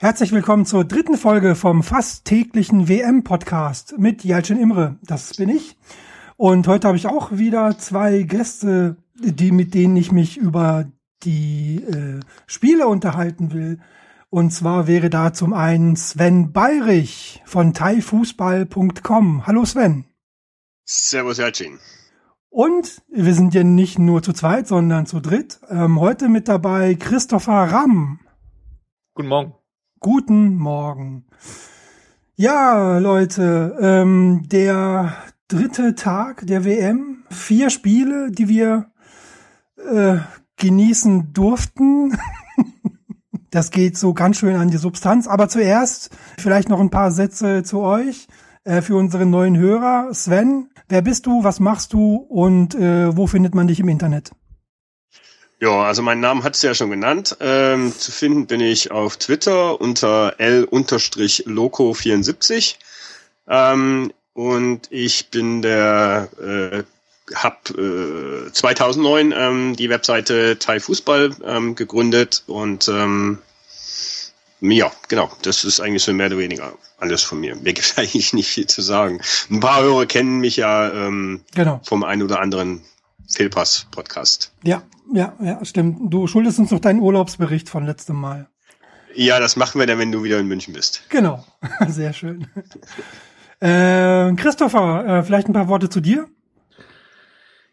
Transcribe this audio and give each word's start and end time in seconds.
Herzlich 0.00 0.30
willkommen 0.30 0.64
zur 0.64 0.84
dritten 0.84 1.16
Folge 1.16 1.56
vom 1.56 1.82
fast 1.82 2.24
täglichen 2.24 2.86
WM-Podcast 2.88 3.98
mit 3.98 4.22
Jalcin 4.22 4.56
Imre. 4.56 4.96
Das 5.02 5.34
bin 5.34 5.48
ich. 5.48 5.76
Und 6.36 6.68
heute 6.68 6.86
habe 6.86 6.96
ich 6.96 7.08
auch 7.08 7.32
wieder 7.32 7.76
zwei 7.78 8.22
Gäste, 8.22 8.96
die, 9.16 9.50
mit 9.50 9.74
denen 9.74 9.96
ich 9.96 10.12
mich 10.12 10.36
über 10.36 10.86
die 11.24 11.82
äh, 11.82 12.20
Spiele 12.46 12.86
unterhalten 12.86 13.52
will. 13.52 13.80
Und 14.30 14.52
zwar 14.52 14.86
wäre 14.86 15.10
da 15.10 15.32
zum 15.32 15.52
einen 15.52 15.96
Sven 15.96 16.52
Bayrich 16.52 17.42
von 17.44 17.74
thaifußball.com. 17.74 19.48
Hallo 19.48 19.64
Sven. 19.64 20.04
Servus 20.84 21.38
Jalcin. 21.38 21.80
Und 22.50 23.02
wir 23.08 23.34
sind 23.34 23.52
ja 23.52 23.64
nicht 23.64 23.98
nur 23.98 24.22
zu 24.22 24.32
zweit, 24.32 24.68
sondern 24.68 25.06
zu 25.06 25.18
dritt. 25.18 25.58
Ähm, 25.68 25.98
heute 25.98 26.28
mit 26.28 26.46
dabei 26.46 26.94
Christopher 26.94 27.72
Ramm. 27.72 28.20
Guten 29.14 29.28
Morgen. 29.28 29.54
Guten 30.00 30.54
Morgen. 30.54 31.24
Ja, 32.36 32.98
Leute, 32.98 33.76
ähm, 33.80 34.42
der 34.46 35.12
dritte 35.48 35.96
Tag 35.96 36.46
der 36.46 36.64
WM, 36.64 37.24
vier 37.30 37.68
Spiele, 37.70 38.30
die 38.30 38.48
wir 38.48 38.92
äh, 39.76 40.18
genießen 40.56 41.32
durften. 41.32 42.16
das 43.50 43.72
geht 43.72 43.98
so 43.98 44.14
ganz 44.14 44.36
schön 44.36 44.54
an 44.54 44.70
die 44.70 44.76
Substanz. 44.76 45.26
Aber 45.26 45.48
zuerst 45.48 46.10
vielleicht 46.38 46.68
noch 46.68 46.80
ein 46.80 46.90
paar 46.90 47.10
Sätze 47.10 47.64
zu 47.64 47.80
euch 47.80 48.28
äh, 48.62 48.82
für 48.82 48.94
unsere 48.94 49.26
neuen 49.26 49.56
Hörer. 49.56 50.14
Sven, 50.14 50.68
wer 50.88 51.02
bist 51.02 51.26
du, 51.26 51.42
was 51.42 51.58
machst 51.58 51.92
du 51.92 52.14
und 52.14 52.76
äh, 52.76 53.16
wo 53.16 53.26
findet 53.26 53.56
man 53.56 53.66
dich 53.66 53.80
im 53.80 53.88
Internet? 53.88 54.30
Ja, 55.60 55.82
also 55.82 56.02
meinen 56.02 56.20
Namen 56.20 56.44
hat's 56.44 56.62
ja 56.62 56.72
schon 56.72 56.90
genannt. 56.90 57.36
Ähm, 57.40 57.92
zu 57.96 58.12
finden 58.12 58.46
bin 58.46 58.60
ich 58.60 58.92
auf 58.92 59.16
Twitter 59.16 59.80
unter 59.80 60.38
L-Loco74. 60.38 62.76
Ähm, 63.48 64.12
und 64.34 64.82
ich 64.90 65.30
bin 65.30 65.62
der, 65.62 66.28
äh, 66.40 66.84
hab 67.34 67.70
äh, 67.70 68.52
2009 68.52 69.34
ähm, 69.36 69.74
die 69.74 69.90
Webseite 69.90 70.60
Thai 70.60 70.78
Fußball 70.78 71.34
ähm, 71.44 71.74
gegründet 71.74 72.44
und 72.46 72.86
ähm, 72.88 73.38
ja, 74.60 74.90
genau, 75.08 75.30
das 75.42 75.64
ist 75.64 75.80
eigentlich 75.80 76.02
so 76.02 76.12
mehr 76.12 76.26
oder 76.26 76.38
weniger 76.38 76.72
alles 76.98 77.22
von 77.22 77.40
mir. 77.40 77.56
Mir 77.56 77.72
gibt 77.72 77.94
eigentlich 77.96 78.32
nicht 78.32 78.48
viel 78.48 78.66
zu 78.66 78.82
sagen. 78.82 79.20
Ein 79.50 79.60
paar 79.60 79.82
Hörer 79.82 80.06
kennen 80.06 80.38
mich 80.38 80.56
ja 80.56 80.88
ähm, 80.88 81.40
genau. 81.54 81.80
vom 81.84 82.04
einen 82.04 82.22
oder 82.22 82.40
anderen 82.40 82.82
Fehlpass-Podcast. 83.28 84.52
Ja, 84.64 84.82
ja, 85.12 85.34
ja, 85.40 85.64
stimmt. 85.64 86.12
Du 86.12 86.26
schuldest 86.26 86.58
uns 86.58 86.70
noch 86.70 86.80
deinen 86.80 87.00
Urlaubsbericht 87.00 87.68
von 87.68 87.84
letztem 87.84 88.16
Mal. 88.16 88.48
Ja, 89.14 89.40
das 89.40 89.56
machen 89.56 89.78
wir 89.78 89.86
dann, 89.86 89.98
wenn 89.98 90.12
du 90.12 90.22
wieder 90.22 90.38
in 90.38 90.48
München 90.48 90.74
bist. 90.74 91.02
Genau, 91.08 91.44
sehr 91.88 92.12
schön. 92.12 92.46
äh, 93.60 94.32
Christopher, 94.34 95.06
äh, 95.06 95.22
vielleicht 95.22 95.48
ein 95.48 95.52
paar 95.52 95.68
Worte 95.68 95.88
zu 95.88 96.00
dir? 96.00 96.28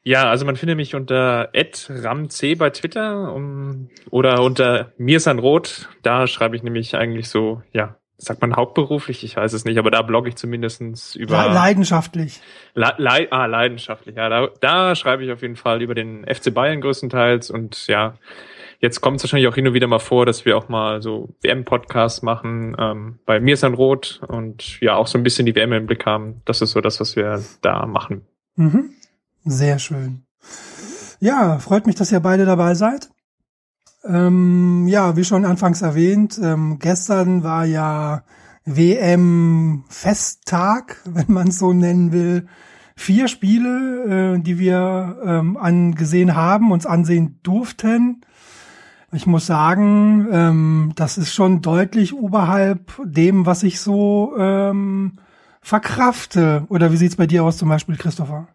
Ja, 0.03 0.29
also 0.29 0.45
man 0.45 0.55
findet 0.55 0.77
mich 0.77 0.93
unter 0.93 1.49
@ramc 1.89 2.57
bei 2.57 2.69
Twitter 2.69 3.33
um, 3.33 3.89
oder 4.11 4.43
unter 4.43 4.93
mirsanrot. 4.97 5.89
Da 6.03 6.27
schreibe 6.27 6.55
ich 6.55 6.61
nämlich 6.61 6.95
eigentlich 6.95 7.27
so, 7.27 7.63
ja, 7.73 7.97
sagt 8.17 8.41
man 8.41 8.55
hauptberuflich, 8.55 9.23
ich 9.23 9.35
weiß 9.35 9.53
es 9.53 9.65
nicht, 9.65 9.77
aber 9.77 9.91
da 9.91 10.01
blogge 10.01 10.29
ich 10.29 10.35
zumindestens 10.35 11.15
über 11.15 11.49
leidenschaftlich. 11.49 12.41
Le 12.73 12.93
Le 12.97 13.27
ah, 13.31 13.45
leidenschaftlich, 13.45 14.15
ja, 14.15 14.29
da, 14.29 14.49
da 14.61 14.95
schreibe 14.95 15.23
ich 15.25 15.31
auf 15.31 15.41
jeden 15.41 15.57
Fall 15.57 15.81
über 15.81 15.95
den 15.95 16.25
FC 16.25 16.53
Bayern 16.53 16.81
größtenteils 16.81 17.49
und 17.49 17.87
ja, 17.87 18.15
jetzt 18.79 19.01
kommt 19.01 19.17
es 19.17 19.23
wahrscheinlich 19.23 19.47
auch 19.49 19.55
hin 19.55 19.67
und 19.67 19.73
wieder 19.73 19.87
mal 19.87 19.99
vor, 19.99 20.25
dass 20.25 20.45
wir 20.45 20.57
auch 20.57 20.69
mal 20.69 21.01
so 21.01 21.29
WM-Podcasts 21.41 22.21
machen. 22.21 22.75
Ähm, 22.79 23.19
bei 23.25 23.39
mir 23.39 23.55
ist 23.55 23.63
ein 23.63 23.73
Rot 23.73 24.21
und 24.27 24.79
ja 24.81 24.95
auch 24.95 25.07
so 25.07 25.17
ein 25.17 25.23
bisschen 25.23 25.45
die 25.45 25.55
WM 25.55 25.73
im 25.73 25.85
Blick 25.85 26.05
haben. 26.05 26.41
Das 26.45 26.61
ist 26.61 26.71
so 26.71 26.81
das, 26.81 26.99
was 26.99 27.15
wir 27.15 27.43
da 27.61 27.85
machen. 27.85 28.25
Mhm. 28.55 28.91
Sehr 29.43 29.79
schön. 29.79 30.23
Ja, 31.19 31.59
freut 31.59 31.87
mich, 31.87 31.95
dass 31.95 32.11
ihr 32.11 32.19
beide 32.19 32.45
dabei 32.45 32.75
seid. 32.75 33.09
Ähm, 34.07 34.87
ja, 34.87 35.15
wie 35.15 35.23
schon 35.23 35.45
anfangs 35.45 35.81
erwähnt, 35.81 36.39
ähm, 36.41 36.77
gestern 36.79 37.43
war 37.43 37.65
ja 37.65 38.23
WM-Festtag, 38.65 39.87
wenn 41.05 41.31
man 41.33 41.47
es 41.47 41.59
so 41.59 41.73
nennen 41.73 42.11
will. 42.11 42.47
Vier 42.95 43.27
Spiele, 43.27 44.35
äh, 44.35 44.39
die 44.39 44.57
wir 44.57 45.19
ähm, 45.25 45.57
angesehen 45.57 46.35
haben, 46.35 46.71
uns 46.71 46.85
ansehen 46.85 47.39
durften. 47.43 48.21
Ich 49.11 49.27
muss 49.27 49.45
sagen, 49.45 50.27
ähm, 50.31 50.93
das 50.95 51.17
ist 51.17 51.33
schon 51.33 51.61
deutlich 51.61 52.13
oberhalb 52.13 52.93
dem, 53.03 53.45
was 53.45 53.63
ich 53.63 53.79
so 53.79 54.33
ähm, 54.37 55.19
verkrafte. 55.61 56.65
Oder 56.69 56.91
wie 56.91 56.97
sieht's 56.97 57.15
bei 57.15 57.27
dir 57.27 57.43
aus 57.43 57.57
zum 57.57 57.69
Beispiel, 57.69 57.97
Christopher? 57.97 58.47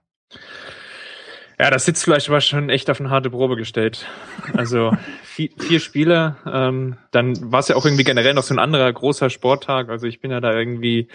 Ja, 1.60 1.68
das 1.70 1.84
sitzt 1.84 2.04
vielleicht 2.04 2.30
aber 2.30 2.40
schon 2.40 2.70
echt 2.70 2.88
auf 2.88 3.00
eine 3.00 3.10
harte 3.10 3.28
Probe 3.28 3.54
gestellt. 3.54 4.06
Also 4.54 4.92
vier, 5.22 5.50
vier 5.58 5.78
Spiele, 5.78 6.36
ähm, 6.50 6.96
dann 7.10 7.52
war 7.52 7.60
es 7.60 7.68
ja 7.68 7.76
auch 7.76 7.84
irgendwie 7.84 8.04
generell 8.04 8.32
noch 8.32 8.44
so 8.44 8.54
ein 8.54 8.58
anderer 8.58 8.90
großer 8.90 9.28
Sporttag. 9.28 9.90
Also 9.90 10.06
ich 10.06 10.22
bin 10.22 10.30
ja 10.30 10.40
da 10.40 10.54
irgendwie 10.54 11.08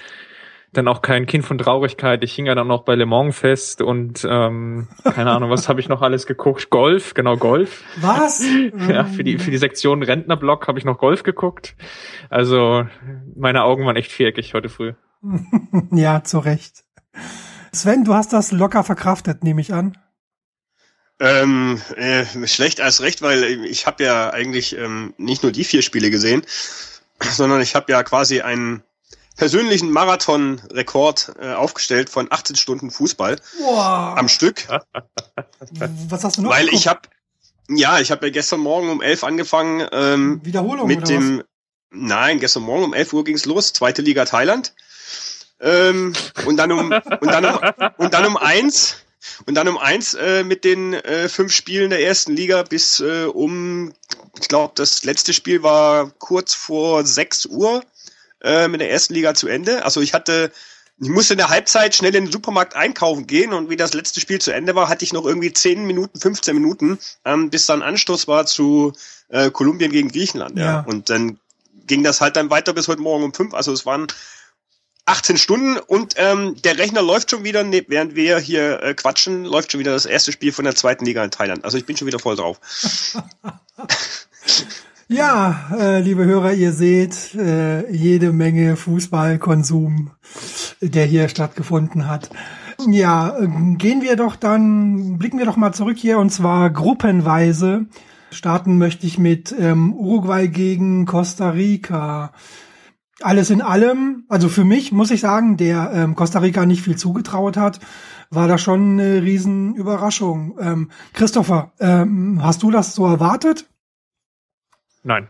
dann 0.72 0.88
auch 0.88 1.02
kein 1.02 1.26
Kind 1.26 1.46
von 1.46 1.58
Traurigkeit. 1.58 2.24
Ich 2.24 2.36
hing 2.36 2.46
ja 2.46 2.54
dann 2.54 2.68
noch 2.68 2.84
bei 2.84 2.94
Le 2.94 3.08
Mans 3.08 3.36
fest 3.36 3.82
und 3.82 4.24
ähm, 4.30 4.88
keine 5.04 5.32
Ahnung, 5.32 5.50
was 5.50 5.68
habe 5.68 5.80
ich 5.80 5.90
noch 5.90 6.04
alles 6.04 6.28
geguckt? 6.28 6.70
Golf, 6.70 7.16
genau 7.16 7.38
Golf. 7.38 7.84
Was? 7.98 8.46
ja, 8.88 9.06
für 9.06 9.24
die 9.24 9.40
für 9.40 9.50
die 9.50 9.58
Sektion 9.58 10.04
Rentnerblock 10.04 10.68
habe 10.68 10.78
ich 10.78 10.86
noch 10.86 11.00
Golf 11.00 11.24
geguckt. 11.24 11.76
Also 12.30 12.86
meine 13.36 13.64
Augen 13.64 13.84
waren 13.88 13.96
echt 13.96 14.12
viereckig 14.12 14.54
heute 14.54 14.70
früh. 14.70 14.94
ja, 15.92 16.24
zu 16.24 16.38
Recht. 16.38 16.84
Sven, 17.72 18.04
du 18.04 18.14
hast 18.14 18.32
das 18.32 18.52
locker 18.52 18.84
verkraftet, 18.84 19.44
nehme 19.44 19.60
ich 19.60 19.74
an. 19.74 19.98
Ähm, 21.20 21.82
äh, 21.96 22.26
schlecht 22.48 22.82
als 22.82 23.02
recht, 23.02 23.22
weil 23.22 23.66
ich 23.66 23.88
habe 23.88 24.04
ja 24.04 24.32
eigentlich 24.32 24.76
ähm, 24.76 25.14
nicht 25.18 25.44
nur 25.44 25.54
die 25.54 25.64
vier 25.64 25.82
Spiele 25.82 26.10
gesehen, 26.10 26.46
sondern 27.22 27.62
ich 27.62 27.76
habe 27.76 27.92
ja 27.92 28.04
quasi 28.04 28.42
einen 28.42 28.84
persönlichen 29.38 29.92
Marathon-Rekord 29.92 31.34
äh, 31.40 31.54
aufgestellt 31.54 32.10
von 32.10 32.28
18 32.30 32.56
Stunden 32.56 32.92
Fußball 32.92 33.38
Boah. 33.60 34.16
am 34.18 34.28
Stück. 34.28 34.68
Was 36.10 36.24
hast 36.24 36.38
du 36.38 36.44
noch? 36.44 36.50
Weil 36.50 36.66
geguckt? 36.66 36.80
ich 36.80 36.88
habe 36.88 37.02
ja, 37.68 38.00
ich 38.00 38.12
habe 38.12 38.28
ja 38.28 38.32
gestern 38.32 38.60
Morgen 38.60 38.90
um 38.90 39.02
11 39.02 39.24
angefangen 39.24 39.88
ähm, 39.92 40.46
Wiederholung 40.46 40.88
mit 40.88 41.10
dem 41.10 41.40
was? 41.40 41.46
Nein, 41.92 42.40
gestern 42.40 42.64
Morgen 42.64 42.84
um 42.84 42.94
11 42.94 43.14
Uhr 43.14 43.24
ging's 43.24 43.46
los, 43.46 43.74
zweite 43.74 44.02
Liga 44.02 44.26
Thailand. 44.26 44.74
Ähm, 45.60 46.14
und 46.46 46.58
dann 46.58 46.72
um 46.72 46.92
und 46.92 47.32
dann 47.32 47.46
um 47.46 47.60
und 47.98 48.14
dann 48.14 48.26
um 48.26 48.38
eins 48.38 48.98
und 49.46 49.56
dann 49.56 49.68
um 49.68 49.78
eins 49.78 50.14
äh, 50.14 50.44
mit 50.44 50.64
den 50.64 50.94
äh, 50.94 51.30
fünf 51.30 51.52
Spielen 51.54 51.90
der 51.90 52.04
ersten 52.04 52.36
Liga 52.36 52.64
bis 52.64 53.00
äh, 53.00 53.26
um, 53.26 53.94
ich 54.40 54.48
glaube, 54.48 54.74
das 54.76 55.04
letzte 55.04 55.34
Spiel 55.34 55.64
war 55.64 56.12
kurz 56.20 56.54
vor 56.54 57.06
sechs 57.06 57.46
Uhr 57.46 57.84
äh, 58.42 58.68
mit 58.68 58.82
der 58.82 58.92
ersten 58.92 59.14
Liga 59.14 59.34
zu 59.34 59.48
Ende. 59.48 59.86
Also 59.86 60.02
ich 60.02 60.14
hatte, 60.14 60.52
ich 61.00 61.10
musste 61.10 61.34
in 61.34 61.40
der 61.40 61.50
Halbzeit 61.50 61.96
schnell 61.96 62.16
in 62.16 62.26
den 62.26 62.32
Supermarkt 62.32 62.76
einkaufen 62.76 63.28
gehen 63.28 63.54
und 63.54 63.70
wie 63.70 63.76
das 63.76 63.94
letzte 63.94 64.22
Spiel 64.22 64.40
zu 64.40 64.52
Ende 64.52 64.76
war, 64.76 64.90
hatte 64.90 65.04
ich 65.04 65.14
noch 65.14 65.26
irgendwie 65.26 65.52
zehn 65.54 65.86
Minuten, 65.86 66.20
15 66.20 66.56
Minuten, 66.56 67.00
ähm, 67.26 67.50
bis 67.50 67.66
dann 67.66 67.82
Anstoß 67.82 68.28
war 68.28 68.46
zu 68.46 68.94
äh, 69.30 69.50
Kolumbien 69.52 69.92
gegen 69.92 70.10
Griechenland. 70.10 70.58
Ja. 70.58 70.66
ja. 70.66 70.80
Und 70.82 71.10
dann 71.10 71.40
ging 71.88 72.04
das 72.04 72.22
halt 72.22 72.36
dann 72.36 72.50
weiter 72.50 72.74
bis 72.74 72.88
heute 72.88 73.02
Morgen 73.02 73.24
um 73.24 73.34
fünf. 73.34 73.54
Also 73.54 73.72
es 73.72 73.86
waren 73.86 74.08
18 75.06 75.38
Stunden 75.38 75.78
und 75.78 76.16
ähm, 76.18 76.56
der 76.64 76.80
Rechner 76.80 77.02
läuft 77.02 77.30
schon 77.30 77.44
wieder, 77.44 77.64
ne, 77.64 77.86
während 77.88 78.16
wir 78.16 78.40
hier 78.40 78.82
äh, 78.82 78.94
quatschen, 78.96 79.46
läuft 79.46 79.72
schon 79.72 79.80
wieder 79.80 79.94
das 79.94 80.06
erste 80.06 80.32
Spiel 80.32 80.52
von 80.52 80.66
der 80.66 80.76
zweiten 80.76 81.06
Liga 81.06 81.24
in 81.24 81.32
Thailand. 81.32 81.64
Also 81.64 81.78
ich 81.78 81.86
bin 81.86 81.96
schon 81.96 82.08
wieder 82.08 82.18
voll 82.20 82.36
drauf. 82.36 82.60
ja, 85.08 85.70
äh, 85.78 86.00
liebe 86.00 86.26
Hörer, 86.26 86.54
ihr 86.54 86.74
seht 86.74 87.36
äh, 87.36 87.88
jede 87.92 88.32
Menge 88.32 88.76
Fußballkonsum, 88.76 90.12
der 90.82 91.06
hier 91.06 91.30
stattgefunden 91.30 92.08
hat. 92.08 92.30
Ja, 92.88 93.38
gehen 93.78 94.02
wir 94.02 94.16
doch 94.16 94.36
dann, 94.36 95.18
blicken 95.20 95.38
wir 95.38 95.46
doch 95.46 95.56
mal 95.56 95.74
zurück 95.74 95.98
hier 95.98 96.18
und 96.18 96.32
zwar 96.32 96.72
gruppenweise. 96.72 97.86
Starten 98.32 98.80
möchte 98.80 99.06
ich 99.06 99.18
mit 99.18 99.56
ähm, 99.58 99.94
Uruguay 99.94 100.48
gegen 100.48 101.06
Costa 101.06 101.52
Rica 101.52 102.34
alles 103.22 103.50
in 103.50 103.62
allem, 103.62 104.26
also 104.30 104.50
für 104.50 104.64
mich 104.64 104.92
muss 104.92 105.12
ich 105.12 105.22
sagen, 105.22 105.58
der 105.58 105.92
ähm, 105.94 106.16
Costa 106.16 106.40
Rica 106.40 106.66
nicht 106.66 106.82
viel 106.82 106.98
zugetraut 106.98 107.58
hat, 107.58 107.80
war 108.30 108.48
da 108.48 108.58
schon 108.58 109.00
eine 109.00 109.22
Riesenüberraschung. 109.22 110.58
Ähm, 110.60 110.92
Christopher, 111.14 111.72
ähm, 111.80 112.40
hast 112.42 112.64
du 112.64 112.72
das 112.72 112.96
so 112.96 113.06
erwartet? 113.06 113.70
Nein. 115.04 115.30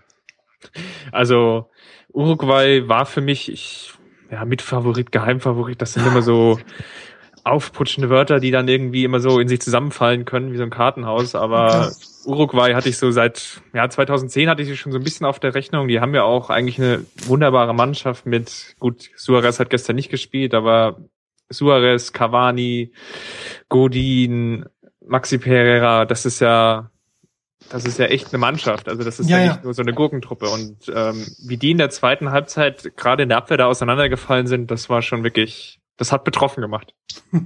Also 1.12 1.70
Uruguay 2.12 2.88
war 2.88 3.06
für 3.06 3.22
mich, 3.22 3.52
ich, 3.52 3.94
ja, 4.32 4.46
Mitfavorit, 4.46 5.12
Geheimfavorit, 5.12 5.82
das 5.82 5.94
sind 5.94 6.08
immer 6.08 6.22
so 6.22 6.60
aufputschende 7.46 8.10
Wörter, 8.10 8.40
die 8.40 8.52
dann 8.52 8.68
irgendwie 8.68 9.04
immer 9.04 9.20
so 9.20 9.40
in 9.40 9.48
sich 9.48 9.62
zusammenfallen 9.62 10.26
können, 10.26 10.52
wie 10.52 10.58
so 10.58 10.64
ein 10.64 10.72
Kartenhaus. 10.72 11.36
Aber 11.36 11.92
Uruguay 12.26 12.74
hatte 12.74 12.90
ich 12.90 12.98
so 12.98 13.12
seit, 13.12 13.62
ja, 13.72 13.88
2010 13.88 14.50
hatte 14.50 14.64
ich 14.64 14.68
sie 14.68 14.76
schon 14.76 14.92
so 14.92 14.98
ein 14.98 15.04
bisschen 15.04 15.28
auf 15.28 15.40
der 15.40 15.54
Rechnung. 15.54 15.88
Die 15.88 16.00
haben 16.00 16.16
ja 16.16 16.24
auch 16.24 16.50
eigentlich 16.50 16.80
eine 16.80 17.06
wunderbare 17.28 17.76
Mannschaft 17.76 18.26
mit, 18.26 18.76
gut, 18.80 19.10
Suarez 19.16 19.60
hat 19.60 19.70
gestern 19.70 19.96
nicht 19.96 20.10
gespielt, 20.10 20.56
aber 20.56 20.98
Suarez, 21.52 22.12
Cavani, 22.12 22.92
Godin, 23.70 24.66
Maxi 25.06 25.38
Pereira, 25.38 26.06
das 26.06 26.26
ist 26.26 26.40
ja, 26.40 26.90
das 27.70 27.86
ist 27.86 28.00
ja 28.00 28.06
echt 28.06 28.34
eine 28.34 28.40
Mannschaft. 28.40 28.90
Also 28.90 29.04
das 29.04 29.20
ist 29.20 29.30
ja, 29.30 29.38
ja 29.38 29.44
nicht 29.44 29.58
ja. 29.58 29.64
nur 29.64 29.74
so 29.76 29.84
eine 29.84 29.94
Gurkentruppe. 29.94 30.50
Und 30.50 30.92
ähm, 30.94 31.28
wie 31.46 31.58
die 31.58 31.72
in 31.72 31.78
der 31.78 31.92
zweiten 31.92 32.32
Halbzeit 32.32 32.96
gerade 32.96 33.22
in 33.22 33.30
der 33.30 33.38
Abwehr 33.38 33.58
da 33.58 33.68
auseinandergefallen 33.68 34.48
sind, 34.48 34.72
das 34.72 34.90
war 34.90 35.04
schon 35.04 35.24
wirklich, 35.24 35.80
das 35.98 36.12
hat 36.12 36.24
betroffen 36.24 36.62
gemacht. 36.62 36.94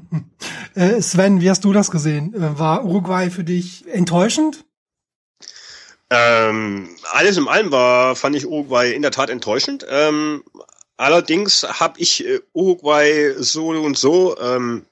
Äh, 0.75 1.01
Sven, 1.01 1.41
wie 1.41 1.49
hast 1.49 1.65
du 1.65 1.73
das 1.73 1.89
gesehen? 1.89 2.33
Äh, 2.35 2.59
war 2.59 2.85
Uruguay 2.85 3.31
für 3.31 3.43
dich 3.43 3.87
enttäuschend? 3.87 4.65
Ähm, 6.11 6.89
alles 7.11 7.37
in 7.37 7.47
allem 7.47 7.71
war, 7.71 8.15
fand 8.15 8.35
ich 8.35 8.45
Uruguay 8.45 8.93
in 8.93 9.01
der 9.01 9.09
Tat 9.09 9.31
enttäuschend. 9.31 9.83
Ähm, 9.89 10.43
allerdings 10.95 11.63
habe 11.63 11.99
ich 11.99 12.23
äh, 12.23 12.39
Uruguay 12.53 13.33
so 13.39 13.69
und 13.69 13.97
so 13.97 14.39
ähm, 14.39 14.85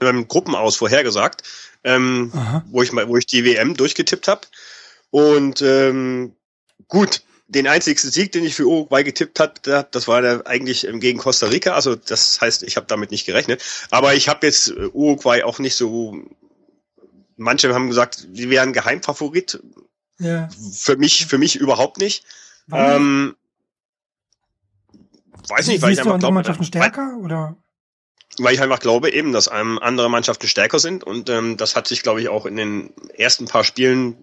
ähm, 0.00 0.28
Gruppen 0.28 0.54
aus 0.54 0.76
vorhergesagt 0.76 1.42
ähm, 1.84 2.32
wo 2.70 2.82
ich 2.82 2.92
mal, 2.92 3.08
wo 3.08 3.16
ich 3.16 3.26
die 3.26 3.44
WM 3.44 3.74
durchgetippt 3.74 4.26
habe. 4.26 4.40
Und 5.10 5.62
ähm, 5.62 6.34
gut, 6.88 7.22
den 7.46 7.66
einzigsten 7.66 8.10
Sieg, 8.10 8.32
den 8.32 8.44
ich 8.44 8.54
für 8.54 8.66
Uruguay 8.66 9.04
getippt 9.04 9.38
habe, 9.38 9.86
das 9.90 10.08
war 10.08 10.22
der 10.22 10.46
eigentlich 10.46 10.86
gegen 10.94 11.18
Costa 11.18 11.46
Rica. 11.46 11.74
Also 11.74 11.94
das 11.94 12.40
heißt, 12.40 12.62
ich 12.62 12.76
habe 12.76 12.86
damit 12.86 13.10
nicht 13.10 13.26
gerechnet. 13.26 13.62
Aber 13.90 14.14
ich 14.14 14.28
habe 14.28 14.46
jetzt 14.46 14.68
äh, 14.68 14.88
Uruguay 14.92 15.42
auch 15.42 15.58
nicht 15.58 15.76
so. 15.76 16.16
Manche 17.36 17.74
haben 17.74 17.88
gesagt, 17.88 18.26
sie 18.32 18.48
wären 18.48 18.72
Geheimfavorit. 18.72 19.60
Ja. 20.18 20.48
Für 20.72 20.96
mich, 20.96 21.26
für 21.26 21.38
mich 21.38 21.56
überhaupt 21.56 21.98
nicht. 21.98 22.24
Ähm, 22.72 23.34
weiß 25.48 25.66
nicht, 25.66 25.82
weil 25.82 25.92
ich 25.92 25.98
einfach 25.98 26.18
glaube, 26.18 26.34
Mannschaften 26.34 26.64
stärker 26.64 27.18
oder? 27.20 27.56
weil 28.38 28.54
ich 28.54 28.60
einfach 28.60 28.80
glaube 28.80 29.10
eben, 29.10 29.32
dass 29.32 29.50
ähm, 29.52 29.78
andere 29.80 30.10
Mannschaften 30.10 30.48
stärker 30.48 30.78
sind 30.78 31.04
und 31.04 31.28
ähm, 31.28 31.56
das 31.56 31.76
hat 31.76 31.86
sich, 31.86 32.02
glaube 32.02 32.20
ich, 32.20 32.28
auch 32.28 32.46
in 32.46 32.56
den 32.56 32.92
ersten 33.16 33.46
paar 33.46 33.64
Spielen 33.64 34.16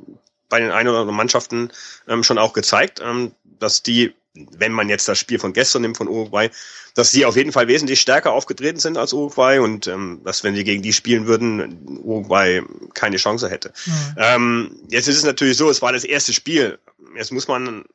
bei 0.52 0.60
den 0.60 0.70
ein 0.70 0.88
oder 0.88 1.00
anderen 1.00 1.18
Mannschaften 1.18 1.72
ähm, 2.08 2.24
schon 2.24 2.38
auch 2.38 2.54
gezeigt, 2.54 3.02
ähm, 3.04 3.32
dass 3.44 3.82
die, 3.82 4.14
wenn 4.36 4.72
man 4.72 4.90
jetzt 4.90 5.08
das 5.08 5.18
Spiel 5.18 5.40
von 5.40 5.54
gestern 5.54 5.82
nimmt 5.82 5.98
von 5.98 6.08
Uruguay, 6.08 6.52
dass 6.94 7.10
sie 7.10 7.26
auf 7.26 7.38
jeden 7.38 7.52
Fall 7.52 7.68
wesentlich 7.68 8.02
stärker 8.02 8.34
aufgetreten 8.34 8.80
sind 8.80 8.98
als 8.98 9.14
Uruguay 9.14 9.60
und 9.60 9.88
ähm, 9.88 10.22
dass 10.24 10.44
wenn 10.44 10.54
sie 10.54 10.64
gegen 10.64 10.84
die 10.84 10.94
spielen 10.94 11.26
würden, 11.26 12.00
Uruguay 12.04 12.62
keine 12.94 13.18
Chance 13.18 13.50
hätte. 13.50 13.74
Mhm. 13.86 14.16
Ähm, 14.18 14.76
jetzt 14.90 15.08
ist 15.08 15.18
es 15.18 15.24
natürlich 15.24 15.58
so, 15.58 15.70
es 15.70 15.82
war 15.82 15.94
das 15.94 16.04
erste 16.04 16.34
Spiel. 16.34 16.78
Jetzt 17.16 17.32
muss 17.32 17.48
man 17.48 17.86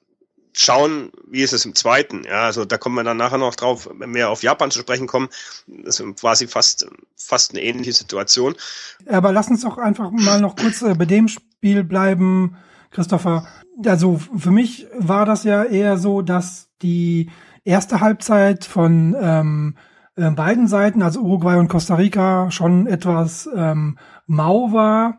schauen, 0.56 1.12
wie 1.28 1.42
ist 1.42 1.52
es 1.52 1.64
im 1.64 1.74
zweiten. 1.74 2.24
Ja, 2.24 2.44
also 2.44 2.64
da 2.64 2.78
kommen 2.78 2.94
wir 2.94 3.04
dann 3.04 3.18
nachher 3.18 3.38
noch 3.38 3.54
drauf, 3.54 3.88
wenn 3.92 4.14
wir 4.14 4.30
auf 4.30 4.42
Japan 4.42 4.70
zu 4.70 4.78
sprechen 4.78 5.06
kommen. 5.06 5.28
Das 5.66 6.00
ist 6.00 6.16
quasi 6.16 6.48
fast, 6.48 6.86
fast 7.16 7.52
eine 7.52 7.62
ähnliche 7.62 7.92
Situation. 7.92 8.54
Aber 9.06 9.32
lass 9.32 9.48
uns 9.48 9.62
doch 9.62 9.78
einfach 9.78 10.10
mal 10.10 10.40
noch 10.40 10.56
kurz 10.56 10.82
äh, 10.82 10.94
bei 10.94 11.04
dem 11.04 11.28
Spiel 11.56 11.84
bleiben, 11.84 12.56
Christopher. 12.90 13.46
Also 13.84 14.18
für 14.18 14.50
mich 14.50 14.86
war 14.98 15.24
das 15.24 15.44
ja 15.44 15.64
eher 15.64 15.96
so, 15.96 16.22
dass 16.22 16.70
die 16.82 17.30
erste 17.64 18.00
Halbzeit 18.00 18.64
von 18.64 19.16
ähm, 19.20 19.74
äh, 20.16 20.30
beiden 20.30 20.68
Seiten, 20.68 21.02
also 21.02 21.20
Uruguay 21.20 21.56
und 21.56 21.68
Costa 21.68 21.94
Rica, 21.94 22.50
schon 22.50 22.86
etwas 22.86 23.48
ähm, 23.54 23.98
mau 24.26 24.72
war. 24.72 25.18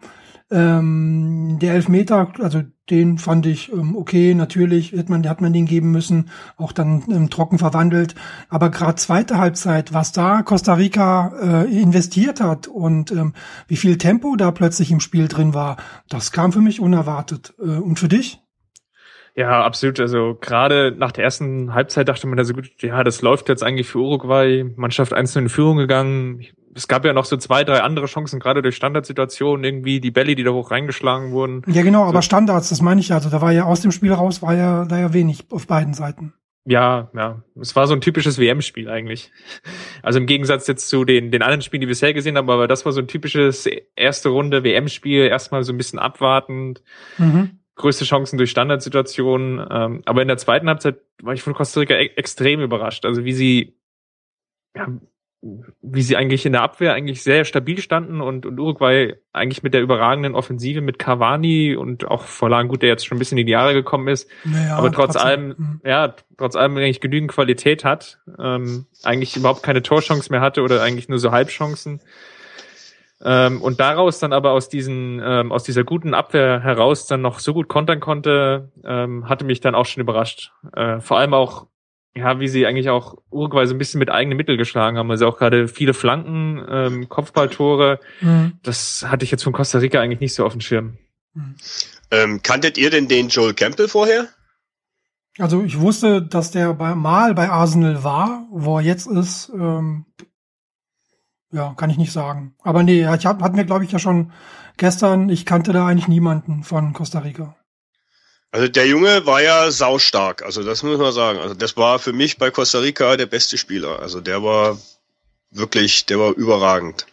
Ähm, 0.50 1.58
der 1.62 1.74
Elfmeter, 1.74 2.32
also 2.40 2.64
den 2.90 3.18
fand 3.18 3.46
ich 3.46 3.72
ähm, 3.72 3.98
okay, 3.98 4.34
natürlich 4.34 4.94
hat 4.94 5.10
man, 5.10 5.28
hat 5.28 5.42
man 5.42 5.52
den 5.52 5.66
geben 5.66 5.92
müssen, 5.92 6.30
auch 6.56 6.72
dann 6.72 7.04
ähm, 7.10 7.30
trocken 7.30 7.60
verwandelt. 7.60 8.16
Aber 8.48 8.70
gerade 8.70 8.96
zweite 8.96 9.40
Halbzeit, 9.40 9.94
was 9.94 10.14
da 10.14 10.44
Costa 10.44 10.76
Rica 10.76 11.66
äh, 11.66 11.82
investiert 11.82 12.40
hat 12.40 12.68
und 12.68 13.12
ähm, 13.12 13.34
wie 13.68 13.76
viel 13.76 13.98
Tempo 13.98 14.38
da 14.38 14.52
plötzlich 14.52 14.90
im 14.92 15.02
Spiel 15.02 15.28
drin 15.28 15.54
war, 15.54 15.78
das 16.08 16.32
kam 16.32 16.54
für 16.54 16.62
mich 16.62 16.80
unerwartet. 16.80 17.54
Äh, 17.60 17.80
und 17.80 18.00
für 18.00 18.08
dich? 18.08 18.40
Ja, 19.36 19.64
absolut. 19.64 20.00
Also 20.00 20.38
gerade 20.40 20.96
nach 20.98 21.12
der 21.12 21.26
ersten 21.26 21.74
Halbzeit 21.74 22.08
dachte 22.08 22.26
man 22.26 22.38
da 22.38 22.44
so 22.44 22.54
gut, 22.54 22.72
ja, 22.82 23.04
das 23.04 23.22
läuft 23.22 23.50
jetzt 23.50 23.64
eigentlich 23.64 23.88
für 23.88 24.00
Uruguay. 24.00 24.64
Mannschaft 24.78 25.14
einzeln 25.14 25.46
in 25.46 25.50
Führung 25.50 25.78
gegangen 25.78 26.44
es 26.78 26.88
gab 26.88 27.04
ja 27.06 27.12
noch 27.12 27.26
so 27.26 27.38
zwei, 27.38 27.64
drei 27.64 27.82
andere 27.82 28.06
Chancen, 28.06 28.40
gerade 28.40 28.62
durch 28.62 28.76
Standardsituationen, 28.76 29.64
irgendwie 29.64 30.00
die 30.00 30.12
Bälle, 30.12 30.36
die 30.36 30.44
da 30.44 30.52
hoch 30.52 30.70
reingeschlagen 30.70 31.32
wurden. 31.32 31.64
Ja, 31.68 31.82
genau, 31.82 32.04
so. 32.04 32.10
aber 32.10 32.22
Standards, 32.22 32.70
das 32.70 32.82
meine 32.82 33.02
ich 33.02 33.10
ja. 33.10 33.16
Also 33.16 33.30
da 33.30 33.42
war 33.42 33.52
ja 33.52 33.66
aus 33.66 33.82
dem 33.82 33.92
Spiel 33.92 34.14
raus, 34.14 34.42
war 34.42 34.54
ja 34.54 34.86
da 34.86 35.00
ja 35.00 35.12
wenig 35.12 35.46
auf 35.50 35.66
beiden 35.66 35.94
Seiten. 35.96 36.34
Ja, 36.66 37.10
ja. 37.16 37.42
Es 37.60 37.76
war 37.76 37.88
so 37.88 37.94
ein 37.94 38.02
typisches 38.02 38.40
WM-Spiel 38.40 38.90
eigentlich. 38.90 39.32
Also 40.04 40.20
im 40.20 40.28
Gegensatz 40.28 40.68
jetzt 40.68 40.90
zu 40.90 41.04
den, 41.04 41.32
den 41.32 41.42
anderen 41.42 41.62
Spielen, 41.62 41.82
die 41.82 41.88
wir 41.88 41.92
bisher 41.92 42.14
gesehen 42.14 42.38
haben, 42.38 42.50
aber 42.50 42.68
das 42.68 42.86
war 42.86 42.92
so 42.92 43.00
ein 43.00 43.08
typisches 43.08 43.68
erste 43.96 44.30
Runde 44.30 44.64
WM-Spiel, 44.64 45.28
erstmal 45.28 45.64
so 45.64 45.74
ein 45.74 45.78
bisschen 45.78 45.98
abwartend. 45.98 46.84
Mhm. 47.18 47.60
Größte 47.76 48.06
Chancen 48.06 48.38
durch 48.38 48.52
Standardsituationen. 48.52 49.66
Ähm, 49.72 50.02
aber 50.06 50.22
in 50.22 50.28
der 50.28 50.38
zweiten 50.38 50.68
Halbzeit 50.68 50.98
war 51.22 51.34
ich 51.34 51.42
von 51.42 51.54
Costa 51.54 51.80
Rica 51.80 51.96
e 51.96 52.12
extrem 52.18 52.62
überrascht. 52.62 53.06
Also 53.06 53.24
wie 53.24 53.34
sie 53.34 53.78
ja, 54.76 54.88
wie 55.42 56.02
sie 56.02 56.18
eigentlich 56.18 56.46
in 56.46 56.54
der 56.54 56.64
Abwehr 56.64 56.94
eigentlich 56.94 57.22
sehr 57.22 57.46
stabil 57.46 57.80
standen 57.80 58.22
und, 58.22 58.46
und 58.46 58.60
Uruguay 58.60 59.16
eigentlich 59.34 59.62
mit 59.62 59.74
der 59.74 59.82
überragenden 59.82 60.34
Offensive 60.34 60.82
mit 60.82 60.98
Cavani 60.98 61.76
und 61.76 62.08
auch 62.08 62.24
Forlan, 62.24 62.68
gut, 62.68 62.82
der 62.82 62.90
jetzt 62.90 63.06
schon 63.06 63.18
ein 63.18 63.20
bisschen 63.20 63.38
in 63.38 63.46
die 63.46 63.52
Jahre 63.52 63.74
gekommen 63.74 64.08
ist, 64.08 64.30
naja, 64.44 64.76
aber 64.76 64.92
trotz 64.92 65.14
trotzdem. 65.14 65.22
allem, 65.22 65.56
mhm. 65.58 65.82
ja, 65.86 66.16
trotz 66.38 66.56
allem 66.56 66.78
eigentlich 66.78 67.02
genügend 67.02 67.32
Qualität 67.32 67.86
hat, 67.86 68.20
ähm, 68.40 68.88
eigentlich 69.04 69.38
überhaupt 69.38 69.62
keine 69.62 69.84
Torchance 69.84 70.32
mehr 70.32 70.42
hatte 70.42 70.64
oder 70.64 70.82
eigentlich 70.82 71.08
nur 71.08 71.20
so 71.20 71.32
Halbchancen. 71.32 72.02
Ähm, 73.24 73.62
und 73.62 73.80
daraus 73.80 74.20
dann 74.20 74.34
aber 74.34 74.52
aus 74.52 74.70
diesen, 74.70 75.22
ähm, 75.24 75.52
aus 75.52 75.64
dieser 75.64 75.84
guten 75.84 76.14
Abwehr 76.14 76.62
heraus 76.62 77.08
dann 77.08 77.22
noch 77.22 77.40
so 77.40 77.54
gut 77.54 77.68
kontern 77.68 78.00
konnte, 78.00 78.72
ähm, 78.84 79.28
hatte 79.28 79.46
mich 79.46 79.60
dann 79.60 79.76
auch 79.76 79.86
schon 79.86 80.02
überrascht. 80.02 80.52
Äh, 80.76 81.00
vor 81.00 81.18
allem 81.18 81.34
auch 81.34 81.68
ja, 82.16 82.40
wie 82.40 82.48
sie 82.48 82.66
eigentlich 82.66 82.90
auch 82.90 83.16
Uruguay 83.30 83.66
so 83.68 83.76
ein 83.76 83.78
bisschen 83.78 84.00
mit 84.00 84.10
eigenen 84.10 84.38
Mitteln 84.38 84.58
geschlagen 84.58 84.98
haben. 84.98 85.12
Also 85.12 85.28
auch 85.28 85.38
gerade 85.38 85.68
viele 85.68 85.94
Flanken, 85.94 86.66
ähm, 86.70 87.10
Kopfballtore. 87.10 88.00
Mhm. 88.22 88.54
Das 88.64 89.06
hatte 89.08 89.24
ich 89.24 89.32
jetzt 89.32 89.44
von 89.44 89.54
Costa 89.54 89.78
Rica 89.78 90.02
eigentlich 90.02 90.20
nicht 90.20 90.34
so 90.34 90.46
auf 90.46 90.54
dem 90.54 90.62
Schirm. 90.62 90.98
Mhm. 91.34 91.56
Ähm, 92.10 92.42
kanntet 92.42 92.78
ihr 92.78 92.90
denn 92.90 93.08
den 93.08 93.28
Joel 93.30 93.54
Campbell 93.54 93.88
vorher? 93.88 94.28
Also 95.38 95.62
ich 95.64 95.80
wusste, 95.80 96.22
dass 96.22 96.52
der 96.52 96.74
bei, 96.74 96.96
mal 96.96 97.36
bei 97.36 97.50
Arsenal 97.50 98.04
war, 98.04 98.48
wo 98.50 98.78
er 98.78 98.84
jetzt 98.84 99.08
ist. 99.08 99.52
Ähm, 99.54 100.06
ja, 101.52 101.74
kann 101.76 101.90
ich 101.90 101.98
nicht 101.98 102.12
sagen. 102.12 102.56
Aber 102.64 102.84
nee, 102.84 103.02
ich 103.02 103.26
hab, 103.26 103.42
hatten 103.42 103.58
wir 103.58 103.66
glaube 103.66 103.86
ich 103.86 103.92
ja 103.92 104.00
schon 104.00 104.32
gestern. 104.78 105.30
Ich 105.30 105.46
kannte 105.46 105.74
da 105.74 105.86
eigentlich 105.86 106.08
niemanden 106.08 106.64
von 106.64 106.94
Costa 106.94 107.20
Rica. 107.20 107.56
Also 108.58 108.70
der 108.70 108.88
Junge 108.88 109.28
war 109.28 109.40
ja 109.40 109.70
saustark, 109.70 110.42
also 110.42 110.64
das 110.64 110.82
muss 110.82 110.98
man 110.98 111.12
sagen. 111.12 111.38
Also 111.38 111.54
das 111.54 111.78
war 111.78 112.00
für 112.00 112.12
mich 112.12 112.40
bei 112.40 112.50
Costa 112.50 112.80
Rica 112.80 113.16
der 113.16 113.28
beste 113.28 113.56
Spieler. 113.56 114.00
Also 114.00 114.20
der 114.20 114.42
war 114.42 114.80
wirklich, 115.52 116.08
der 116.08 116.18
war 116.18 116.32
überragend. 116.32 117.06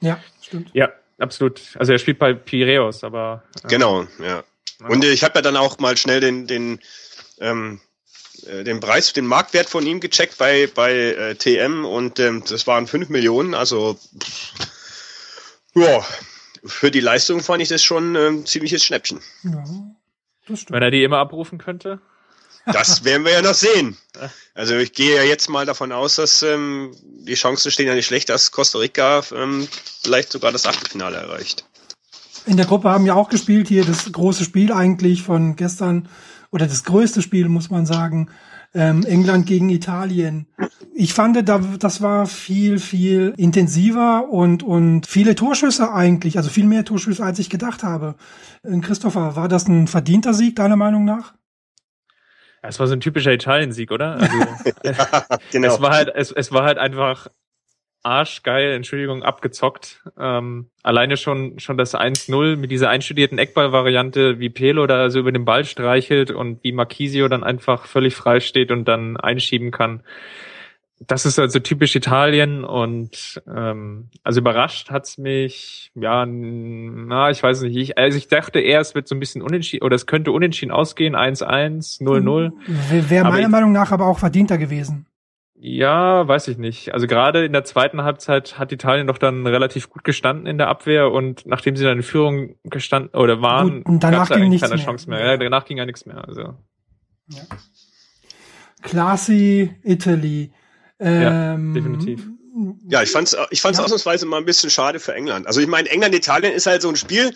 Ja, 0.00 0.24
stimmt. 0.40 0.70
Ja, 0.72 0.88
absolut. 1.18 1.60
Also 1.74 1.92
er 1.92 1.98
spielt 1.98 2.18
bei 2.18 2.32
Piraeus, 2.32 3.04
aber. 3.04 3.42
Äh, 3.62 3.68
genau, 3.68 4.06
ja. 4.24 4.42
Und 4.88 5.04
ich 5.04 5.22
habe 5.22 5.34
ja 5.34 5.42
dann 5.42 5.58
auch 5.58 5.78
mal 5.80 5.98
schnell 5.98 6.20
den, 6.20 6.46
den, 6.46 6.80
ähm, 7.40 7.82
äh, 8.46 8.64
den 8.64 8.80
Preis, 8.80 9.12
den 9.12 9.26
Marktwert 9.26 9.68
von 9.68 9.86
ihm 9.86 10.00
gecheckt 10.00 10.38
bei, 10.38 10.66
bei 10.66 10.92
äh, 10.94 11.34
TM 11.34 11.84
und 11.84 12.18
ähm, 12.20 12.42
das 12.48 12.66
waren 12.66 12.86
fünf 12.86 13.10
Millionen, 13.10 13.52
also 13.52 13.98
ja, 15.74 16.02
für 16.64 16.90
die 16.90 17.00
Leistung 17.00 17.42
fand 17.42 17.60
ich 17.60 17.68
das 17.68 17.84
schon 17.84 18.16
ähm, 18.16 18.46
ziemliches 18.46 18.82
Schnäppchen. 18.82 19.20
Ja. 19.42 19.62
Wenn 20.46 20.82
er 20.82 20.90
die 20.90 21.04
immer 21.04 21.18
abrufen 21.18 21.58
könnte? 21.58 22.00
Das 22.66 23.04
werden 23.04 23.24
wir 23.24 23.32
ja 23.32 23.42
noch 23.42 23.54
sehen. 23.54 23.96
Also 24.54 24.76
ich 24.76 24.92
gehe 24.92 25.16
ja 25.16 25.22
jetzt 25.22 25.48
mal 25.48 25.66
davon 25.66 25.92
aus, 25.92 26.16
dass 26.16 26.42
ähm, 26.42 26.94
die 27.02 27.34
Chancen 27.34 27.70
stehen 27.70 27.86
ja 27.86 27.94
nicht 27.94 28.06
schlecht, 28.06 28.28
dass 28.28 28.50
Costa 28.50 28.78
Rica 28.78 29.22
ähm, 29.34 29.66
vielleicht 30.02 30.30
sogar 30.30 30.52
das 30.52 30.66
Achtelfinale 30.66 31.16
erreicht. 31.16 31.64
In 32.46 32.56
der 32.56 32.66
Gruppe 32.66 32.90
haben 32.90 33.06
ja 33.06 33.14
auch 33.14 33.28
gespielt 33.28 33.68
hier 33.68 33.84
das 33.84 34.10
große 34.10 34.44
Spiel 34.44 34.72
eigentlich 34.72 35.22
von 35.22 35.56
gestern 35.56 36.08
oder 36.50 36.66
das 36.66 36.84
größte 36.84 37.22
Spiel 37.22 37.48
muss 37.48 37.70
man 37.70 37.86
sagen, 37.86 38.30
ähm, 38.74 39.04
England 39.04 39.46
gegen 39.46 39.68
Italien. 39.68 40.46
Ich 40.94 41.12
fand, 41.12 41.48
da, 41.48 41.58
das 41.58 42.02
war 42.02 42.26
viel, 42.26 42.78
viel 42.78 43.34
intensiver 43.36 44.28
und, 44.30 44.62
und 44.62 45.06
viele 45.06 45.34
Torschüsse 45.34 45.92
eigentlich, 45.92 46.36
also 46.36 46.50
viel 46.50 46.66
mehr 46.66 46.84
Torschüsse, 46.84 47.24
als 47.24 47.38
ich 47.38 47.50
gedacht 47.50 47.82
habe. 47.82 48.14
Äh, 48.62 48.78
Christopher, 48.80 49.36
war 49.36 49.48
das 49.48 49.66
ein 49.68 49.86
verdienter 49.86 50.34
Sieg, 50.34 50.56
deiner 50.56 50.76
Meinung 50.76 51.04
nach? 51.04 51.34
Es 52.62 52.78
war 52.78 52.86
so 52.86 52.92
ein 52.92 53.00
typischer 53.00 53.32
Italien-Sieg, 53.32 53.90
oder? 53.90 54.16
Also, 54.16 54.36
ja, 54.84 54.92
genau. 55.50 55.74
Es 55.74 55.80
war 55.80 55.90
halt, 55.92 56.12
es, 56.14 56.30
es 56.30 56.52
war 56.52 56.64
halt 56.64 56.78
einfach 56.78 57.28
arschgeil, 58.02 58.72
Entschuldigung, 58.72 59.22
abgezockt. 59.22 60.02
Ähm, 60.18 60.70
alleine 60.82 61.16
schon 61.16 61.58
schon 61.58 61.76
das 61.76 61.94
1-0 61.94 62.56
mit 62.56 62.70
dieser 62.70 62.88
einstudierten 62.88 63.38
Eckball-Variante, 63.38 64.38
wie 64.38 64.50
Pelo 64.50 64.86
da 64.86 65.10
so 65.10 65.18
über 65.18 65.32
den 65.32 65.44
Ball 65.44 65.64
streichelt 65.64 66.30
und 66.30 66.62
wie 66.64 66.72
Marquisio 66.72 67.28
dann 67.28 67.44
einfach 67.44 67.86
völlig 67.86 68.14
frei 68.14 68.40
steht 68.40 68.70
und 68.70 68.86
dann 68.86 69.16
einschieben 69.16 69.70
kann. 69.70 70.02
Das 71.06 71.24
ist 71.24 71.38
also 71.38 71.60
typisch 71.60 71.96
Italien 71.96 72.62
und 72.62 73.42
ähm, 73.48 74.10
also 74.22 74.40
überrascht 74.40 74.90
hat's 74.90 75.16
mich, 75.16 75.90
ja, 75.94 76.26
na, 76.26 77.30
ich 77.30 77.42
weiß 77.42 77.62
nicht, 77.62 77.74
ich, 77.74 77.96
also 77.96 78.18
ich 78.18 78.28
dachte 78.28 78.60
eher, 78.60 78.80
es 78.80 78.94
wird 78.94 79.08
so 79.08 79.14
ein 79.14 79.20
bisschen 79.20 79.40
unentschieden, 79.40 79.82
oder 79.82 79.96
es 79.96 80.04
könnte 80.04 80.30
unentschieden 80.30 80.72
ausgehen, 80.72 81.16
1-1, 81.16 82.02
0-0. 82.02 82.52
Wäre 83.08 83.24
meiner 83.30 83.48
Meinung 83.48 83.72
nach 83.72 83.92
aber 83.92 84.06
auch 84.06 84.18
verdienter 84.18 84.58
gewesen. 84.58 85.06
Ja, 85.62 86.26
weiß 86.26 86.48
ich 86.48 86.56
nicht. 86.56 86.94
Also 86.94 87.06
gerade 87.06 87.44
in 87.44 87.52
der 87.52 87.64
zweiten 87.64 88.02
Halbzeit 88.02 88.58
hat 88.58 88.72
Italien 88.72 89.06
doch 89.06 89.18
dann 89.18 89.46
relativ 89.46 89.90
gut 89.90 90.04
gestanden 90.04 90.46
in 90.46 90.56
der 90.56 90.68
Abwehr 90.68 91.10
und 91.12 91.44
nachdem 91.44 91.76
sie 91.76 91.84
dann 91.84 91.98
in 91.98 92.02
Führung 92.02 92.56
gestanden 92.64 93.14
oder 93.14 93.42
waren, 93.42 93.84
gut, 93.84 94.02
danach 94.02 94.30
ging 94.30 94.48
nichts 94.48 94.62
keine 94.66 94.76
mehr. 94.76 94.84
Chance 94.86 95.10
mehr. 95.10 95.20
Ja, 95.20 95.36
danach 95.36 95.66
ging 95.66 95.76
ja 95.76 95.84
nichts 95.84 96.06
mehr. 96.06 96.26
Also 96.26 96.54
Ja. 97.28 97.42
Classy 98.82 99.74
Italy. 99.84 100.50
Ja, 100.98 101.54
Ähm, 101.54 101.74
definitiv. 101.74 102.26
Ja, 102.88 103.02
ich 103.02 103.10
fand's, 103.10 103.36
ich 103.50 103.60
fand's 103.60 103.78
Ja. 103.78 103.84
ausnahmsweise 103.84 104.26
mal 104.26 104.38
ein 104.38 104.44
bisschen 104.44 104.70
schade 104.70 104.98
für 104.98 105.14
England. 105.14 105.46
Also 105.46 105.60
ich 105.60 105.66
meine, 105.68 105.88
England, 105.90 106.14
Italien 106.14 106.52
ist 106.52 106.66
halt 106.66 106.82
so 106.82 106.88
ein 106.88 106.96
Spiel, 106.96 107.32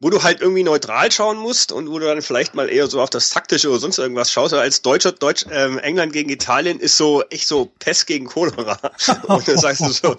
wo 0.00 0.10
du 0.10 0.22
halt 0.22 0.40
irgendwie 0.40 0.62
neutral 0.62 1.10
schauen 1.10 1.38
musst 1.38 1.72
und 1.72 1.90
wo 1.90 1.98
du 1.98 2.06
dann 2.06 2.22
vielleicht 2.22 2.54
mal 2.54 2.70
eher 2.70 2.86
so 2.86 3.00
auf 3.00 3.10
das 3.10 3.30
Taktische 3.30 3.68
oder 3.68 3.80
sonst 3.80 3.98
irgendwas 3.98 4.30
schaust. 4.30 4.54
Aber 4.54 4.62
als 4.62 4.80
Deutscher, 4.80 5.10
Deutsch, 5.10 5.44
ähm, 5.50 5.78
England 5.78 6.12
gegen 6.12 6.30
Italien 6.30 6.78
ist 6.78 6.96
so 6.96 7.24
echt 7.30 7.48
so 7.48 7.66
Pest 7.80 8.06
gegen 8.06 8.26
Cholera. 8.26 8.78
Und 9.26 9.48
dann 9.48 9.58
sagst 9.58 9.80
du 9.80 9.88
so, 9.88 10.16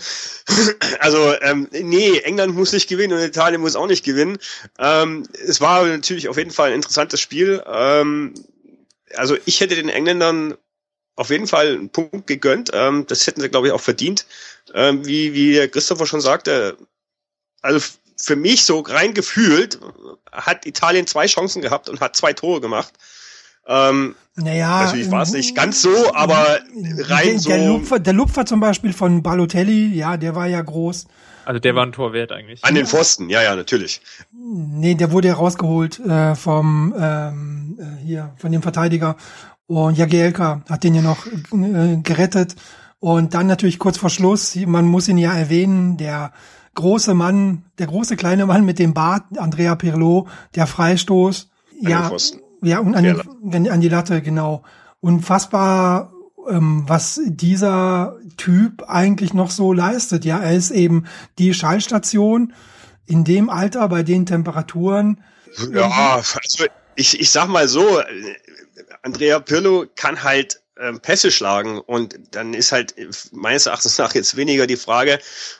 also 0.99 1.33
ähm, 1.41 1.69
nee, 1.71 2.17
England 2.19 2.55
muss 2.55 2.73
nicht 2.73 2.89
gewinnen 2.89 3.17
und 3.17 3.23
Italien 3.23 3.61
muss 3.61 3.77
auch 3.77 3.87
nicht 3.87 4.03
gewinnen. 4.03 4.37
Ähm, 4.77 5.25
es 5.31 5.61
war 5.61 5.85
natürlich 5.85 6.27
auf 6.27 6.37
jeden 6.37 6.51
Fall 6.51 6.69
ein 6.69 6.75
interessantes 6.75 7.21
Spiel. 7.21 7.63
Ähm, 7.65 8.33
also 9.15 9.37
ich 9.45 9.61
hätte 9.61 9.75
den 9.75 9.89
Engländern 9.89 10.57
auf 11.15 11.29
jeden 11.29 11.47
Fall 11.47 11.73
einen 11.73 11.89
Punkt 11.89 12.27
gegönnt. 12.27 12.71
Ähm, 12.73 13.05
das 13.07 13.25
hätten 13.27 13.41
sie, 13.41 13.49
glaube 13.49 13.67
ich, 13.67 13.73
auch 13.73 13.81
verdient. 13.81 14.25
Ähm, 14.73 15.05
wie, 15.05 15.33
wie 15.33 15.67
Christopher 15.69 16.05
schon 16.05 16.21
sagte, 16.21 16.77
also 17.61 17.79
für 18.21 18.35
mich 18.35 18.65
so 18.65 18.79
rein 18.79 19.13
gefühlt 19.13 19.79
hat 20.31 20.65
Italien 20.65 21.07
zwei 21.07 21.25
Chancen 21.25 21.61
gehabt 21.61 21.89
und 21.89 22.01
hat 22.01 22.15
zwei 22.15 22.33
Tore 22.33 22.61
gemacht. 22.61 22.93
Ähm, 23.67 24.15
Naja. 24.35 24.85
natürlich 24.85 25.11
war 25.11 25.21
es 25.21 25.31
nicht 25.31 25.55
ganz 25.55 25.81
so, 25.81 26.13
aber 26.13 26.59
rein 26.99 27.27
der, 27.27 27.39
so. 27.39 27.49
der, 27.49 27.67
Lupfer, 27.67 27.99
der 27.99 28.13
Lupfer 28.13 28.45
zum 28.45 28.59
Beispiel 28.59 28.93
von 28.93 29.21
Balotelli, 29.21 29.95
ja, 29.95 30.17
der 30.17 30.35
war 30.35 30.47
ja 30.47 30.61
groß. 30.61 31.05
Also 31.45 31.59
der 31.59 31.75
war 31.75 31.85
ein 31.85 31.91
Tor 31.91 32.13
wert 32.13 32.31
eigentlich. 32.31 32.63
An 32.63 32.75
den 32.75 32.85
Pfosten, 32.85 33.29
ja, 33.29 33.41
ja, 33.41 33.55
natürlich. 33.55 34.01
Nee, 34.31 34.95
der 34.95 35.11
wurde 35.11 35.29
ja 35.29 35.33
rausgeholt 35.35 35.99
äh, 35.99 36.35
vom 36.35 36.93
ähm, 36.99 37.79
äh, 37.79 38.05
hier 38.05 38.33
von 38.37 38.51
dem 38.51 38.61
Verteidiger 38.61 39.15
und 39.67 39.97
Jagielka 39.97 40.63
hat 40.67 40.83
den 40.83 40.95
ja 40.95 41.01
noch 41.01 41.25
äh, 41.27 41.97
gerettet 42.03 42.55
und 42.99 43.33
dann 43.33 43.47
natürlich 43.47 43.79
kurz 43.79 43.97
vor 43.97 44.09
Schluss, 44.09 44.55
man 44.55 44.85
muss 44.85 45.07
ihn 45.07 45.17
ja 45.17 45.33
erwähnen, 45.33 45.97
der 45.97 46.33
große 46.79 47.13
Mann, 47.13 47.63
der 47.77 47.87
große 47.87 48.15
kleine 48.15 48.45
Mann 48.45 48.65
mit 48.65 48.79
dem 48.79 48.93
Bart, 48.93 49.23
Andrea 49.37 49.75
Pirlo, 49.75 50.27
der 50.55 50.65
Freistoß, 50.65 51.49
An 51.83 51.91
ja, 51.91 52.11
ja 52.61 52.79
und 52.79 52.95
an, 52.95 53.03
die, 53.03 53.69
an 53.69 53.81
die 53.81 53.89
Latte 53.89 54.21
genau, 54.21 54.63
unfassbar 55.01 56.11
ähm, 56.49 56.83
was 56.87 57.19
dieser 57.25 58.17
Typ 58.37 58.83
eigentlich 58.87 59.33
noch 59.33 59.51
so 59.51 59.73
leistet. 59.73 60.25
Ja, 60.25 60.39
er 60.39 60.55
ist 60.55 60.71
eben 60.71 61.05
die 61.37 61.53
Schallstation 61.53 62.53
in 63.05 63.23
dem 63.23 63.49
Alter 63.49 63.87
bei 63.89 64.03
den 64.03 64.25
Temperaturen. 64.25 65.21
Ja, 65.73 66.15
also 66.15 66.65
ich, 66.95 67.19
ich 67.19 67.31
sag 67.31 67.47
mal 67.47 67.67
so, 67.67 67.99
äh, 67.99 68.05
Andrea 69.03 69.39
Pirlo 69.39 69.85
kann 69.95 70.23
halt 70.23 70.61
ähm, 70.79 70.99
Pässe 70.99 71.31
schlagen 71.31 71.79
und 71.79 72.19
dann 72.31 72.53
ist 72.53 72.71
halt 72.71 72.97
äh, 72.97 73.09
meines 73.31 73.65
Erachtens 73.65 73.97
nach 73.97 74.13
jetzt 74.15 74.35
weniger 74.35 74.67
die 74.67 74.77
Frage, 74.77 75.19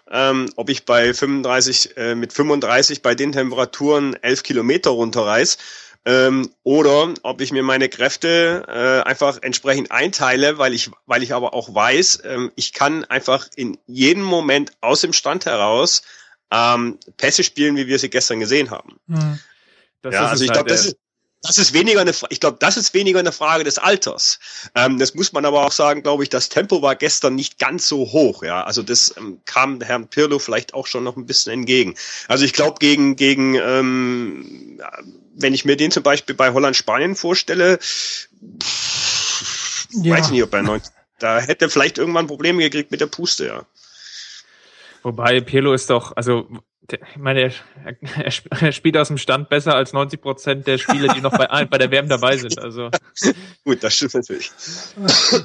ähm, 0.09 0.49
ob 0.55 0.69
ich 0.69 0.85
bei 0.85 1.13
35 1.13 1.97
äh, 1.97 2.15
mit 2.15 2.33
35 2.33 3.01
bei 3.01 3.15
den 3.15 3.31
Temperaturen 3.31 4.15
11 4.21 4.43
Kilometer 4.43 4.91
runterreiß 4.91 5.57
ähm, 6.05 6.49
oder 6.63 7.13
ob 7.23 7.41
ich 7.41 7.51
mir 7.51 7.63
meine 7.63 7.89
Kräfte 7.89 8.65
äh, 8.67 9.07
einfach 9.07 9.39
entsprechend 9.41 9.91
einteile, 9.91 10.57
weil 10.57 10.73
ich 10.73 10.91
weil 11.05 11.23
ich 11.23 11.33
aber 11.33 11.53
auch 11.53 11.73
weiß, 11.73 12.21
ähm, 12.25 12.51
ich 12.55 12.73
kann 12.73 13.05
einfach 13.05 13.47
in 13.55 13.77
jedem 13.85 14.23
Moment 14.23 14.71
aus 14.81 15.01
dem 15.01 15.13
Stand 15.13 15.45
heraus 15.45 16.01
ähm, 16.51 16.97
Pässe 17.17 17.43
spielen, 17.43 17.75
wie 17.75 17.87
wir 17.87 17.99
sie 17.99 18.09
gestern 18.09 18.39
gesehen 18.39 18.71
haben 18.71 18.99
Hm. 19.07 19.39
Das 20.01 20.13
ja, 20.13 20.27
also 20.27 20.43
ich 20.43 20.49
halt, 20.49 20.57
glaube, 20.59 20.69
das 20.69 20.85
ist, 20.85 20.97
das 21.41 21.57
ist 21.57 21.73
weniger 21.73 22.01
eine, 22.01 22.11
ich 22.29 22.39
glaube, 22.39 22.57
das 22.59 22.75
ist 22.75 22.93
weniger 22.93 23.19
eine 23.19 23.31
Frage 23.31 23.63
des 23.63 23.77
Alters. 23.77 24.39
Ähm, 24.75 24.99
das 24.99 25.15
muss 25.15 25.31
man 25.31 25.45
aber 25.45 25.65
auch 25.65 25.71
sagen, 25.71 26.03
glaube 26.03 26.23
ich, 26.23 26.29
das 26.29 26.49
Tempo 26.49 26.81
war 26.81 26.95
gestern 26.95 27.35
nicht 27.35 27.59
ganz 27.59 27.87
so 27.87 28.11
hoch, 28.11 28.43
ja. 28.43 28.63
Also 28.63 28.83
das 28.83 29.15
ähm, 29.17 29.39
kam 29.45 29.79
Herrn 29.79 30.07
Pirlo 30.09 30.39
vielleicht 30.39 30.73
auch 30.73 30.85
schon 30.85 31.05
noch 31.05 31.15
ein 31.15 31.25
bisschen 31.25 31.53
entgegen. 31.53 31.95
Also 32.27 32.43
ich 32.43 32.51
glaube, 32.51 32.79
gegen, 32.79 33.15
gegen, 33.15 33.55
ähm, 33.55 34.81
wenn 35.33 35.53
ich 35.53 35.63
mir 35.63 35.77
den 35.77 35.91
zum 35.91 36.03
Beispiel 36.03 36.35
bei 36.35 36.51
Holland-Spanien 36.51 37.15
vorstelle, 37.15 37.79
pff, 38.61 39.87
Ja. 39.91 40.15
weiß 40.15 40.25
ich 40.25 40.31
nicht, 40.31 40.43
ob 40.43 40.53
er 40.53 40.63
90, 40.63 40.91
da 41.19 41.39
hätte 41.39 41.65
er 41.65 41.69
vielleicht 41.69 41.97
irgendwann 41.97 42.27
Probleme 42.27 42.61
gekriegt 42.61 42.91
mit 42.91 42.99
der 42.99 43.07
Puste, 43.07 43.45
ja. 43.45 43.65
Wobei 45.03 45.39
Pirlo 45.39 45.73
ist 45.73 45.89
doch, 45.89 46.15
also 46.17 46.49
ich 46.93 47.17
meine, 47.17 47.41
er, 47.41 47.53
er, 48.17 48.33
er 48.61 48.71
spielt 48.71 48.97
aus 48.97 49.07
dem 49.07 49.17
Stand 49.17 49.49
besser 49.49 49.75
als 49.75 49.93
90 49.93 50.21
Prozent 50.21 50.67
der 50.67 50.77
Spieler, 50.77 51.13
die 51.13 51.21
noch 51.21 51.37
bei, 51.37 51.65
bei 51.65 51.77
der 51.77 51.91
WM 51.91 52.07
dabei 52.09 52.37
sind. 52.37 52.59
Also 52.59 52.89
Gut, 53.65 53.83
das 53.83 53.95
stimmt 53.95 54.15
natürlich. 54.15 54.51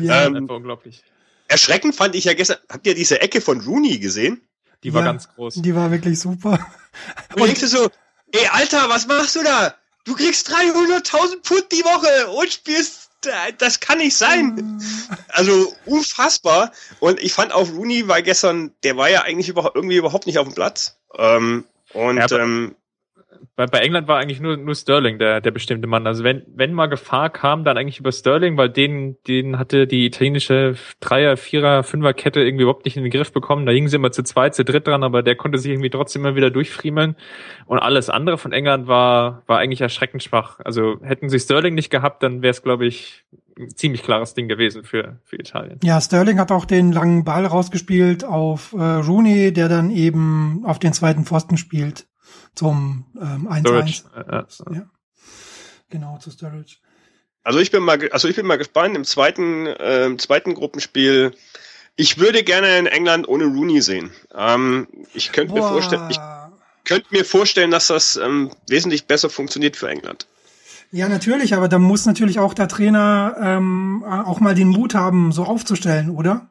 Ja, 0.00 0.24
Ähm, 0.24 0.36
einfach 0.36 0.54
unglaublich. 0.54 1.02
Erschreckend 1.48 1.94
fand 1.94 2.14
ich 2.14 2.24
ja 2.24 2.32
gestern, 2.32 2.56
habt 2.70 2.86
ihr 2.86 2.94
diese 2.94 3.20
Ecke 3.20 3.42
von 3.42 3.60
Rooney 3.60 3.98
gesehen? 3.98 4.40
Die 4.82 4.94
war 4.94 5.02
ja, 5.02 5.12
ganz 5.12 5.28
groß. 5.28 5.56
Die 5.56 5.74
war 5.74 5.90
wirklich 5.90 6.18
super. 6.18 6.58
Und 7.34 7.44
denkst 7.44 7.60
du 7.60 7.68
so, 7.68 7.90
ey 8.32 8.46
Alter, 8.52 8.88
was 8.88 9.06
machst 9.06 9.36
du 9.36 9.42
da? 9.42 9.74
Du 10.04 10.14
kriegst 10.14 10.50
300.000 10.50 11.42
Pfund 11.42 11.66
die 11.70 11.84
Woche 11.84 12.30
und 12.30 12.50
spielst, 12.50 13.01
das 13.58 13.80
kann 13.80 13.98
nicht 13.98 14.16
sein. 14.16 14.80
Also 15.28 15.74
unfassbar. 15.86 16.72
Und 17.00 17.20
ich 17.20 17.32
fand 17.32 17.52
auch 17.52 17.68
Rooney 17.70 18.08
war 18.08 18.22
gestern, 18.22 18.72
der 18.82 18.96
war 18.96 19.08
ja 19.08 19.22
eigentlich 19.22 19.48
überhaupt, 19.48 19.76
irgendwie 19.76 19.96
überhaupt 19.96 20.26
nicht 20.26 20.38
auf 20.38 20.46
dem 20.46 20.54
Platz. 20.54 20.96
Ähm, 21.16 21.64
und 21.92 22.16
Ja, 22.16 22.30
ähm, 22.38 22.74
Bei, 23.54 23.66
bei 23.66 23.80
England 23.80 24.08
war 24.08 24.18
eigentlich 24.18 24.40
nur, 24.40 24.56
nur 24.56 24.74
Sterling 24.74 25.18
der, 25.18 25.42
der 25.42 25.50
bestimmte 25.50 25.86
Mann. 25.86 26.06
Also 26.06 26.24
wenn, 26.24 26.42
wenn 26.54 26.72
mal 26.72 26.86
Gefahr 26.86 27.28
kam, 27.28 27.64
dann 27.64 27.76
eigentlich 27.76 28.00
über 28.00 28.10
Sterling, 28.10 28.56
weil 28.56 28.70
den, 28.70 29.18
den 29.28 29.58
hatte 29.58 29.86
die 29.86 30.06
italienische 30.06 30.76
Dreier-, 31.00 31.36
Vierer-, 31.36 31.82
Fünfer-Kette 31.82 32.40
irgendwie 32.40 32.62
überhaupt 32.62 32.86
nicht 32.86 32.96
in 32.96 33.02
den 33.02 33.12
Griff 33.12 33.30
bekommen. 33.30 33.66
Da 33.66 33.72
hingen 33.72 33.88
sie 33.88 33.96
immer 33.96 34.10
zu 34.10 34.22
zweit, 34.22 34.54
zu 34.54 34.64
dritt 34.64 34.86
dran, 34.86 35.02
aber 35.02 35.22
der 35.22 35.36
konnte 35.36 35.58
sich 35.58 35.70
irgendwie 35.70 35.90
trotzdem 35.90 36.24
immer 36.24 36.34
wieder 36.34 36.50
durchfriemeln. 36.50 37.14
Und 37.66 37.78
alles 37.78 38.08
andere 38.08 38.38
von 38.38 38.52
England 38.52 38.86
war, 38.86 39.42
war 39.46 39.58
eigentlich 39.58 39.82
erschreckend 39.82 40.22
schwach. 40.22 40.58
Also 40.64 40.96
hätten 41.02 41.28
sie 41.28 41.38
Sterling 41.38 41.74
nicht 41.74 41.90
gehabt, 41.90 42.22
dann 42.22 42.40
wäre 42.40 42.52
es, 42.52 42.62
glaube 42.62 42.86
ich, 42.86 43.24
ein 43.58 43.68
ziemlich 43.68 44.02
klares 44.02 44.32
Ding 44.32 44.48
gewesen 44.48 44.82
für, 44.82 45.18
für 45.24 45.36
Italien. 45.36 45.78
Ja, 45.82 46.00
Sterling 46.00 46.38
hat 46.38 46.50
auch 46.50 46.64
den 46.64 46.90
langen 46.90 47.24
Ball 47.24 47.44
rausgespielt 47.44 48.24
auf 48.24 48.72
äh, 48.72 48.82
Rooney, 48.82 49.52
der 49.52 49.68
dann 49.68 49.90
eben 49.90 50.62
auf 50.64 50.78
den 50.78 50.94
zweiten 50.94 51.24
Pfosten 51.24 51.58
spielt 51.58 52.06
zum 52.54 53.06
ähm, 53.20 53.48
1-1. 53.48 53.60
Sturridge, 53.60 54.02
äh, 54.16 54.36
äh, 54.36 54.44
so. 54.48 54.64
Ja. 54.72 54.90
Genau, 55.90 56.18
zu 56.18 56.30
Sturridge. 56.30 56.76
also 57.42 57.58
ich 57.58 57.70
bin 57.70 57.82
mal, 57.82 57.98
also 58.12 58.28
ich 58.28 58.36
bin 58.36 58.46
mal 58.46 58.58
gespannt 58.58 58.96
im 58.96 59.04
zweiten, 59.04 59.66
äh, 59.66 60.06
im 60.06 60.18
zweiten 60.18 60.54
Gruppenspiel. 60.54 61.34
Ich 61.96 62.18
würde 62.18 62.42
gerne 62.42 62.78
in 62.78 62.86
England 62.86 63.28
ohne 63.28 63.44
Rooney 63.44 63.82
sehen. 63.82 64.10
Ähm, 64.34 64.86
ich 65.12 65.32
könnte 65.32 65.52
mir 65.52 65.62
vorstellen, 65.62 66.08
ich 66.10 66.18
könnte 66.84 67.08
mir 67.10 67.24
vorstellen, 67.24 67.70
dass 67.70 67.88
das 67.88 68.16
ähm, 68.16 68.50
wesentlich 68.68 69.06
besser 69.06 69.28
funktioniert 69.30 69.76
für 69.76 69.88
England. 69.88 70.26
Ja, 70.90 71.08
natürlich, 71.08 71.54
aber 71.54 71.68
da 71.68 71.78
muss 71.78 72.04
natürlich 72.04 72.38
auch 72.38 72.52
der 72.52 72.68
Trainer 72.68 73.34
ähm, 73.40 74.04
auch 74.04 74.40
mal 74.40 74.54
den 74.54 74.68
Mut 74.68 74.94
haben, 74.94 75.32
so 75.32 75.44
aufzustellen, 75.44 76.10
oder? 76.10 76.50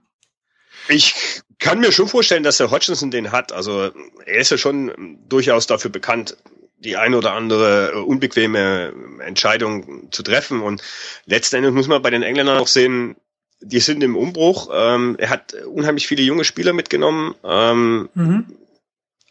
Ich 0.87 1.41
kann 1.59 1.79
mir 1.79 1.91
schon 1.91 2.07
vorstellen, 2.07 2.43
dass 2.43 2.57
der 2.57 2.71
Hodgkinson 2.71 3.11
den 3.11 3.31
hat. 3.31 3.51
Also 3.51 3.91
er 4.25 4.37
ist 4.37 4.51
ja 4.51 4.57
schon 4.57 5.19
durchaus 5.29 5.67
dafür 5.67 5.91
bekannt, 5.91 6.37
die 6.79 6.97
eine 6.97 7.17
oder 7.17 7.33
andere 7.33 8.03
unbequeme 8.03 8.93
Entscheidung 9.19 10.11
zu 10.11 10.23
treffen. 10.23 10.61
Und 10.61 10.81
letzten 11.25 11.57
Endes 11.57 11.73
muss 11.73 11.87
man 11.87 12.01
bei 12.01 12.09
den 12.09 12.23
Engländern 12.23 12.57
auch 12.57 12.67
sehen, 12.67 13.15
die 13.61 13.79
sind 13.79 14.01
im 14.03 14.15
Umbruch. 14.15 14.69
Ähm, 14.73 15.15
er 15.19 15.29
hat 15.29 15.53
unheimlich 15.53 16.07
viele 16.07 16.23
junge 16.23 16.43
Spieler 16.43 16.73
mitgenommen. 16.73 17.35
Ähm, 17.43 18.09
Mhm. 18.15 18.45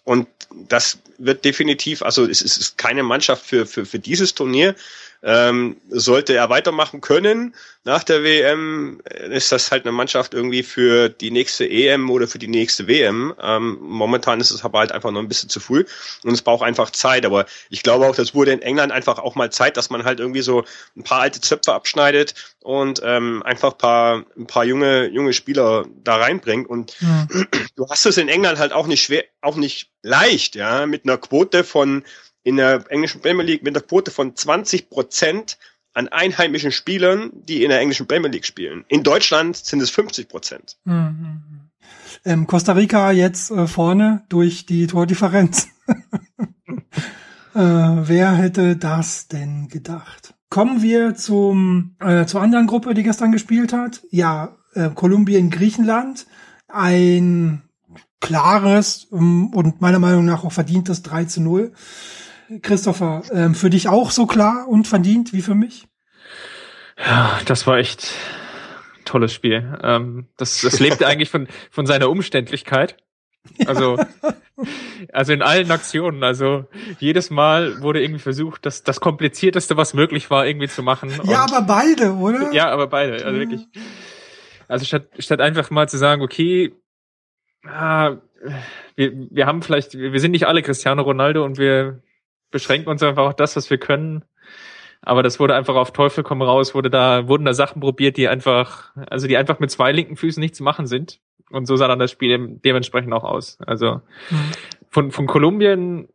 und 0.04 0.28
das 0.68 0.98
wird 1.18 1.44
definitiv, 1.44 2.02
also 2.02 2.24
es 2.24 2.40
ist 2.42 2.56
es 2.56 2.58
ist 2.58 2.78
keine 2.78 3.02
Mannschaft 3.02 3.44
für, 3.44 3.66
für, 3.66 3.84
für 3.84 3.98
dieses 3.98 4.34
Turnier. 4.34 4.74
Ähm, 5.22 5.76
sollte 5.88 6.34
er 6.34 6.48
weitermachen 6.48 7.00
können 7.00 7.54
nach 7.84 8.04
der 8.04 8.22
WM, 8.22 9.00
ist 9.30 9.52
das 9.52 9.70
halt 9.70 9.84
eine 9.84 9.92
Mannschaft 9.92 10.34
irgendwie 10.34 10.62
für 10.62 11.08
die 11.08 11.30
nächste 11.30 11.68
EM 11.68 12.10
oder 12.10 12.28
für 12.28 12.38
die 12.38 12.48
nächste 12.48 12.86
WM. 12.86 13.34
Ähm, 13.40 13.78
momentan 13.80 14.38
ist 14.40 14.50
es 14.50 14.64
aber 14.64 14.80
halt 14.80 14.92
einfach 14.92 15.10
noch 15.10 15.20
ein 15.20 15.28
bisschen 15.28 15.48
zu 15.48 15.60
früh 15.60 15.84
und 16.22 16.32
es 16.32 16.42
braucht 16.42 16.62
einfach 16.62 16.90
Zeit. 16.90 17.24
Aber 17.24 17.46
ich 17.70 17.82
glaube 17.82 18.06
auch, 18.06 18.14
das 18.14 18.34
wurde 18.34 18.52
in 18.52 18.60
England 18.60 18.92
einfach 18.92 19.18
auch 19.18 19.34
mal 19.34 19.50
Zeit, 19.50 19.78
dass 19.78 19.88
man 19.88 20.04
halt 20.04 20.20
irgendwie 20.20 20.42
so 20.42 20.64
ein 20.94 21.04
paar 21.04 21.22
alte 21.22 21.40
Zöpfe 21.40 21.72
abschneidet 21.72 22.34
und 22.62 23.00
ähm, 23.02 23.42
einfach 23.44 23.78
paar, 23.78 24.24
ein 24.36 24.46
paar 24.46 24.64
junge, 24.66 25.06
junge 25.08 25.32
Spieler 25.32 25.86
da 26.04 26.16
reinbringt. 26.16 26.68
Und 26.68 26.96
mhm. 27.00 27.48
du 27.76 27.88
hast 27.88 28.04
es 28.04 28.18
in 28.18 28.28
England 28.28 28.58
halt 28.58 28.72
auch 28.72 28.86
nicht 28.86 29.02
schwer, 29.02 29.24
auch 29.40 29.56
nicht 29.56 29.90
leicht, 30.02 30.54
ja, 30.54 30.84
mit 30.84 31.04
einer 31.04 31.16
Quote 31.16 31.64
von 31.64 32.04
in 32.42 32.56
der 32.56 32.84
englischen 32.90 33.20
Premier 33.20 33.44
League 33.44 33.62
mit 33.62 33.76
einer 33.76 33.84
Quote 33.84 34.10
von 34.10 34.34
20 34.34 34.90
Prozent 34.90 35.58
an 35.92 36.08
einheimischen 36.08 36.72
Spielern, 36.72 37.30
die 37.34 37.64
in 37.64 37.70
der 37.70 37.80
englischen 37.80 38.06
Premier 38.06 38.30
League 38.30 38.46
spielen. 38.46 38.84
In 38.88 39.02
Deutschland 39.02 39.56
sind 39.56 39.80
es 39.82 39.90
50 39.90 40.28
Prozent. 40.28 40.78
Mhm. 40.84 41.70
Ähm, 42.24 42.46
Costa 42.46 42.72
Rica 42.72 43.10
jetzt 43.10 43.50
äh, 43.50 43.66
vorne 43.66 44.24
durch 44.28 44.66
die 44.66 44.86
Tordifferenz. 44.86 45.68
äh, 46.68 46.78
wer 47.54 48.32
hätte 48.32 48.76
das 48.76 49.28
denn 49.28 49.68
gedacht? 49.68 50.34
Kommen 50.48 50.82
wir 50.82 51.14
zum 51.14 51.96
äh, 52.00 52.26
zur 52.26 52.42
anderen 52.42 52.66
Gruppe, 52.66 52.94
die 52.94 53.02
gestern 53.02 53.32
gespielt 53.32 53.72
hat. 53.72 54.02
Ja, 54.10 54.56
äh, 54.74 54.90
Kolumbien, 54.90 55.50
Griechenland. 55.50 56.26
Ein 56.68 57.62
klares 58.20 59.08
ähm, 59.12 59.48
und 59.54 59.80
meiner 59.80 59.98
Meinung 59.98 60.24
nach 60.24 60.44
auch 60.44 60.52
verdientes 60.52 61.02
3 61.02 61.24
zu 61.24 61.40
0. 61.40 61.72
Christopher, 62.62 63.22
ähm, 63.32 63.54
für 63.54 63.70
dich 63.70 63.88
auch 63.88 64.10
so 64.10 64.26
klar 64.26 64.66
und 64.68 64.88
verdient 64.88 65.32
wie 65.32 65.42
für 65.42 65.54
mich? 65.54 65.86
Ja, 66.98 67.38
das 67.46 67.66
war 67.66 67.78
echt 67.78 68.12
tolles 69.04 69.32
Spiel. 69.32 69.78
Ähm, 69.82 70.26
das, 70.36 70.60
das 70.60 70.80
lebte 70.80 71.06
eigentlich 71.06 71.30
von, 71.30 71.48
von 71.70 71.86
seiner 71.86 72.10
Umständlichkeit. 72.10 72.96
Also, 73.66 73.98
also 75.12 75.32
in 75.32 75.42
allen 75.42 75.70
Aktionen. 75.70 76.22
Also 76.24 76.66
jedes 76.98 77.30
Mal 77.30 77.80
wurde 77.82 78.02
irgendwie 78.02 78.20
versucht, 78.20 78.66
das, 78.66 78.82
das 78.82 79.00
komplizierteste, 79.00 79.76
was 79.76 79.94
möglich 79.94 80.30
war, 80.30 80.46
irgendwie 80.46 80.68
zu 80.68 80.82
machen. 80.82 81.12
ja, 81.24 81.44
aber 81.44 81.62
beide, 81.62 82.14
oder? 82.14 82.52
Ja, 82.52 82.70
aber 82.70 82.88
beide. 82.88 83.24
Also 83.24 83.38
wirklich. 83.38 83.66
Also 84.68 84.84
statt, 84.84 85.08
statt 85.18 85.40
einfach 85.40 85.70
mal 85.70 85.88
zu 85.88 85.98
sagen, 85.98 86.22
okay, 86.22 86.72
ah, 87.64 88.16
wir, 88.94 89.12
wir 89.30 89.46
haben 89.46 89.62
vielleicht, 89.62 89.94
wir 89.94 90.20
sind 90.20 90.30
nicht 90.32 90.46
alle 90.46 90.62
Cristiano 90.62 91.02
Ronaldo 91.02 91.44
und 91.44 91.58
wir 91.58 92.02
beschränken 92.50 92.88
uns 92.88 93.02
einfach 93.02 93.26
auf 93.26 93.36
das, 93.36 93.56
was 93.56 93.70
wir 93.70 93.78
können. 93.78 94.24
Aber 95.02 95.22
das 95.22 95.40
wurde 95.40 95.54
einfach 95.54 95.76
auf 95.76 95.92
Teufel 95.92 96.22
komm 96.22 96.42
raus, 96.42 96.74
wurde 96.74 96.90
da, 96.90 97.26
wurden 97.26 97.44
da 97.44 97.54
Sachen 97.54 97.80
probiert, 97.80 98.16
die 98.16 98.28
einfach, 98.28 98.94
also 99.08 99.26
die 99.26 99.36
einfach 99.36 99.58
mit 99.58 99.70
zwei 99.70 99.92
linken 99.92 100.16
Füßen 100.16 100.40
nicht 100.40 100.54
zu 100.54 100.62
machen 100.62 100.86
sind. 100.86 101.20
Und 101.50 101.66
so 101.66 101.76
sah 101.76 101.88
dann 101.88 101.98
das 101.98 102.10
Spiel 102.10 102.58
dementsprechend 102.64 103.12
auch 103.12 103.24
aus. 103.24 103.58
Also 103.66 104.02
mhm. 104.30 104.52
von, 104.88 105.10
von 105.10 105.26
Kolumbien 105.26 106.08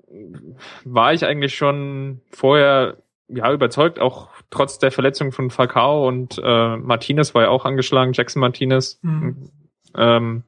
war 0.85 1.13
ich 1.13 1.25
eigentlich 1.25 1.55
schon 1.55 2.21
vorher 2.31 2.97
ja 3.27 3.51
überzeugt, 3.51 3.99
auch 3.99 4.29
trotz 4.51 4.77
der 4.77 4.91
Verletzung 4.91 5.31
von 5.31 5.49
Falcao 5.49 6.07
und 6.07 6.39
äh, 6.43 6.77
Martinez 6.77 7.33
war 7.33 7.43
ja 7.43 7.49
auch 7.49 7.65
angeschlagen, 7.65 8.13
Jackson 8.13 8.39
Martinez. 8.39 8.99
Mhm. 9.01 9.49
Ähm, 9.97 10.43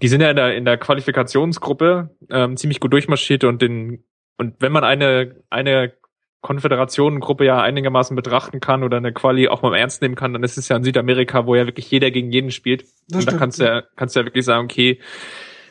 die 0.00 0.08
sind 0.08 0.22
ja 0.22 0.30
in 0.30 0.36
der, 0.36 0.56
in 0.56 0.64
der 0.64 0.78
Qualifikationsgruppe 0.78 2.10
ähm, 2.30 2.56
ziemlich 2.56 2.80
gut 2.80 2.92
durchmarschiert 2.92 3.44
und 3.44 3.60
den 3.60 4.02
und 4.38 4.54
wenn 4.60 4.72
man 4.72 4.84
eine, 4.84 5.36
eine 5.50 5.92
Konföderationengruppe 6.40 7.44
ja 7.44 7.60
einigermaßen 7.60 8.14
betrachten 8.14 8.60
kann 8.60 8.84
oder 8.84 8.98
eine 8.98 9.12
Quali 9.12 9.48
auch 9.48 9.62
mal 9.62 9.76
ernst 9.76 10.00
nehmen 10.00 10.14
kann, 10.14 10.32
dann 10.32 10.44
ist 10.44 10.56
es 10.58 10.68
ja 10.68 10.76
in 10.76 10.84
Südamerika, 10.84 11.46
wo 11.46 11.56
ja 11.56 11.66
wirklich 11.66 11.90
jeder 11.90 12.10
gegen 12.10 12.30
jeden 12.30 12.50
spielt. 12.50 12.82
Das 13.08 13.16
und 13.16 13.22
stimmt, 13.22 13.32
da 13.32 13.38
kannst 13.38 13.60
du 13.60 13.64
ja, 13.64 13.82
kannst 13.96 14.14
du 14.14 14.20
ja 14.20 14.26
wirklich 14.26 14.44
sagen, 14.44 14.66
okay, 14.66 15.00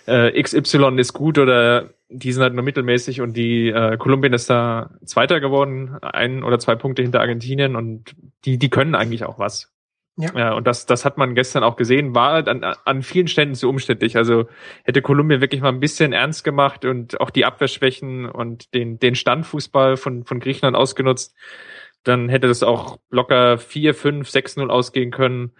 äh, 0.05 0.41
XY 0.41 0.97
ist 0.97 1.13
gut 1.13 1.37
oder 1.37 1.91
die 2.09 2.31
sind 2.31 2.43
halt 2.43 2.53
nur 2.53 2.63
mittelmäßig 2.63 3.21
und 3.21 3.37
die 3.37 3.69
äh, 3.69 3.97
Kolumbien 3.97 4.33
ist 4.33 4.49
da 4.49 4.91
Zweiter 5.05 5.39
geworden, 5.39 5.97
ein 6.01 6.43
oder 6.43 6.59
zwei 6.59 6.75
Punkte 6.75 7.01
hinter 7.01 7.21
Argentinien 7.21 7.75
und 7.75 8.15
die, 8.43 8.57
die 8.57 8.69
können 8.69 8.95
eigentlich 8.95 9.23
auch 9.23 9.39
was. 9.39 9.74
Ja. 10.17 10.29
ja, 10.33 10.53
und 10.53 10.65
das, 10.65 10.85
das 10.85 11.03
hat 11.03 11.17
man 11.17 11.35
gestern 11.35 11.63
auch 11.63 11.75
gesehen, 11.75 12.15
war 12.15 12.47
an, 12.47 12.63
an 12.63 13.03
vielen 13.03 13.27
Ständen 13.27 13.55
zu 13.55 13.67
umständlich. 13.67 14.15
Also 14.15 14.47
hätte 14.83 15.01
Kolumbien 15.01 15.41
wirklich 15.41 15.61
mal 15.61 15.69
ein 15.69 15.81
bisschen 15.81 16.13
ernst 16.13 16.45
gemacht 16.45 16.85
und 16.85 17.19
auch 17.19 17.29
die 17.29 17.43
Abwehrschwächen 17.43 18.29
und 18.29 18.73
den, 18.73 18.97
den 18.97 19.15
Standfußball 19.15 19.97
von, 19.97 20.23
von 20.23 20.39
Griechenland 20.39 20.77
ausgenutzt, 20.77 21.35
dann 22.03 22.29
hätte 22.29 22.47
das 22.47 22.63
auch 22.63 22.97
locker 23.09 23.57
4, 23.57 23.93
5, 23.93 24.29
6-0 24.29 24.69
ausgehen 24.69 25.11
können. 25.11 25.51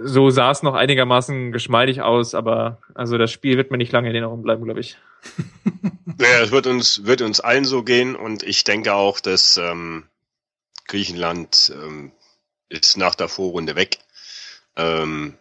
So 0.00 0.30
sah 0.30 0.50
es 0.50 0.62
noch 0.62 0.74
einigermaßen 0.74 1.50
geschmeidig 1.50 2.02
aus, 2.02 2.34
aber 2.34 2.80
also 2.94 3.18
das 3.18 3.32
Spiel 3.32 3.56
wird 3.56 3.70
mir 3.70 3.78
nicht 3.78 3.92
lange 3.92 4.08
in 4.08 4.14
Erinnerung 4.14 4.42
bleiben, 4.42 4.64
glaube 4.64 4.80
ich. 4.80 4.96
Ja, 6.20 6.42
es 6.42 6.52
wird 6.52 6.68
uns, 6.68 7.06
wird 7.06 7.22
uns 7.22 7.40
allen 7.40 7.64
so 7.64 7.82
gehen 7.82 8.14
und 8.14 8.44
ich 8.44 8.62
denke 8.62 8.94
auch, 8.94 9.18
dass 9.18 9.56
ähm, 9.56 10.04
Griechenland 10.86 11.72
ähm, 11.74 12.12
ist 12.68 12.96
nach 12.96 13.14
der 13.14 13.28
Vorrunde 13.28 13.76
weg. 13.76 13.98
Ähm, 14.76 15.34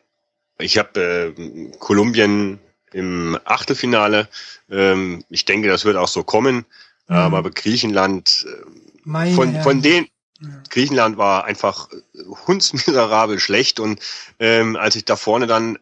ich 0.60 0.78
habe 0.78 1.34
äh, 1.38 1.78
Kolumbien 1.80 2.60
im 2.92 3.40
Achtelfinale. 3.46 4.28
Ähm, 4.70 5.24
ich 5.30 5.46
denke, 5.46 5.68
das 5.68 5.86
wird 5.86 5.98
auch 5.98 6.08
so 6.08 6.24
kommen. 6.24 6.66
Mhm. 7.08 7.16
Aber 7.16 7.52
Griechenland, 7.52 8.46
äh, 9.06 9.34
von, 9.34 9.62
von 9.62 9.82
den, 9.82 10.08
Griechenland 10.70 11.18
war 11.18 11.46
einfach 11.46 11.90
hundsmiserabel 12.48 13.40
schlecht 13.40 13.80
und 13.80 14.00
ähm, 14.40 14.76
als 14.76 14.96
ich 14.96 15.06
da 15.06 15.16
vorne 15.16 15.48
dann 15.48 15.78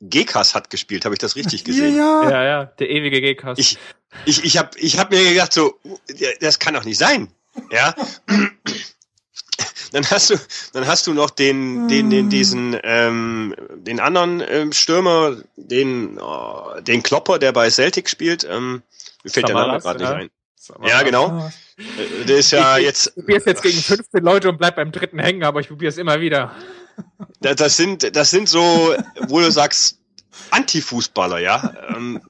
Gekas 0.00 0.56
hat 0.56 0.68
gespielt, 0.68 1.04
habe 1.04 1.14
ich 1.14 1.20
das 1.20 1.36
richtig 1.36 1.62
gesehen? 1.62 1.96
Ja, 1.96 2.28
ja, 2.28 2.44
ja 2.44 2.64
der 2.64 2.90
ewige 2.90 3.20
Gekas. 3.20 3.58
Ich, 3.58 3.78
ich, 4.24 4.44
ich 4.44 4.58
habe 4.58 4.76
ich 4.78 4.98
hab 4.98 5.12
mir 5.12 5.22
gedacht, 5.22 5.52
so, 5.52 5.78
das 6.40 6.58
kann 6.58 6.74
doch 6.74 6.84
nicht 6.84 6.98
sein. 6.98 7.28
Ja, 7.70 7.94
dann 9.92 10.08
hast 10.10 10.30
du, 10.30 10.36
dann 10.72 10.86
hast 10.86 11.06
du 11.06 11.14
noch 11.14 11.30
den, 11.30 11.88
den, 11.88 12.10
den 12.10 12.30
diesen, 12.30 12.78
ähm, 12.82 13.54
den 13.74 14.00
anderen 14.00 14.42
ähm, 14.46 14.72
Stürmer, 14.72 15.36
den, 15.56 16.18
oh, 16.18 16.80
den 16.80 17.02
Klopper, 17.02 17.38
der 17.38 17.52
bei 17.52 17.70
Celtic 17.70 18.08
spielt. 18.08 18.44
Ähm, 18.44 18.82
mir 19.24 19.30
fällt 19.30 19.48
Samaras, 19.48 19.82
der 19.82 19.92
Name 19.94 19.98
gerade 19.98 20.04
ja. 20.04 20.22
nicht 20.22 20.24
ein. 20.24 20.30
Samaras. 20.56 20.90
Ja, 20.90 21.02
genau. 21.02 21.52
Äh, 21.76 22.24
der 22.24 22.38
ist 22.38 22.50
ja 22.50 22.78
ich, 22.78 22.84
jetzt. 22.84 23.08
Ich 23.08 23.14
probier's 23.14 23.44
jetzt 23.44 23.62
gegen 23.62 23.78
15 23.78 24.22
Leute 24.22 24.48
und 24.48 24.58
bleib 24.58 24.76
beim 24.76 24.92
dritten 24.92 25.18
hängen, 25.18 25.44
aber 25.44 25.60
ich 25.60 25.68
probier's 25.68 25.98
immer 25.98 26.20
wieder. 26.20 26.54
Das, 27.40 27.56
das 27.56 27.76
sind, 27.76 28.14
das 28.16 28.30
sind 28.30 28.48
so, 28.48 28.94
wo 29.28 29.40
du 29.40 29.50
sagst, 29.50 29.98
Anti-Fußballer, 30.50 31.38
ja. 31.38 31.74
Ähm, 31.88 32.20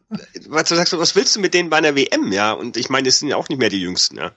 was, 0.49 0.69
du 0.69 0.77
sagst, 0.77 0.97
was 0.97 1.15
willst 1.17 1.37
du 1.37 1.41
mit 1.41 1.55
denen 1.55 1.71
bei 1.71 1.79
einer 1.79 1.95
WM, 1.97 2.33
ja? 2.33 2.53
Und 2.53 2.77
ich 2.77 2.89
meine, 2.89 3.07
das 3.07 3.19
sind 3.19 3.29
ja 3.29 3.37
auch 3.37 3.49
nicht 3.49 3.59
mehr 3.59 3.69
die 3.69 3.81
Jüngsten, 3.81 4.17
ja. 4.17 4.33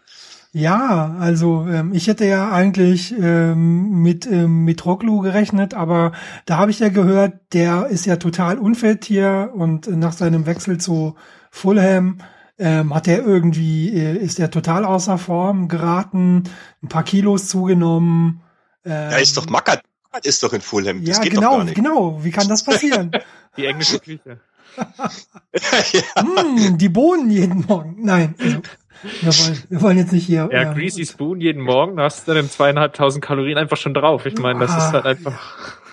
Ja, 0.55 1.17
also 1.19 1.67
ähm, 1.69 1.91
ich 1.93 2.07
hätte 2.07 2.23
ja 2.23 2.49
eigentlich 2.49 3.13
ähm, 3.19 4.01
mit 4.01 4.25
ähm, 4.25 4.63
mit 4.63 4.85
Roglu 4.85 5.19
gerechnet, 5.19 5.73
aber 5.73 6.13
da 6.45 6.55
habe 6.59 6.71
ich 6.71 6.79
ja 6.79 6.87
gehört, 6.87 7.33
der 7.51 7.87
ist 7.87 8.05
ja 8.05 8.15
total 8.15 8.57
unfit 8.57 9.03
hier 9.03 9.51
und 9.53 9.87
nach 9.87 10.13
seinem 10.13 10.45
Wechsel 10.45 10.77
zu 10.77 11.15
Fulham 11.51 12.19
ähm, 12.57 12.95
hat 12.95 13.09
er 13.09 13.25
irgendwie 13.25 13.89
äh, 13.97 14.15
ist 14.15 14.39
er 14.39 14.49
total 14.49 14.85
außer 14.85 15.17
Form 15.17 15.67
geraten, 15.67 16.43
ein 16.81 16.87
paar 16.87 17.03
Kilos 17.03 17.49
zugenommen. 17.49 18.41
Ähm, 18.85 19.11
ja, 19.11 19.17
ist 19.17 19.35
doch 19.35 19.49
Mackert, 19.49 19.81
ist 20.23 20.41
doch 20.41 20.53
in 20.53 20.61
Fulham. 20.61 21.03
Das 21.03 21.17
ja, 21.17 21.23
genau, 21.25 21.65
genau. 21.65 22.23
Wie 22.23 22.31
kann 22.31 22.47
das 22.47 22.63
passieren? 22.63 23.11
Die 23.57 23.65
englische 23.65 23.99
Küche. 23.99 24.39
ja. 24.77 26.23
mm, 26.23 26.77
die 26.77 26.89
Bohnen 26.89 27.29
jeden 27.29 27.65
Morgen. 27.65 27.97
Nein. 27.99 28.35
Also, 28.39 28.61
wir 29.21 29.33
wollen, 29.33 29.63
wir 29.69 29.81
wollen 29.81 29.97
jetzt 29.97 30.13
nicht 30.13 30.25
hier. 30.25 30.49
Ja, 30.51 30.71
äh, 30.71 30.73
Greasy 30.73 31.05
Spoon 31.05 31.41
jeden 31.41 31.61
Morgen, 31.61 31.97
da 31.97 32.03
hast 32.03 32.27
du 32.27 32.33
dann 32.33 32.49
zweieinhalbtausend 32.49 33.23
Kalorien 33.23 33.57
einfach 33.57 33.77
schon 33.77 33.93
drauf. 33.93 34.25
Ich 34.25 34.37
meine, 34.37 34.59
das 34.59 34.71
ah. 34.71 34.77
ist 34.77 34.93
halt 34.93 35.05
einfach. 35.05 35.33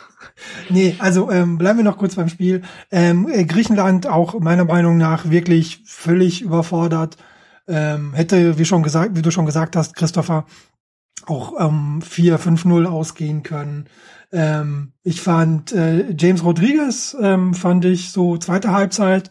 Nee, 0.68 0.96
also 0.98 1.31
ähm, 1.31 1.57
bleiben 1.57 1.79
wir 1.79 1.85
noch 1.85 1.98
kurz 1.98 2.16
beim 2.16 2.29
Spiel. 2.29 2.62
Ähm, 2.90 3.29
äh, 3.31 3.44
Griechenland 3.44 4.09
auch 4.09 4.38
meiner 4.40 4.64
Meinung 4.64 4.96
nach 4.96 5.31
wirklich 5.31 5.83
völlig 5.85 6.42
überfordert. 6.42 7.16
Ähm, 7.68 8.12
hätte, 8.12 8.59
wie 8.59 8.64
schon 8.64 8.83
gesagt, 8.83 9.16
wie 9.16 9.22
du 9.22 9.31
schon 9.31 9.46
gesagt 9.46 9.77
hast, 9.77 9.94
Christopher, 9.94 10.46
auch 11.27 11.61
ähm, 11.61 12.01
4-5-0 12.03 12.87
ausgehen 12.87 13.42
können. 13.44 13.87
Ähm, 14.33 14.92
ich 15.03 15.20
fand 15.20 15.72
äh, 15.72 16.12
James 16.18 16.42
Rodriguez, 16.42 17.16
ähm, 17.20 17.55
fand 17.55 17.85
ich 17.85 18.11
so 18.11 18.37
zweite 18.37 18.72
Halbzeit 18.72 19.31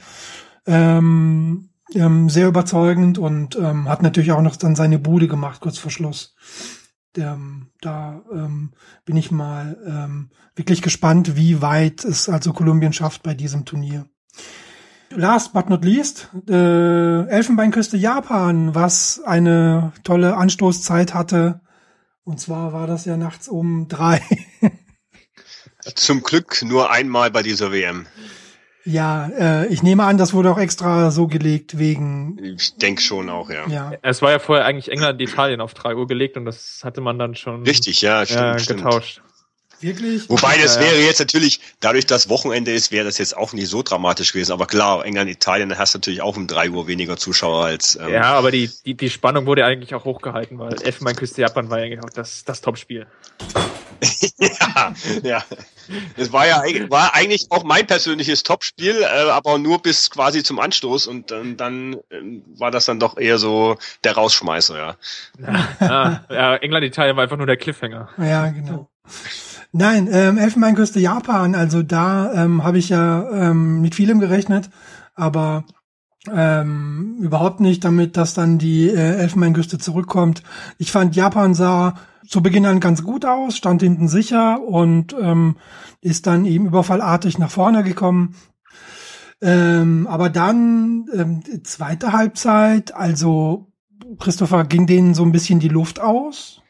ähm, 0.66 1.71
ähm, 1.96 2.30
sehr 2.30 2.48
überzeugend 2.48 3.18
und 3.18 3.56
ähm, 3.56 3.90
hat 3.90 4.02
natürlich 4.02 4.32
auch 4.32 4.42
noch 4.42 4.56
dann 4.56 4.76
seine 4.76 5.00
Bude 5.00 5.28
gemacht 5.28 5.62
kurz 5.62 5.78
vor 5.78 5.92
Schluss. 5.92 6.36
Ähm, 7.18 7.72
da 7.82 8.24
ähm, 8.32 8.72
bin 9.06 9.18
ich 9.18 9.32
mal 9.32 9.78
ähm, 9.86 10.30
wirklich 10.56 10.82
gespannt, 10.82 11.36
wie 11.36 11.62
weit 11.62 12.06
es 12.06 12.30
also 12.30 12.54
Kolumbien 12.54 12.94
schafft 12.94 13.24
bei 13.24 13.34
diesem 13.34 13.66
Turnier. 13.66 14.06
last 15.16 15.54
but 15.54 15.70
not 15.70 15.84
least, 15.84 16.30
äh, 16.50 17.28
Elfenbeinküste 17.28 17.98
Japan, 17.98 18.74
was 18.76 19.22
eine 19.26 19.92
tolle 20.04 20.38
Anstoßzeit 20.38 21.14
hatte. 21.14 21.62
Und 22.24 22.40
zwar 22.40 22.72
war 22.72 22.88
das 22.88 23.06
ja 23.06 23.18
nachts 23.18 23.48
um 23.48 23.88
drei. 23.88 24.22
Zum 25.96 26.22
Glück 26.22 26.62
nur 26.64 26.92
einmal 26.92 27.32
bei 27.32 27.42
dieser 27.42 27.72
WM. 27.72 28.06
Ja, 28.84 29.28
äh, 29.28 29.68
ich 29.68 29.84
nehme 29.84 30.04
an, 30.04 30.18
das 30.18 30.34
wurde 30.34 30.52
auch 30.52 30.58
extra 30.58 31.12
so 31.12 31.28
gelegt 31.28 31.78
wegen. 31.78 32.40
Ich 32.44 32.76
denke 32.76 33.02
schon 33.02 33.30
auch, 33.30 33.50
ja. 33.50 33.68
ja. 33.68 33.94
Es 34.02 34.22
war 34.22 34.32
ja 34.32 34.40
vorher 34.40 34.66
eigentlich 34.66 34.92
England, 34.92 35.22
Italien 35.22 35.62
auf 35.62 35.74
drei 35.74 35.96
Uhr 35.96 36.08
gelegt 36.08 36.38
und 36.38 36.46
das 36.46 36.82
hatte 36.84 37.02
man 37.02 37.20
dann 37.20 37.36
schon. 37.36 37.64
Richtig, 37.64 38.02
ja, 38.02 38.26
stimmt, 38.26 38.62
äh, 38.62 38.74
getauscht. 38.74 39.12
Stimmt. 39.12 39.31
Wirklich? 39.82 40.30
Wobei 40.30 40.58
das 40.58 40.80
wäre 40.80 40.98
jetzt 40.98 41.20
natürlich, 41.20 41.60
dadurch, 41.80 42.06
dass 42.06 42.30
Wochenende 42.30 42.72
ist, 42.72 42.92
wäre 42.92 43.06
das 43.06 43.18
jetzt 43.18 43.36
auch 43.36 43.54
nicht 43.54 43.68
so 43.68 43.82
dramatisch 43.82 44.32
gewesen. 44.34 44.52
Aber 44.52 44.68
klar, 44.68 45.04
England, 45.06 45.30
Italien, 45.30 45.70
da 45.70 45.78
hast 45.78 45.94
du 45.94 45.98
natürlich 45.98 46.22
auch 46.22 46.38
um 46.38 46.48
drei 46.48 46.70
Uhr 46.70 46.88
weniger 46.88 47.18
Zuschauer 47.18 47.66
als. 47.66 47.96
Ähm 47.96 48.10
ja, 48.10 48.34
aber 48.34 48.52
die, 48.52 48.70
die, 48.86 48.96
die 48.96 49.10
Spannung 49.10 49.46
wurde 49.46 49.66
eigentlich 49.66 49.96
auch 49.96 50.06
hochgehalten, 50.06 50.60
weil 50.60 50.82
Elfenbeinküste 50.82 51.42
Japan 51.42 51.70
war 51.70 51.78
eigentlich 51.78 52.04
auch 52.04 52.10
das, 52.10 52.46
das 52.46 52.62
Topspiel. 52.62 53.08
ja, 54.40 54.94
ja. 55.24 55.44
Das 56.18 56.32
war 56.32 56.48
ja 56.48 56.64
war 56.90 57.14
eigentlich 57.14 57.48
auch 57.50 57.64
mein 57.64 57.86
persönliches 57.86 58.44
Topspiel, 58.44 59.02
äh, 59.02 59.30
aber 59.30 59.58
nur 59.58 59.82
bis 59.82 60.10
quasi 60.10 60.44
zum 60.44 60.60
Anstoß 60.60 61.08
und 61.08 61.32
ähm, 61.32 61.58
dann 61.58 61.96
äh, 62.10 62.22
war 62.58 62.72
das 62.72 62.86
dann 62.86 63.00
doch 63.00 63.18
eher 63.18 63.38
so 63.38 63.78
der 64.04 64.14
Rausschmeißer, 64.14 64.78
ja. 64.78 64.96
Ja, 65.80 66.26
ja 66.30 66.56
England, 66.58 66.86
Italien 66.86 67.16
war 67.16 67.24
einfach 67.24 67.38
nur 67.38 67.48
der 67.48 67.58
Cliffhanger. 67.58 68.10
Ja, 68.18 68.50
genau. 68.50 68.90
Nein, 69.74 70.10
ähm, 70.12 70.38
Elfenbeinküste 70.38 71.00
Japan, 71.00 71.56
also 71.56 71.82
da 71.82 72.34
ähm, 72.34 72.64
habe 72.64 72.78
ich 72.78 72.90
ja 72.90 73.30
ähm, 73.32 73.82
mit 73.82 73.96
vielem 73.96 74.20
gerechnet, 74.20 74.70
aber 75.16 75.64
ähm, 76.30 77.18
überhaupt 77.22 77.62
nicht 77.62 77.84
damit, 77.84 78.18
dass 78.18 78.34
dann 78.34 78.58
die 78.58 78.90
äh, 78.90 79.16
Elfenbeinküste 79.16 79.78
zurückkommt. 79.78 80.44
Ich 80.78 80.92
fand, 80.92 81.16
Japan 81.16 81.54
sah 81.54 81.96
zu 82.28 82.44
Beginn 82.44 82.66
an 82.66 82.80
ganz 82.80 83.02
gut 83.04 83.26
aus, 83.26 83.56
stand 83.58 83.82
hinten 83.82 84.08
sicher 84.08 84.62
und 84.62 85.16
ähm, 85.20 85.56
ist 86.02 86.28
dann 86.28 86.46
eben 86.46 86.68
überfallartig 86.68 87.40
nach 87.40 87.50
vorne 87.50 87.84
gekommen. 87.84 88.36
Ähm, 89.42 90.06
aber 90.08 90.30
dann 90.30 91.06
ähm, 91.14 91.44
zweite 91.64 92.12
Halbzeit, 92.12 92.94
also 92.94 93.72
Christopher, 94.20 94.66
ging 94.66 94.86
denen 94.86 95.14
so 95.14 95.24
ein 95.24 95.32
bisschen 95.32 95.60
die 95.60 95.70
Luft 95.70 96.00
aus? 96.00 96.61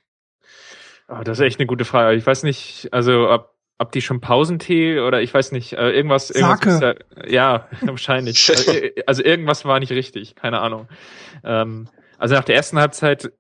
Oh, 1.12 1.24
das 1.24 1.40
ist 1.40 1.46
echt 1.46 1.60
eine 1.60 1.68
gute 1.68 1.86
Frage. 1.86 2.16
Ich 2.18 2.26
weiß 2.26 2.44
nicht, 2.44 2.90
also 2.92 3.30
ob, 3.30 3.54
ob 3.78 3.92
die 3.92 4.02
schon 4.02 4.22
Pausentee 4.22 5.00
oder 5.00 5.22
ich 5.22 5.34
weiß 5.34 5.52
nicht, 5.52 5.74
äh, 5.74 5.92
irgendwas, 5.92 6.30
irgendwas 6.30 6.80
Sake. 6.80 7.06
ja, 7.28 7.68
ja, 7.82 7.88
wahrscheinlich. 7.88 8.50
also, 8.56 8.72
also 9.06 9.24
irgendwas 9.24 9.66
war 9.66 9.80
nicht 9.80 9.92
richtig, 9.92 10.36
keine 10.36 10.60
Ahnung. 10.60 10.88
Ähm, 11.44 11.90
also 12.18 12.36
nach 12.36 12.46
der 12.46 12.56
ersten 12.56 12.80
Halbzeit 12.80 13.32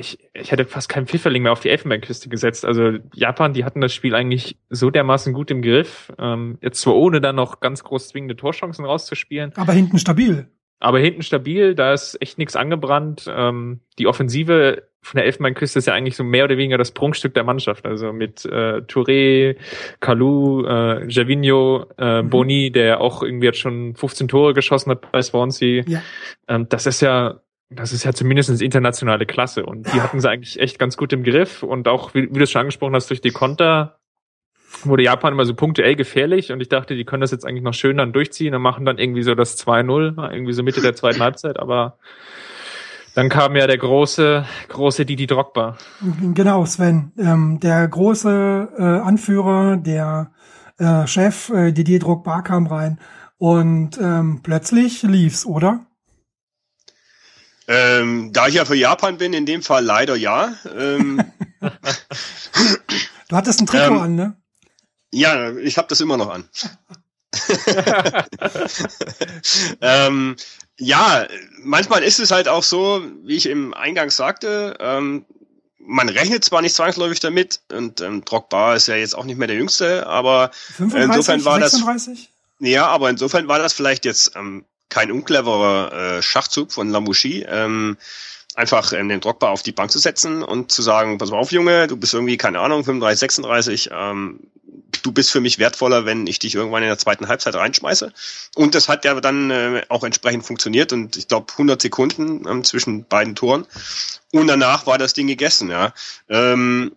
ich, 0.00 0.18
ich 0.32 0.50
hätte 0.50 0.64
fast 0.64 0.88
keinen 0.88 1.06
Pfifferling 1.06 1.42
mehr 1.42 1.52
auf 1.52 1.60
die 1.60 1.68
Elfenbeinküste 1.68 2.28
gesetzt. 2.28 2.64
Also 2.64 2.98
Japan, 3.14 3.52
die 3.52 3.64
hatten 3.64 3.80
das 3.80 3.92
Spiel 3.94 4.14
eigentlich 4.14 4.58
so 4.68 4.90
dermaßen 4.90 5.32
gut 5.32 5.50
im 5.50 5.62
Griff. 5.62 6.12
Ähm, 6.18 6.58
jetzt 6.60 6.80
zwar 6.80 6.96
ohne 6.96 7.20
dann 7.20 7.36
noch 7.36 7.60
ganz 7.60 7.84
groß 7.84 8.08
zwingende 8.08 8.34
Torchancen 8.34 8.84
rauszuspielen. 8.84 9.52
Aber 9.56 9.72
hinten 9.72 9.98
stabil. 9.98 10.50
Aber 10.80 10.98
hinten 10.98 11.22
stabil, 11.22 11.74
da 11.74 11.92
ist 11.92 12.20
echt 12.20 12.38
nichts 12.38 12.56
angebrannt. 12.56 13.30
Ähm, 13.32 13.80
die 13.98 14.06
Offensive 14.06 14.82
von 15.02 15.18
der 15.18 15.26
Elfenbeinküste 15.26 15.78
ist 15.78 15.86
ja 15.86 15.94
eigentlich 15.94 16.16
so 16.16 16.24
mehr 16.24 16.44
oder 16.44 16.56
weniger 16.56 16.78
das 16.78 16.92
Prunkstück 16.92 17.34
der 17.34 17.44
Mannschaft. 17.44 17.86
Also 17.86 18.12
mit 18.12 18.44
äh, 18.44 18.82
Touré, 18.82 19.56
Kalou, 20.00 20.64
äh, 20.64 21.06
Javinho, 21.06 21.86
äh, 21.98 22.22
mhm. 22.22 22.30
Boni, 22.30 22.70
der 22.70 23.00
auch 23.00 23.22
irgendwie 23.22 23.46
jetzt 23.46 23.58
schon 23.58 23.94
15 23.94 24.28
Tore 24.28 24.54
geschossen 24.54 24.90
hat 24.90 25.12
bei 25.12 25.22
Swansea. 25.22 25.84
Ja. 25.86 26.02
Ähm, 26.48 26.66
das 26.68 26.86
ist 26.86 27.00
ja 27.00 27.40
das 27.70 27.92
ist 27.92 28.04
ja 28.04 28.12
zumindest 28.12 28.60
internationale 28.60 29.26
Klasse 29.26 29.64
und 29.64 29.86
die 29.94 30.00
hatten 30.00 30.20
sie 30.20 30.28
eigentlich 30.28 30.58
echt 30.58 30.80
ganz 30.80 30.96
gut 30.96 31.12
im 31.12 31.22
Griff 31.22 31.62
und 31.62 31.86
auch, 31.86 32.14
wie, 32.14 32.28
wie 32.28 32.38
du 32.38 32.42
es 32.42 32.50
schon 32.50 32.62
angesprochen 32.62 32.96
hast, 32.96 33.08
durch 33.10 33.20
die 33.20 33.30
Konter 33.30 33.99
wurde 34.84 35.02
Japan 35.02 35.32
immer 35.32 35.44
so 35.44 35.54
punktuell 35.54 35.96
gefährlich 35.96 36.52
und 36.52 36.60
ich 36.60 36.68
dachte, 36.68 36.94
die 36.94 37.04
können 37.04 37.20
das 37.20 37.30
jetzt 37.30 37.44
eigentlich 37.44 37.62
noch 37.62 37.74
schön 37.74 37.96
dann 37.96 38.12
durchziehen 38.12 38.54
und 38.54 38.62
machen 38.62 38.84
dann 38.84 38.98
irgendwie 38.98 39.22
so 39.22 39.34
das 39.34 39.58
2-0, 39.64 40.32
irgendwie 40.32 40.52
so 40.52 40.62
Mitte 40.62 40.80
der 40.80 40.94
zweiten 40.94 41.20
Halbzeit, 41.20 41.58
aber 41.58 41.98
dann 43.14 43.28
kam 43.28 43.56
ja 43.56 43.66
der 43.66 43.78
große, 43.78 44.44
große 44.68 45.04
Didi 45.04 45.26
Drogba. 45.26 45.76
Genau, 46.34 46.64
Sven. 46.64 47.12
Ähm, 47.18 47.58
der 47.60 47.86
große 47.88 48.68
äh, 48.78 48.82
Anführer, 48.82 49.76
der 49.76 50.30
äh, 50.78 51.06
Chef 51.06 51.50
äh, 51.50 51.72
Didier 51.72 51.98
Drogba 51.98 52.42
kam 52.42 52.66
rein 52.66 52.98
und 53.38 53.98
ähm, 53.98 54.40
plötzlich 54.42 55.02
lief's, 55.02 55.44
oder? 55.44 55.86
Ähm, 57.66 58.32
da 58.32 58.48
ich 58.48 58.54
ja 58.54 58.64
für 58.64 58.74
Japan 58.74 59.16
bin, 59.16 59.32
in 59.32 59.46
dem 59.46 59.62
Fall 59.62 59.84
leider 59.84 60.16
ja. 60.16 60.54
Ähm, 60.76 61.22
du 63.28 63.36
hattest 63.36 63.60
ein 63.60 63.66
Trikot 63.66 63.94
ähm, 63.94 64.00
an, 64.00 64.14
ne? 64.14 64.39
Ja, 65.10 65.56
ich 65.56 65.76
habe 65.76 65.88
das 65.88 66.00
immer 66.00 66.16
noch 66.16 66.30
an. 66.30 66.48
ähm, 69.80 70.36
ja, 70.78 71.26
manchmal 71.62 72.02
ist 72.02 72.20
es 72.20 72.30
halt 72.30 72.48
auch 72.48 72.62
so, 72.62 73.04
wie 73.22 73.36
ich 73.36 73.46
im 73.46 73.74
Eingang 73.74 74.10
sagte, 74.10 74.76
ähm, 74.80 75.24
man 75.78 76.08
rechnet 76.08 76.44
zwar 76.44 76.62
nicht 76.62 76.74
zwangsläufig 76.74 77.20
damit, 77.20 77.60
und 77.72 78.00
ähm, 78.00 78.24
Drogba 78.24 78.74
ist 78.74 78.88
ja 78.88 78.96
jetzt 78.96 79.14
auch 79.14 79.24
nicht 79.24 79.38
mehr 79.38 79.48
der 79.48 79.56
Jüngste, 79.56 80.06
aber 80.06 80.50
35, 80.76 81.04
insofern 81.04 81.44
war 81.44 81.60
36? 81.60 82.30
das. 82.58 82.68
Ja, 82.68 82.86
aber 82.86 83.10
insofern 83.10 83.48
war 83.48 83.58
das 83.58 83.72
vielleicht 83.72 84.04
jetzt 84.04 84.36
ähm, 84.36 84.64
kein 84.88 85.10
uncleverer 85.10 86.18
äh, 86.18 86.22
Schachzug 86.22 86.72
von 86.72 86.90
Lamouchi, 86.90 87.46
ähm, 87.48 87.96
einfach 88.54 88.92
ähm, 88.92 89.08
den 89.08 89.20
Drogba 89.20 89.48
auf 89.48 89.62
die 89.62 89.72
Bank 89.72 89.90
zu 89.90 89.98
setzen 89.98 90.42
und 90.42 90.70
zu 90.70 90.82
sagen, 90.82 91.18
pass 91.18 91.30
mal 91.30 91.38
auf, 91.38 91.52
Junge, 91.52 91.86
du 91.86 91.96
bist 91.96 92.14
irgendwie, 92.14 92.36
keine 92.36 92.60
Ahnung, 92.60 92.84
35, 92.84 93.20
36, 93.20 93.90
ähm, 93.92 94.40
du 95.02 95.12
bist 95.12 95.30
für 95.30 95.40
mich 95.40 95.58
wertvoller, 95.58 96.04
wenn 96.04 96.26
ich 96.26 96.38
dich 96.38 96.54
irgendwann 96.54 96.82
in 96.82 96.88
der 96.88 96.98
zweiten 96.98 97.28
Halbzeit 97.28 97.54
reinschmeiße. 97.54 98.12
Und 98.54 98.74
das 98.74 98.88
hat 98.88 99.04
ja 99.04 99.20
dann 99.20 99.50
äh, 99.50 99.82
auch 99.88 100.04
entsprechend 100.04 100.44
funktioniert 100.44 100.92
und 100.92 101.16
ich 101.16 101.28
glaube 101.28 101.52
100 101.52 101.80
Sekunden 101.80 102.46
ähm, 102.48 102.64
zwischen 102.64 103.04
beiden 103.04 103.34
Toren. 103.34 103.66
Und 104.32 104.46
danach 104.46 104.86
war 104.86 104.98
das 104.98 105.12
Ding 105.12 105.26
gegessen, 105.26 105.70
ja. 105.70 105.92
Ähm, 106.28 106.92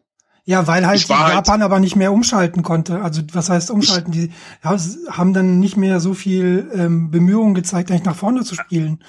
ja, 0.46 0.68
weil 0.68 0.86
halt 0.86 1.08
Japan 1.08 1.46
halt 1.48 1.62
aber 1.62 1.80
nicht 1.80 1.96
mehr 1.96 2.12
umschalten 2.12 2.64
konnte. 2.64 3.02
Also 3.02 3.22
was 3.32 3.50
heißt 3.50 3.72
umschalten? 3.72 4.12
Die 4.12 4.32
haben 4.62 5.34
dann 5.34 5.60
nicht 5.60 5.78
mehr 5.78 6.02
so 6.02 6.14
viel 6.14 6.70
ähm, 6.74 7.12
Bemühungen 7.12 7.54
gezeigt, 7.54 7.90
eigentlich 7.90 8.04
nach 8.04 8.18
vorne 8.18 8.44
zu 8.44 8.56
spielen. 8.56 9.02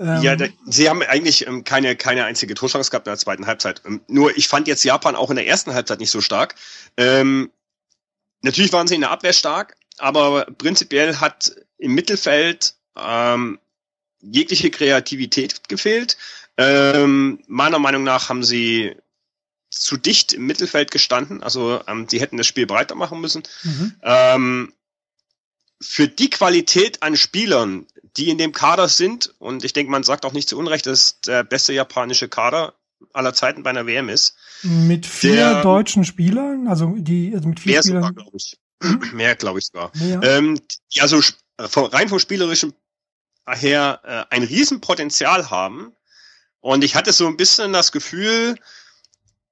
Ähm, 0.00 0.22
ja, 0.22 0.34
da, 0.34 0.46
sie 0.66 0.88
haben 0.88 1.02
eigentlich 1.02 1.46
ähm, 1.46 1.62
keine, 1.62 1.94
keine 1.94 2.24
einzige 2.24 2.54
Torchance 2.54 2.90
gehabt 2.90 3.06
in 3.06 3.12
der 3.12 3.18
zweiten 3.18 3.46
Halbzeit. 3.46 3.82
Ähm, 3.86 4.00
nur 4.08 4.36
ich 4.36 4.48
fand 4.48 4.66
jetzt 4.66 4.82
Japan 4.82 5.14
auch 5.14 5.30
in 5.30 5.36
der 5.36 5.46
ersten 5.46 5.72
Halbzeit 5.72 6.00
nicht 6.00 6.10
so 6.10 6.20
stark. 6.20 6.56
Ähm, 6.96 7.50
natürlich 8.42 8.72
waren 8.72 8.86
sie 8.86 8.94
in 8.94 9.00
der 9.00 9.10
Abwehr 9.10 9.32
stark, 9.32 9.76
aber 9.98 10.44
prinzipiell 10.44 11.16
hat 11.16 11.54
im 11.78 11.94
Mittelfeld 11.94 12.74
ähm, 12.96 13.58
jegliche 14.20 14.70
Kreativität 14.70 15.68
gefehlt. 15.68 16.16
Ähm, 16.56 17.42
meiner 17.46 17.78
Meinung 17.78 18.04
nach 18.04 18.28
haben 18.28 18.44
sie 18.44 18.94
zu 19.70 19.96
dicht 19.96 20.32
im 20.32 20.46
Mittelfeld 20.46 20.90
gestanden. 20.90 21.42
Also 21.42 21.80
ähm, 21.86 22.06
die 22.06 22.20
hätten 22.20 22.36
das 22.36 22.46
Spiel 22.46 22.66
breiter 22.66 22.94
machen 22.94 23.20
müssen. 23.20 23.42
Mhm. 23.62 23.94
Ähm, 24.02 24.72
für 25.80 26.06
die 26.06 26.30
Qualität 26.30 27.02
an 27.02 27.16
Spielern, 27.16 27.86
die 28.16 28.30
in 28.30 28.38
dem 28.38 28.52
Kader 28.52 28.88
sind, 28.88 29.34
und 29.38 29.64
ich 29.64 29.72
denke, 29.72 29.90
man 29.90 30.04
sagt 30.04 30.24
auch 30.24 30.32
nicht 30.32 30.48
zu 30.48 30.56
Unrecht, 30.56 30.86
dass 30.86 31.20
der 31.22 31.42
beste 31.42 31.72
japanische 31.72 32.28
Kader 32.28 32.74
aller 33.12 33.34
Zeiten 33.34 33.62
bei 33.62 33.70
einer 33.70 33.86
WM 33.86 34.08
ist. 34.08 34.36
Mit 34.62 35.06
vier 35.06 35.36
der, 35.36 35.62
deutschen 35.62 36.04
Spielern, 36.04 36.68
also 36.68 36.94
die 36.96 37.32
also 37.34 37.48
mit 37.48 37.60
vier 37.60 37.72
mehr 37.72 37.82
Spielern. 37.82 38.02
Sogar, 38.02 38.12
glaube 38.12 38.36
ich. 38.36 38.58
mehr, 39.12 39.36
glaube 39.36 39.58
ich 39.58 39.66
sogar. 39.66 39.92
Ähm, 40.00 40.60
die 40.94 41.00
also 41.00 41.20
rein 41.76 42.08
vom 42.08 42.18
spielerischen 42.18 42.74
her 43.48 44.00
äh, 44.04 44.34
ein 44.34 44.42
Riesenpotenzial 44.42 45.50
haben. 45.50 45.92
Und 46.60 46.84
ich 46.84 46.94
hatte 46.94 47.12
so 47.12 47.26
ein 47.26 47.36
bisschen 47.36 47.72
das 47.72 47.90
Gefühl, 47.92 48.56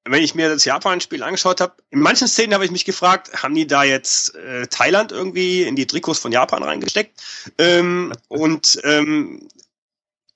wenn 0.04 0.22
ich 0.22 0.34
mir 0.34 0.48
das 0.48 0.64
Japan-Spiel 0.64 1.22
angeschaut 1.22 1.60
habe, 1.60 1.74
in 1.90 2.00
manchen 2.00 2.28
Szenen 2.28 2.54
habe 2.54 2.64
ich 2.64 2.70
mich 2.70 2.84
gefragt, 2.84 3.42
haben 3.42 3.54
die 3.54 3.66
da 3.66 3.82
jetzt 3.82 4.34
äh, 4.34 4.66
Thailand 4.66 5.12
irgendwie 5.12 5.62
in 5.62 5.76
die 5.76 5.86
Trikots 5.86 6.20
von 6.20 6.32
Japan 6.32 6.62
reingesteckt? 6.62 7.20
Ähm, 7.58 8.12
und 8.28 8.80
ähm, 8.84 9.48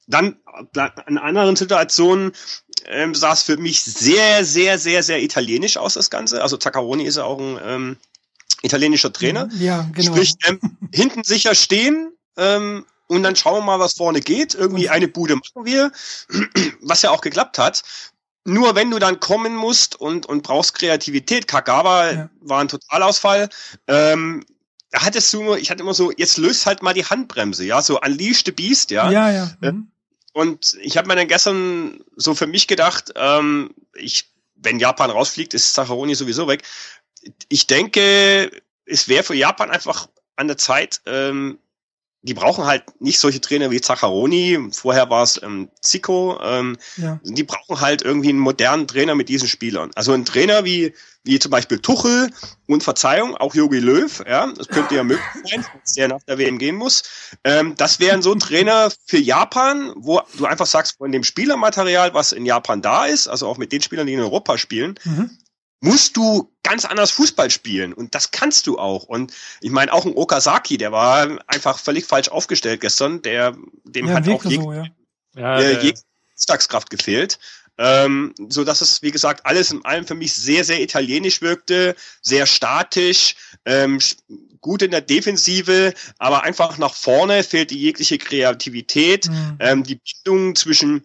dann 0.06 0.36
in 1.06 1.16
anderen 1.16 1.56
Situationen 1.56 2.32
ähm, 2.86 3.14
sah 3.14 3.32
es 3.32 3.42
für 3.42 3.56
mich 3.56 3.82
sehr, 3.82 4.44
sehr, 4.44 4.78
sehr, 4.78 5.02
sehr 5.02 5.22
italienisch 5.22 5.76
aus, 5.76 5.94
das 5.94 6.10
Ganze. 6.10 6.42
Also 6.42 6.56
Zaccaroni 6.56 7.04
ist 7.04 7.16
ja 7.16 7.24
auch 7.24 7.38
ein 7.38 7.58
ähm, 7.64 7.96
italienischer 8.62 9.12
Trainer. 9.12 9.48
Ja, 9.58 9.88
genau. 9.92 10.12
Sprich, 10.12 10.34
ähm, 10.46 10.60
hinten 10.92 11.24
sicher 11.24 11.54
stehen 11.54 12.12
ähm, 12.36 12.84
und 13.06 13.22
dann 13.22 13.36
schauen 13.36 13.60
wir 13.60 13.64
mal, 13.64 13.80
was 13.80 13.94
vorne 13.94 14.20
geht. 14.20 14.54
Irgendwie 14.54 14.88
eine 14.88 15.08
Bude 15.08 15.36
machen 15.36 15.64
wir, 15.64 15.92
was 16.80 17.02
ja 17.02 17.10
auch 17.10 17.20
geklappt 17.20 17.58
hat. 17.58 17.82
Nur 18.46 18.74
wenn 18.74 18.90
du 18.90 18.98
dann 18.98 19.20
kommen 19.20 19.56
musst 19.56 19.98
und, 19.98 20.26
und 20.26 20.42
brauchst 20.42 20.74
Kreativität, 20.74 21.48
Kagawa 21.48 22.10
ja. 22.10 22.30
war 22.40 22.60
ein 22.60 22.68
Totalausfall, 22.68 23.48
ähm, 23.86 24.44
da 24.90 25.02
hattest 25.02 25.32
du 25.32 25.42
nur, 25.42 25.58
ich 25.58 25.70
hatte 25.70 25.82
immer 25.82 25.94
so, 25.94 26.12
jetzt 26.12 26.36
löst 26.36 26.66
halt 26.66 26.82
mal 26.82 26.94
die 26.94 27.04
Handbremse, 27.04 27.64
ja, 27.64 27.82
so 27.82 28.00
Unleashed 28.00 28.46
the 28.46 28.52
Beast, 28.52 28.90
ja. 28.90 29.10
Ja, 29.10 29.30
ja. 29.30 29.50
Äh, 29.60 29.72
Mhm. 29.72 29.88
Und 30.34 30.76
ich 30.82 30.96
habe 30.96 31.06
mir 31.06 31.14
dann 31.14 31.28
gestern 31.28 32.04
so 32.16 32.34
für 32.34 32.48
mich 32.48 32.66
gedacht, 32.66 33.12
ähm, 33.14 33.72
ich, 33.94 34.28
wenn 34.56 34.80
Japan 34.80 35.10
rausfliegt, 35.10 35.54
ist 35.54 35.74
Zacharoni 35.74 36.16
sowieso 36.16 36.48
weg. 36.48 36.64
Ich 37.48 37.68
denke, 37.68 38.50
es 38.84 39.08
wäre 39.08 39.22
für 39.22 39.36
Japan 39.36 39.70
einfach 39.70 40.08
an 40.34 40.48
der 40.48 40.58
Zeit, 40.58 41.00
ähm, 41.06 41.60
die 42.24 42.32
brauchen 42.32 42.64
halt 42.64 42.84
nicht 43.00 43.18
solche 43.18 43.40
Trainer 43.40 43.70
wie 43.70 43.82
Zacharoni, 43.82 44.70
vorher 44.72 45.10
war 45.10 45.22
es 45.22 45.40
ähm, 45.42 45.68
Zico, 45.82 46.40
ähm, 46.42 46.78
ja. 46.96 47.20
die 47.22 47.42
brauchen 47.42 47.82
halt 47.82 48.00
irgendwie 48.00 48.30
einen 48.30 48.38
modernen 48.38 48.88
Trainer 48.88 49.14
mit 49.14 49.28
diesen 49.28 49.46
Spielern. 49.46 49.90
Also 49.94 50.12
ein 50.12 50.24
Trainer 50.24 50.64
wie, 50.64 50.94
wie 51.22 51.38
zum 51.38 51.50
Beispiel 51.50 51.80
Tuchel 51.80 52.30
und 52.66 52.82
Verzeihung, 52.82 53.36
auch 53.36 53.54
Jogi 53.54 53.78
Löw, 53.78 54.24
ja, 54.26 54.50
das 54.56 54.68
könnte 54.68 54.94
ja 54.94 55.04
möglich 55.04 55.26
sein, 55.44 55.66
dass 55.82 55.92
der 55.92 56.08
nach 56.08 56.22
der 56.22 56.38
WM 56.38 56.56
gehen 56.58 56.76
muss. 56.76 57.02
Ähm, 57.44 57.74
das 57.76 58.00
wären 58.00 58.22
so 58.22 58.32
ein 58.32 58.40
Trainer 58.40 58.90
für 59.04 59.18
Japan, 59.18 59.92
wo 59.94 60.22
du 60.38 60.46
einfach 60.46 60.66
sagst, 60.66 60.96
von 60.96 61.12
dem 61.12 61.24
Spielermaterial, 61.24 62.14
was 62.14 62.32
in 62.32 62.46
Japan 62.46 62.80
da 62.80 63.04
ist, 63.04 63.28
also 63.28 63.46
auch 63.46 63.58
mit 63.58 63.70
den 63.70 63.82
Spielern, 63.82 64.06
die 64.06 64.14
in 64.14 64.20
Europa 64.20 64.56
spielen, 64.56 64.98
Mhm. 65.04 65.30
Musst 65.84 66.16
du 66.16 66.50
ganz 66.62 66.86
anders 66.86 67.10
Fußball 67.10 67.50
spielen. 67.50 67.92
Und 67.92 68.14
das 68.14 68.30
kannst 68.30 68.66
du 68.66 68.78
auch. 68.78 69.04
Und 69.04 69.32
ich 69.60 69.70
meine, 69.70 69.92
auch 69.92 70.06
ein 70.06 70.16
Okazaki, 70.16 70.78
der 70.78 70.92
war 70.92 71.38
einfach 71.46 71.78
völlig 71.78 72.06
falsch 72.06 72.28
aufgestellt 72.28 72.80
gestern. 72.80 73.20
Der, 73.20 73.54
dem 73.84 74.08
Ja, 74.08 74.14
hat 74.14 74.28
auch 74.28 74.44
jeg 74.44 74.60
so, 74.60 74.72
ja. 74.72 74.86
Ja, 75.36 75.60
äh, 75.60 75.72
jegliche 75.72 76.02
Alltagskraft 76.38 76.88
gefehlt. 76.88 77.38
Ähm, 77.76 78.34
so 78.48 78.62
dass 78.64 78.80
es, 78.80 79.02
wie 79.02 79.10
gesagt, 79.10 79.44
alles 79.46 79.72
in 79.72 79.84
allem 79.84 80.06
für 80.06 80.14
mich 80.14 80.32
sehr, 80.32 80.64
sehr 80.64 80.80
italienisch 80.80 81.42
wirkte, 81.42 81.96
sehr 82.22 82.46
statisch, 82.46 83.34
ähm, 83.64 83.98
gut 84.60 84.80
in 84.80 84.92
der 84.92 85.00
Defensive, 85.00 85.92
aber 86.18 86.44
einfach 86.44 86.78
nach 86.78 86.94
vorne 86.94 87.42
fehlte 87.42 87.74
jegliche 87.74 88.16
Kreativität. 88.16 89.28
Mhm. 89.28 89.56
Ähm, 89.58 89.82
die 89.82 89.96
Bindung 89.96 90.54
zwischen 90.54 91.04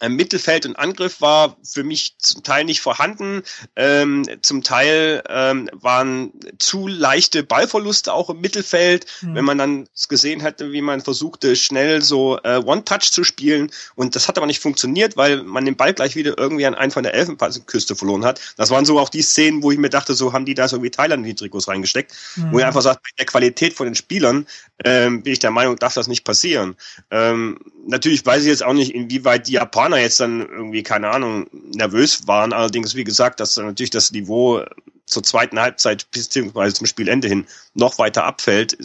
ähm, 0.00 0.16
Mittelfeld 0.16 0.66
und 0.66 0.76
Angriff 0.76 1.20
war 1.20 1.56
für 1.62 1.84
mich 1.84 2.14
zum 2.18 2.42
Teil 2.42 2.64
nicht 2.64 2.80
vorhanden. 2.80 3.42
Ähm, 3.76 4.24
zum 4.42 4.62
Teil 4.62 5.22
ähm, 5.28 5.68
waren 5.72 6.32
zu 6.58 6.86
leichte 6.86 7.42
Ballverluste 7.42 8.12
auch 8.12 8.30
im 8.30 8.40
Mittelfeld, 8.40 9.06
Mhm. 9.22 9.34
wenn 9.34 9.44
man 9.44 9.58
dann 9.58 9.88
gesehen 10.08 10.42
hatte, 10.42 10.72
wie 10.72 10.82
man 10.82 11.00
versuchte, 11.00 11.56
schnell 11.56 12.02
so 12.02 12.38
äh, 12.42 12.56
One-Touch 12.56 13.10
zu 13.12 13.24
spielen. 13.24 13.70
Und 13.94 14.16
das 14.16 14.28
hat 14.28 14.36
aber 14.38 14.46
nicht 14.46 14.60
funktioniert, 14.60 15.16
weil 15.16 15.42
man 15.42 15.64
den 15.64 15.76
Ball 15.76 15.94
gleich 15.94 16.16
wieder 16.16 16.38
irgendwie 16.38 16.66
an 16.66 16.74
einen 16.74 16.90
von 16.90 17.02
der 17.02 17.14
Elfenbeinküste 17.14 17.96
verloren 17.96 18.24
hat. 18.24 18.40
Das 18.56 18.70
waren 18.70 18.84
so 18.84 18.98
auch 18.98 19.08
die 19.08 19.22
Szenen, 19.22 19.62
wo 19.62 19.70
ich 19.70 19.78
mir 19.78 19.90
dachte, 19.90 20.14
so 20.14 20.32
haben 20.32 20.44
die 20.44 20.54
da 20.54 20.68
so 20.68 20.82
wie 20.82 20.90
Thailand 20.90 21.22
in 21.22 21.30
die 21.30 21.34
Trikots 21.34 21.68
reingesteckt. 21.68 22.12
Mhm. 22.36 22.52
Wo 22.52 22.58
ich 22.58 22.64
einfach 22.64 22.82
sage, 22.82 23.00
bei 23.02 23.10
der 23.18 23.26
Qualität 23.26 23.74
von 23.74 23.86
den 23.86 23.94
Spielern 23.94 24.46
ähm, 24.84 25.22
bin 25.22 25.32
ich 25.32 25.38
der 25.38 25.50
Meinung, 25.50 25.76
darf 25.76 25.94
das 25.94 26.08
nicht 26.08 26.24
passieren. 26.24 26.76
Ähm, 27.10 27.58
natürlich 27.86 28.24
weiß 28.24 28.42
ich 28.42 28.48
jetzt 28.48 28.64
auch 28.64 28.72
nicht, 28.72 28.94
inwieweit 28.94 29.48
die 29.48 29.52
Japaner 29.52 29.89
jetzt 29.98 30.20
dann 30.20 30.40
irgendwie, 30.40 30.82
keine 30.82 31.10
Ahnung, 31.10 31.46
nervös 31.74 32.26
waren. 32.26 32.52
Allerdings, 32.52 32.94
wie 32.94 33.04
gesagt, 33.04 33.40
dass 33.40 33.54
dann 33.54 33.66
natürlich 33.66 33.90
das 33.90 34.12
Niveau 34.12 34.64
zur 35.06 35.22
zweiten 35.22 35.58
Halbzeit 35.60 36.10
beziehungsweise 36.12 36.74
zum 36.74 36.86
Spielende 36.86 37.26
hin 37.28 37.46
noch 37.74 37.98
weiter 37.98 38.24
abfällt. 38.24 38.78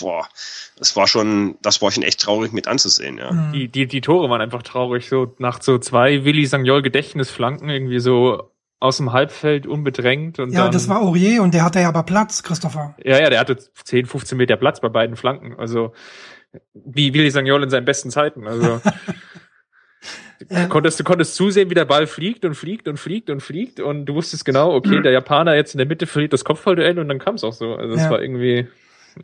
Boah, 0.00 0.28
das 0.78 0.94
war 0.96 1.06
schon, 1.06 1.56
das 1.62 1.80
war 1.80 1.90
schon 1.90 2.02
echt 2.02 2.20
traurig 2.20 2.52
mit 2.52 2.68
anzusehen, 2.68 3.16
ja. 3.18 3.50
Die, 3.54 3.68
die, 3.68 3.86
die 3.86 4.00
Tore 4.02 4.28
waren 4.28 4.42
einfach 4.42 4.62
traurig. 4.62 5.08
So 5.08 5.34
nach 5.38 5.62
so 5.62 5.78
zwei 5.78 6.24
Willi 6.24 6.44
Sagnol 6.44 6.82
Gedächtnisflanken 6.82 7.70
irgendwie 7.70 8.00
so 8.00 8.50
aus 8.78 8.98
dem 8.98 9.12
Halbfeld 9.12 9.66
unbedrängt 9.66 10.38
und 10.38 10.52
Ja, 10.52 10.64
dann, 10.64 10.72
das 10.72 10.88
war 10.88 11.00
Aurier 11.00 11.42
und 11.42 11.54
der 11.54 11.64
hatte 11.64 11.80
ja 11.80 11.88
aber 11.88 12.02
Platz, 12.02 12.42
Christopher. 12.42 12.94
ja, 13.02 13.18
ja, 13.18 13.30
der 13.30 13.40
hatte 13.40 13.56
10, 13.56 14.04
15 14.04 14.36
Meter 14.36 14.56
Platz 14.56 14.80
bei 14.80 14.90
beiden 14.90 15.16
Flanken. 15.16 15.54
Also 15.58 15.94
wie 16.74 17.14
Willi 17.14 17.30
Sagnol 17.30 17.62
in 17.62 17.70
seinen 17.70 17.86
besten 17.86 18.10
Zeiten. 18.10 18.46
Also 18.46 18.80
Ähm. 20.50 20.68
konntest 20.68 21.00
du 21.00 21.04
konntest 21.04 21.34
zusehen, 21.34 21.70
wie 21.70 21.74
der 21.74 21.84
Ball 21.84 22.06
fliegt 22.06 22.44
und 22.44 22.54
fliegt 22.54 22.88
und 22.88 22.98
fliegt 22.98 23.30
und 23.30 23.40
fliegt 23.40 23.80
und 23.80 24.06
du 24.06 24.14
wusstest 24.14 24.44
genau, 24.44 24.74
okay, 24.74 25.00
der 25.00 25.12
Japaner 25.12 25.54
jetzt 25.54 25.74
in 25.74 25.78
der 25.78 25.86
Mitte 25.86 26.06
verliert 26.06 26.32
das 26.32 26.44
Kopfballduell 26.44 26.98
und 26.98 27.08
dann 27.08 27.18
kam 27.18 27.36
es 27.36 27.44
auch 27.44 27.52
so. 27.52 27.74
Also 27.74 27.94
es 27.94 28.02
Ja. 28.02 28.10
war 28.10 28.20
irgendwie 28.22 28.68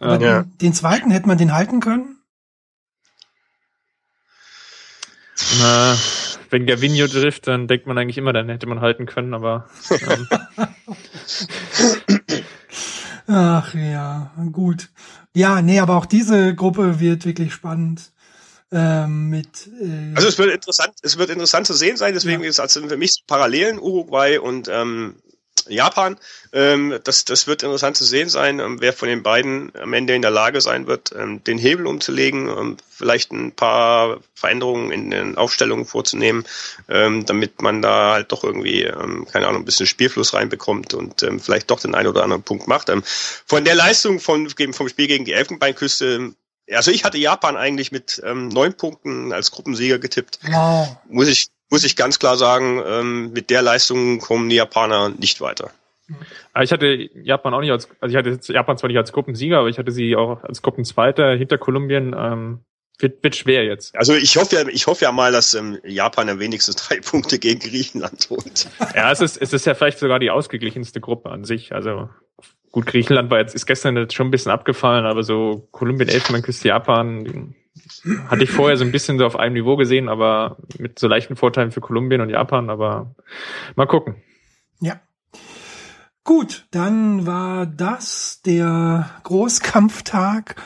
Aber 0.01 0.15
ähm, 0.15 0.21
Ja. 0.23 0.43
den, 0.43 0.59
den 0.59 0.73
zweiten 0.73 1.11
hätte 1.11 1.27
man 1.29 1.39
den 1.39 1.53
halten 1.53 1.81
können. 1.81 2.17
na, 5.61 5.97
wenn 6.51 6.67
Gavinho 6.67 7.07
trifft, 7.09 7.47
dann 7.47 7.67
denkt 7.69 7.87
man 7.87 7.99
eigentlich 7.99 8.19
immer, 8.19 8.33
dann 8.33 8.49
hätte 8.49 8.67
man 8.67 8.81
halten 8.81 9.07
können, 9.07 9.35
aber 9.35 9.69
ähm, 10.07 10.29
Ach 13.27 13.75
ja, 13.75 14.31
gut. 14.53 14.89
Ja, 15.35 15.63
nee, 15.63 15.81
aber 15.81 15.97
auch 15.97 16.07
diese 16.07 16.55
Gruppe 16.55 17.01
wird 17.01 17.25
wirklich 17.25 17.53
spannend. 17.55 18.13
Ähm, 18.73 19.29
mit 19.29 19.69
äh, 19.81 20.15
Also 20.15 20.29
es 20.29 20.39
wird 20.39 20.51
interessant, 20.51 20.95
es 21.03 21.19
wird 21.19 21.31
interessant 21.31 21.67
zu 21.67 21.75
sehen 21.75 21.97
sein, 21.97 22.15
deswegen 22.15 22.43
Ja. 22.43 22.49
ist 22.49 22.59
also 22.59 22.87
für 22.89 22.97
mich 22.97 23.23
Parallelen 23.27 23.79
Uruguay 23.79 24.39
und 24.39 24.69
ähm, 24.69 25.17
Japan. 25.69 26.19
Ähm, 26.53 26.99
das, 27.05 27.25
das 27.25 27.47
wird 27.47 27.63
interessant 27.63 27.97
zu 27.97 28.05
sehen 28.05 28.29
sein, 28.29 28.59
ähm, 28.59 28.81
wer 28.81 28.93
von 28.93 29.09
den 29.09 29.23
beiden 29.23 29.73
am 29.77 29.93
Ende 29.93 30.15
in 30.15 30.23
der 30.23 30.31
Lage 30.31 30.61
sein 30.61 30.87
wird, 30.87 31.13
ähm, 31.17 31.45
den 31.45 31.59
Hebel 31.59 31.87
umzulegen, 31.87 32.49
ähm, 32.49 32.77
vielleicht 32.91 33.31
ein 33.31 33.53
paar 33.53 34.21
Veränderungen 34.35 34.91
in 34.91 35.11
den 35.11 35.37
Aufstellungen 35.37 35.85
vorzunehmen, 35.85 36.45
ähm, 36.89 37.27
damit 37.27 37.63
man 37.63 37.81
da 37.81 38.15
halt 38.15 38.33
doch 38.33 38.43
irgendwie, 38.43 38.83
ähm, 38.83 39.27
keine 39.31 39.47
Ahnung, 39.47 39.63
ein 39.63 39.67
bisschen 39.67 39.87
Spielfluss 39.87 40.35
reinbekommt 40.35 40.95
und 40.95 41.23
ähm, 41.23 41.39
vielleicht 41.41 41.71
doch 41.71 41.79
den 41.81 41.95
einen 41.95 42.09
oder 42.09 42.25
anderen 42.25 42.43
Punkt 42.43 42.67
macht. 42.67 42.89
Ähm, 42.89 43.03
von 43.47 43.65
der 43.65 43.75
Leistung 43.75 44.19
von, 44.19 44.49
vom 44.73 44.89
Spiel 44.89 45.07
gegen 45.07 45.25
die 45.25 45.33
Elfenbeinküste 45.33 46.35
also 46.71 46.91
ich 46.91 47.05
hatte 47.05 47.19
Japan 47.19 47.57
eigentlich 47.57 47.93
mit 47.93 48.23
ähm, 48.25 48.49
neun 48.49 48.75
Punkten 48.75 49.33
als 49.33 49.51
Gruppensieger 49.51 49.99
getippt. 49.99 50.39
wow. 50.49 50.97
Muss 51.09 51.29
ich, 51.29 51.49
muss 51.71 51.85
ich 51.85 51.97
ganz 51.97 52.19
klar 52.19 52.37
sagen, 52.37 52.83
ähm, 52.87 53.33
mit 53.33 53.51
der 53.51 53.63
Leistung 53.63 54.19
kommen 54.21 54.49
die 54.49 54.57
Japaner 54.57 55.11
nicht 55.11 55.41
weiter. 55.41 55.71
Aber 56.53 56.65
ich 56.65 56.73
hatte 56.73 56.87
Japan 56.87 57.55
auch 57.55 57.61
nicht 57.61 57.71
als, 57.71 57.89
also 58.01 58.13
ich 58.13 58.19
hatte 58.19 58.53
Japan 58.53 58.77
zwar 58.77 58.89
nicht 58.89 58.99
als 58.99 59.13
Gruppensieger, 59.13 59.59
aber 59.59 59.69
ich 59.69 59.79
hatte 59.79 59.93
sie 59.93 60.15
auch 60.17 60.43
als 60.45 60.61
Gruppenzweiter 60.63 61.35
hinter 61.35 61.59
Kolumbien. 61.59 62.15
Ähm, 62.17 62.61
wird, 62.99 63.23
wird 63.25 63.35
schwer 63.37 63.65
jetzt. 63.65 63.97
Also 63.97 64.15
ich 64.15 64.37
hoffe 64.37 64.57
ja, 64.57 64.69
ich 64.69 64.87
hoffe 64.87 65.05
ja 65.05 65.13
mal, 65.13 65.33
dass 65.33 65.55
ähm, 65.55 65.79
Japan 65.85 66.29
ja 66.29 66.39
wenigstens 66.39 66.77
drei 66.77 67.01
Punkte 67.05 67.39
gegen 67.39 67.59
Griechenland 67.59 68.29
holt. 68.31 68.69
Ja, 68.95 69.11
es 69.11 69.21
ist, 69.21 69.41
es 69.41 69.53
ist 69.53 69.67
ja 69.67 69.75
vielleicht 69.75 69.99
sogar 69.99 70.19
die 70.19 70.31
ausgeglichenste 70.31 71.01
Gruppe 71.01 71.31
an 71.31 71.45
sich. 71.45 71.73
Also 71.73 72.11
gut, 72.73 72.87
Griechenland 72.87 73.31
war 73.31 73.39
jetzt, 73.39 73.55
ist 73.55 73.67
gestern 73.67 73.97
jetzt 73.97 74.15
schon 74.15 74.29
ein 74.29 74.31
bisschen 74.33 74.51
abgefallen, 74.51 75.07
aber 75.07 75.23
so 75.23 75.69
Kolumbien, 75.71 76.09
Elfenbeinküste, 76.09 76.69
Japan, 76.69 77.55
hatte 78.29 78.43
ich 78.45 78.51
vorher 78.51 78.77
so 78.77 78.85
ein 78.85 78.93
bisschen 78.93 79.19
so 79.19 79.27
auf 79.27 79.37
einem 79.37 79.55
Niveau 79.55 79.77
gesehen, 79.77 80.09
aber 80.09 80.57
mit 80.79 80.99
so 80.99 81.07
leichten 81.07 81.37
Vorteilen 81.37 81.71
für 81.71 81.81
Kolumbien 81.81 82.21
und 82.21 82.31
Japan, 82.31 82.71
aber 82.71 83.15
mal 83.77 83.87
gucken. 83.87 84.17
Ja. 84.81 85.01
Gut, 86.25 86.67
dann 86.71 87.27
war 87.27 87.67
das 87.67 88.43
der 88.45 89.11
Großkampftag. 89.25 90.57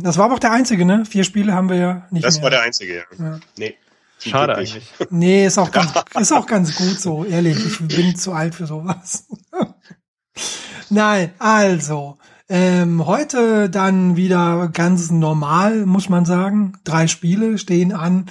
Das 0.00 0.18
war 0.18 0.26
aber 0.26 0.34
auch 0.34 0.38
der 0.40 0.52
einzige, 0.52 0.84
ne? 0.84 1.04
Vier 1.04 1.24
Spiele 1.24 1.52
haben 1.54 1.68
wir 1.68 1.76
ja 1.76 2.06
nicht 2.10 2.24
Das 2.24 2.36
mehr. 2.36 2.44
war 2.44 2.50
der 2.50 2.62
einzige, 2.62 2.96
ja. 2.96 3.02
Ja. 3.18 3.40
Nee. 3.58 3.76
Schade 4.18 4.56
eigentlich. 4.56 4.92
Nee, 5.10 5.46
ist 5.46 5.58
auch 5.58 5.70
ganz, 5.72 5.92
ist 6.18 6.32
auch 6.32 6.46
ganz 6.46 6.76
gut 6.76 7.00
so, 7.00 7.24
ehrlich. 7.24 7.58
Ich 7.64 7.78
bin 7.96 8.14
zu 8.16 8.32
alt 8.32 8.54
für 8.54 8.66
sowas. 8.66 9.26
Nein, 10.90 11.32
also, 11.38 12.18
ähm, 12.48 13.06
heute 13.06 13.70
dann 13.70 14.16
wieder 14.16 14.68
ganz 14.72 15.10
normal, 15.10 15.86
muss 15.86 16.08
man 16.08 16.24
sagen. 16.24 16.74
Drei 16.84 17.06
Spiele 17.06 17.56
stehen 17.56 17.92
an 17.92 18.26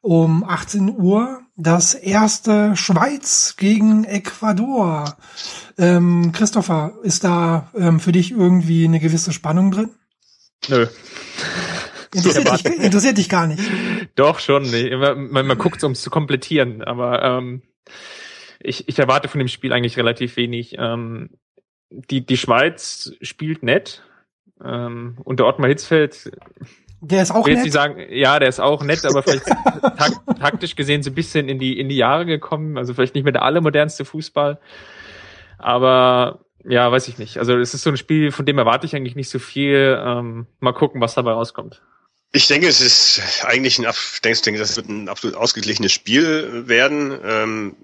um 0.00 0.44
18 0.44 0.94
Uhr. 0.96 1.40
Das 1.56 1.94
erste 1.94 2.76
Schweiz 2.76 3.56
gegen 3.56 4.04
Ecuador. 4.04 5.16
Ähm, 5.78 6.30
Christopher, 6.32 6.92
ist 7.02 7.24
da 7.24 7.72
ähm, 7.76 7.98
für 7.98 8.12
dich 8.12 8.30
irgendwie 8.30 8.84
eine 8.84 9.00
gewisse 9.00 9.32
Spannung 9.32 9.72
drin? 9.72 9.90
Nö. 10.68 10.86
Interessiert, 12.14 12.52
dich, 12.52 12.64
interessiert 12.80 13.18
dich 13.18 13.28
gar 13.28 13.46
nicht. 13.46 13.62
Doch 14.14 14.38
schon. 14.38 14.62
Nee. 14.70 14.94
Man, 14.94 15.30
man, 15.30 15.46
man 15.46 15.58
guckt, 15.58 15.82
um 15.82 15.92
es 15.92 16.02
zu 16.02 16.10
komplettieren, 16.10 16.82
aber 16.82 17.22
ähm, 17.22 17.62
ich, 18.66 18.88
ich 18.88 18.98
erwarte 18.98 19.28
von 19.28 19.38
dem 19.38 19.48
Spiel 19.48 19.72
eigentlich 19.72 19.96
relativ 19.96 20.36
wenig. 20.36 20.76
Ähm, 20.78 21.30
die, 21.90 22.24
die 22.24 22.36
Schweiz 22.36 23.12
spielt 23.22 23.62
nett. 23.62 24.02
Ähm, 24.62 25.18
und 25.24 25.38
der 25.38 25.46
Ottmar 25.46 25.68
Hitzfeld, 25.68 26.30
Der 27.00 27.22
ist 27.22 27.30
auch 27.30 27.46
will 27.46 27.54
jetzt 27.54 27.64
nett. 27.64 27.72
sagen, 27.72 28.06
ja, 28.10 28.38
der 28.38 28.48
ist 28.48 28.60
auch 28.60 28.82
nett, 28.82 29.04
aber 29.04 29.22
vielleicht 29.22 29.46
tak 29.96 30.12
taktisch 30.40 30.76
gesehen 30.76 31.02
so 31.02 31.10
ein 31.10 31.14
bisschen 31.14 31.48
in 31.48 31.58
die, 31.58 31.78
in 31.78 31.88
die 31.88 31.96
Jahre 31.96 32.26
gekommen. 32.26 32.78
Also 32.78 32.94
vielleicht 32.94 33.14
nicht 33.14 33.24
mehr 33.24 33.32
der 33.32 33.42
allermodernste 33.42 34.04
Fußball. 34.04 34.58
Aber 35.58 36.40
ja, 36.64 36.90
weiß 36.90 37.08
ich 37.08 37.18
nicht. 37.18 37.38
Also 37.38 37.56
es 37.58 37.74
ist 37.74 37.82
so 37.82 37.90
ein 37.90 37.96
Spiel, 37.96 38.32
von 38.32 38.46
dem 38.46 38.58
erwarte 38.58 38.86
ich 38.86 38.96
eigentlich 38.96 39.16
nicht 39.16 39.28
so 39.28 39.38
viel. 39.38 39.98
Ähm, 40.02 40.46
mal 40.60 40.72
gucken, 40.72 41.00
was 41.00 41.14
dabei 41.14 41.32
rauskommt. 41.32 41.82
Ich 42.32 42.48
denke, 42.48 42.66
es 42.66 42.80
ist 42.80 43.44
eigentlich 43.44 43.78
ein, 43.78 43.86
ich 43.88 44.42
denke, 44.42 44.58
das 44.58 44.76
wird 44.76 44.88
ein 44.88 45.08
absolut 45.08 45.36
ausgeglichenes 45.36 45.92
Spiel 45.92 46.66
werden. 46.66 47.16
Ähm, 47.24 47.76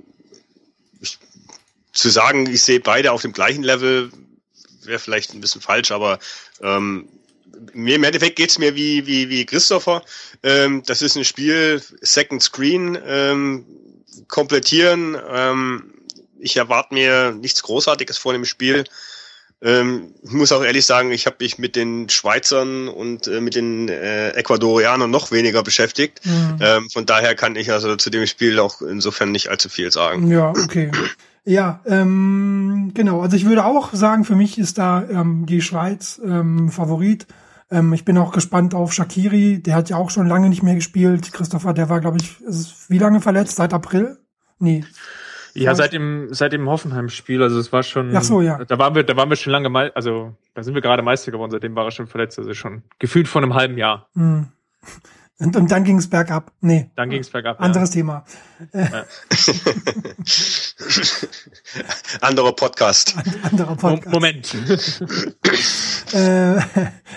zu 1.93 2.11
sagen, 2.11 2.47
ich 2.47 2.63
sehe 2.63 2.81
beide 2.81 3.13
auf 3.13 3.23
dem 3.23 3.33
gleichen 3.33 3.63
Level, 3.63 4.11
wäre 4.85 4.99
vielleicht 4.99 5.33
ein 5.33 5.41
bisschen 5.41 5.61
falsch, 5.61 5.91
aber 5.91 6.19
ähm, 6.63 7.09
mir 7.75 7.97
im 7.97 8.05
Endeffekt 8.05 8.37
geht's 8.37 8.59
mir 8.59 8.75
wie, 8.75 9.07
wie, 9.07 9.29
wie 9.29 9.47
Christopher. 9.47 10.03
Ähm, 10.43 10.83
das 10.87 11.03
ist 11.03 11.17
ein 11.17 11.25
Spiel, 11.25 11.83
Second 12.01 12.43
Screen, 12.43 12.99
ähm, 13.07 13.65
komplettieren. 14.29 15.17
Ähm, 15.31 15.95
ich 16.39 16.57
erwarte 16.57 16.95
mir 16.95 17.33
nichts 17.33 17.63
Großartiges 17.63 18.19
vor 18.19 18.33
dem 18.33 18.45
Spiel. 18.45 18.85
Ähm, 19.63 20.15
ich 20.25 20.33
muss 20.33 20.51
auch 20.51 20.65
ehrlich 20.65 20.85
sagen, 20.87 21.13
ich 21.13 21.27
habe 21.27 21.37
mich 21.39 21.59
mit 21.59 21.77
den 21.77 22.09
Schweizern 22.09 22.89
und 22.89 23.29
äh, 23.29 23.41
mit 23.41 23.55
den 23.55 23.89
äh, 23.89 24.31
Ecuadorianern 24.31 25.11
noch 25.11 25.31
weniger 25.31 25.63
beschäftigt. 25.63 26.21
Mhm. 26.25 26.59
Ähm, 26.61 26.91
von 26.91 27.07
daher 27.07 27.37
kann 27.37 27.55
ich 27.55 27.71
also 27.71 27.95
zu 27.95 28.11
dem 28.11 28.27
Spiel 28.27 28.59
auch 28.59 28.83
insofern 28.83 29.31
nicht 29.31 29.49
allzu 29.49 29.69
viel 29.69 29.93
sagen. 29.93 30.29
Ja, 30.29 30.51
okay. 30.51 30.91
Ja, 31.45 31.81
ähm, 31.87 32.93
genau. 32.95 33.21
Also 33.21 33.37
ich 33.37 33.45
würde 33.47 33.65
auch 33.65 33.93
sagen, 33.93 34.25
für 34.25 34.37
mich 34.37 34.59
ist 34.59 34.79
da 34.79 35.03
ähm, 35.09 35.47
die 35.47 35.61
Schweiz 35.61 36.21
ähm, 36.25 36.71
Favorit. 36.71 37.27
Ähm, 37.71 37.93
ich 37.93 38.05
bin 38.05 38.17
auch 38.19 38.33
gespannt 38.33 38.75
auf 38.75 38.93
Shakiri. 38.93 39.61
Der 39.61 39.75
hat 39.75 39.91
ja 39.91 39.97
auch 39.97 40.11
schon 40.11 40.29
lange 40.29 40.49
nicht 40.49 40.63
mehr 40.63 40.77
gespielt. 40.77 41.33
Christopher, 41.33 41.73
der 41.73 41.89
war, 41.89 42.01
glaube 42.01 42.19
ich, 42.19 42.41
ist 42.43 42.89
wie 42.91 42.99
lange 42.99 43.21
verletzt? 43.21 43.57
Seit 43.57 43.75
April? 43.75 44.19
Nee. 44.59 44.85
Ja, 45.55 45.75
seit 45.75 45.93
dem, 45.93 46.29
seit 46.31 46.53
dem 46.53 46.69
Hoffenheim-Spiel, 46.69 47.43
also 47.43 47.59
es 47.59 47.73
war 47.73 47.83
schon. 47.83 48.17
Ach 48.17 48.23
so, 48.23 48.41
ja. 48.41 48.65
Da 48.65 48.79
waren 48.79 48.95
wir, 48.95 49.03
da 49.03 49.17
waren 49.17 49.29
wir 49.29 49.37
schon 49.37 49.53
lange 49.53 49.69
mal, 49.69 49.93
also 49.95 50.35
da 50.55 50.63
sind 50.63 50.75
wir 50.75 50.81
gerade 50.81 51.03
Meister 51.03 51.31
geworden, 51.31 51.51
seitdem 51.51 51.75
war 51.77 51.85
er 51.85 51.91
schon 51.91 52.07
verletzt, 52.07 52.39
also 52.39 52.55
schon 52.55 52.83
gefühlt 52.99 53.29
vor 53.29 53.43
einem 53.43 53.53
halben 53.53 53.77
Jahr. 53.77 54.09
Hm. 54.15 54.49
Und, 55.43 55.57
und 55.57 55.71
dann 55.71 55.85
ging 55.85 55.99
es 55.99 56.09
bergab. 56.09 56.53
Nee. 56.61 56.91
Dann 56.97 57.11
ging 57.11 57.21
es 57.21 57.31
bergab. 57.31 57.61
Anderes 57.61 57.91
ja. 57.91 57.95
Thema. 57.95 58.25
Ja. 58.73 58.91
Anderer 62.21 62.53
Podcast. 62.53 63.15
anderer 63.43 63.77
Podcast. 63.77 64.13
Moment. 64.13 64.55
äh, 66.13 66.61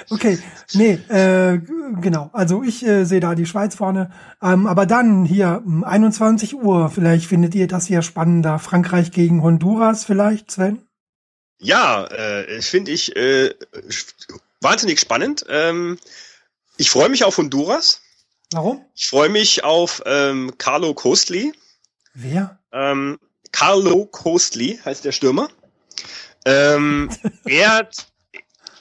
okay. 0.10 0.40
Nee, 0.74 0.94
äh, 1.10 1.60
genau. 2.02 2.30
Also 2.34 2.64
ich 2.64 2.86
äh, 2.86 3.06
sehe 3.06 3.20
da 3.20 3.36
die 3.36 3.46
Schweiz 3.46 3.76
vorne. 3.76 4.12
Ähm, 4.42 4.66
aber 4.66 4.86
dann 4.86 5.26
hier 5.26 5.64
21 5.84 6.56
Uhr. 6.56 6.90
Vielleicht 6.90 7.28
findet 7.28 7.54
ihr 7.56 7.68
das 7.68 7.86
hier 7.86 8.02
spannender. 8.02 8.60
Frankreich 8.60 9.12
gegen 9.12 9.44
Honduras 9.44 10.04
vielleicht, 10.04 10.52
Sven? 10.52 10.82
Ja, 11.60 12.06
äh, 12.06 12.62
finde 12.62 12.92
ich 12.92 13.16
äh, 13.16 13.54
wahnsinnig 14.62 15.00
spannend. 15.00 15.46
Ähm, 15.48 15.98
ich 16.78 16.90
freue 16.90 17.10
mich 17.10 17.24
auf 17.24 17.38
Honduras. 17.38 18.02
Warum? 18.52 18.86
Ich 18.96 19.08
freue 19.08 19.30
mich 19.30 19.64
auf 19.64 20.02
ähm, 20.06 20.54
Carlo 20.58 20.94
Costly. 20.94 21.54
Wer? 22.14 22.60
Ähm, 22.72 23.20
Carlo 23.52 24.06
Costly 24.06 24.80
heißt 24.84 25.06
der 25.06 25.12
Stürmer. 25.12 25.50
Ähm, 26.46 27.10
er, 27.46 27.90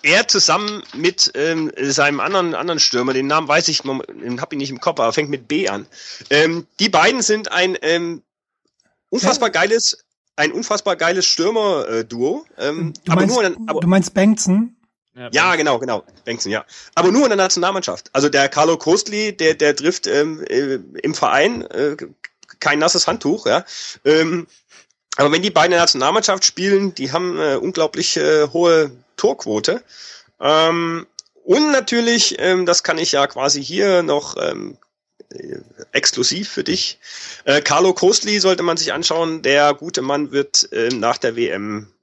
er 0.02 0.28
zusammen 0.28 0.82
mit 0.94 1.32
ähm, 1.34 1.72
seinem 1.76 2.20
anderen 2.20 2.54
anderen 2.54 2.80
Stürmer, 2.80 3.12
den 3.12 3.26
Namen 3.26 3.48
weiß 3.48 3.68
ich, 3.68 3.82
den 3.82 4.40
habe 4.40 4.54
ich 4.54 4.58
nicht 4.58 4.70
im 4.70 4.80
Kopf, 4.80 5.00
aber 5.00 5.12
fängt 5.12 5.30
mit 5.30 5.48
B 5.48 5.68
an. 5.68 5.86
Ähm, 6.30 6.66
die 6.78 6.88
beiden 6.88 7.22
sind 7.22 7.50
ein 7.50 7.76
ähm, 7.82 8.22
unfassbar 9.08 9.50
geiles, 9.50 10.04
ein 10.36 10.52
unfassbar 10.52 10.96
geiles 10.96 11.26
Stürmer-Duo. 11.26 12.44
Ähm, 12.58 12.92
du, 13.04 13.12
aber 13.12 13.20
meinst, 13.22 13.36
nur, 13.36 13.68
aber, 13.68 13.80
du 13.80 13.88
meinst 13.88 14.14
Bengtson? 14.14 14.76
Ja, 15.14 15.28
ja, 15.32 15.56
genau, 15.56 15.78
genau. 15.78 16.04
Bengtson, 16.24 16.50
ja. 16.50 16.64
Aber 16.94 17.12
nur 17.12 17.22
in 17.22 17.30
der 17.30 17.36
Nationalmannschaft. 17.36 18.10
Also 18.12 18.28
der 18.28 18.48
Carlo 18.48 18.76
Kostli, 18.76 19.36
der, 19.36 19.54
der 19.54 19.76
trifft 19.76 20.06
ähm, 20.06 20.42
äh, 20.48 20.80
im 21.02 21.14
Verein 21.14 21.62
äh, 21.62 21.96
kein 22.58 22.80
nasses 22.80 23.06
Handtuch, 23.06 23.46
ja. 23.46 23.64
Ähm, 24.04 24.46
aber 25.16 25.30
wenn 25.30 25.42
die 25.42 25.50
beiden 25.50 25.66
in 25.66 25.76
der 25.76 25.82
Nationalmannschaft 25.82 26.44
spielen, 26.44 26.94
die 26.94 27.12
haben 27.12 27.38
äh, 27.38 27.56
unglaublich 27.56 28.16
äh, 28.16 28.48
hohe 28.48 28.90
Torquote. 29.16 29.82
Ähm, 30.40 31.06
und 31.44 31.70
natürlich, 31.70 32.36
ähm, 32.38 32.66
das 32.66 32.82
kann 32.82 32.98
ich 32.98 33.12
ja 33.12 33.26
quasi 33.26 33.62
hier 33.62 34.02
noch 34.02 34.36
ähm, 34.36 34.76
äh, 35.30 35.58
exklusiv 35.92 36.48
für 36.48 36.64
dich. 36.64 36.98
Äh, 37.44 37.60
Carlo 37.60 37.92
Kostli 37.92 38.40
sollte 38.40 38.64
man 38.64 38.76
sich 38.76 38.92
anschauen. 38.92 39.42
Der 39.42 39.74
gute 39.74 40.02
Mann 40.02 40.32
wird 40.32 40.72
äh, 40.72 40.88
nach 40.88 41.18
der 41.18 41.36
WM 41.36 41.93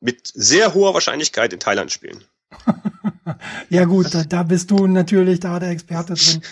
mit 0.00 0.30
sehr 0.34 0.74
hoher 0.74 0.94
Wahrscheinlichkeit 0.94 1.52
in 1.52 1.60
Thailand 1.60 1.92
spielen. 1.92 2.24
ja 3.68 3.84
gut, 3.84 4.14
da, 4.14 4.24
da 4.24 4.42
bist 4.42 4.70
du 4.70 4.86
natürlich 4.86 5.40
da 5.40 5.58
der 5.58 5.70
Experte 5.70 6.14
drin. 6.14 6.42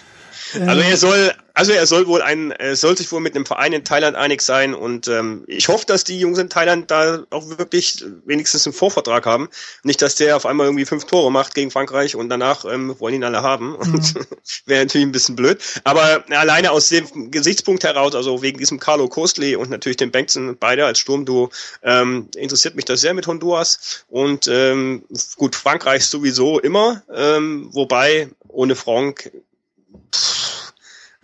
Also 0.66 0.82
er 0.82 0.96
soll, 0.96 1.34
also 1.58 1.72
er 1.72 1.88
soll 1.88 2.06
wohl 2.06 2.22
ein, 2.22 2.52
er 2.52 2.76
soll 2.76 2.96
sich 2.96 3.10
wohl 3.10 3.20
mit 3.20 3.34
einem 3.34 3.44
Verein 3.44 3.72
in 3.72 3.82
Thailand 3.82 4.16
einig 4.16 4.42
sein 4.42 4.74
und 4.74 5.08
ähm, 5.08 5.42
ich 5.48 5.66
hoffe, 5.66 5.84
dass 5.86 6.04
die 6.04 6.20
Jungs 6.20 6.38
in 6.38 6.48
Thailand 6.48 6.88
da 6.88 7.24
auch 7.30 7.48
wirklich 7.58 8.04
wenigstens 8.24 8.64
einen 8.64 8.74
Vorvertrag 8.74 9.26
haben. 9.26 9.48
Nicht, 9.82 10.00
dass 10.00 10.14
der 10.14 10.36
auf 10.36 10.46
einmal 10.46 10.68
irgendwie 10.68 10.84
fünf 10.84 11.06
Tore 11.06 11.32
macht 11.32 11.56
gegen 11.56 11.72
Frankreich 11.72 12.14
und 12.14 12.28
danach 12.28 12.64
ähm, 12.64 12.94
wollen 13.00 13.16
ihn 13.16 13.24
alle 13.24 13.42
haben. 13.42 13.74
Und 13.74 14.14
mhm. 14.14 14.26
wäre 14.66 14.84
natürlich 14.84 15.08
ein 15.08 15.10
bisschen 15.10 15.34
blöd. 15.34 15.60
Aber 15.82 16.24
alleine 16.30 16.70
aus 16.70 16.90
dem 16.90 17.32
Gesichtspunkt 17.32 17.82
heraus, 17.82 18.14
also 18.14 18.40
wegen 18.40 18.58
diesem 18.60 18.78
Carlo 18.78 19.08
Kostli 19.08 19.56
und 19.56 19.68
natürlich 19.68 19.96
dem 19.96 20.12
Bengtson, 20.12 20.56
beide 20.60 20.86
als 20.86 21.00
Sturmduo, 21.00 21.50
ähm, 21.82 22.28
interessiert 22.36 22.76
mich 22.76 22.84
das 22.84 23.00
sehr 23.00 23.14
mit 23.14 23.26
Honduras. 23.26 24.04
Und 24.06 24.46
ähm, 24.46 25.02
gut, 25.34 25.56
Frankreich 25.56 26.06
sowieso 26.06 26.60
immer, 26.60 27.02
ähm, 27.12 27.68
wobei 27.72 28.28
ohne 28.46 28.76
Frank 28.76 29.32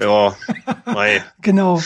ja, 0.01 0.35
mei. 0.87 1.23
genau. 1.41 1.81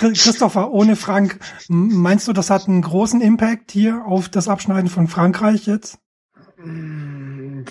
Christopher, 0.00 0.70
ohne 0.70 0.96
Frank, 0.96 1.38
meinst 1.68 2.28
du, 2.28 2.32
das 2.32 2.50
hat 2.50 2.68
einen 2.68 2.82
großen 2.82 3.20
Impact 3.20 3.70
hier 3.72 4.04
auf 4.06 4.28
das 4.28 4.48
Abschneiden 4.48 4.88
von 4.88 5.08
Frankreich 5.08 5.66
jetzt? 5.66 5.98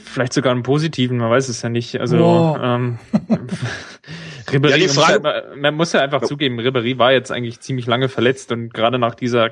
Vielleicht 0.05 0.33
sogar 0.33 0.51
einen 0.51 0.63
positiven, 0.63 1.17
man 1.17 1.29
weiß 1.29 1.49
es 1.49 1.61
ja 1.61 1.69
nicht. 1.69 1.99
Also 1.99 2.17
oh. 2.17 2.57
ähm, 2.61 2.97
Ribéry, 4.47 4.87
ja, 4.87 4.93
man, 4.93 4.95
muss 4.95 5.09
ja, 5.09 5.43
man 5.55 5.75
muss 5.75 5.93
ja 5.93 6.01
einfach 6.01 6.23
zugeben, 6.23 6.59
Ribéry 6.59 6.97
war 6.97 7.11
jetzt 7.11 7.31
eigentlich 7.31 7.59
ziemlich 7.59 7.85
lange 7.85 8.09
verletzt 8.09 8.51
und 8.51 8.73
gerade 8.73 8.97
nach 8.97 9.15
dieser 9.15 9.51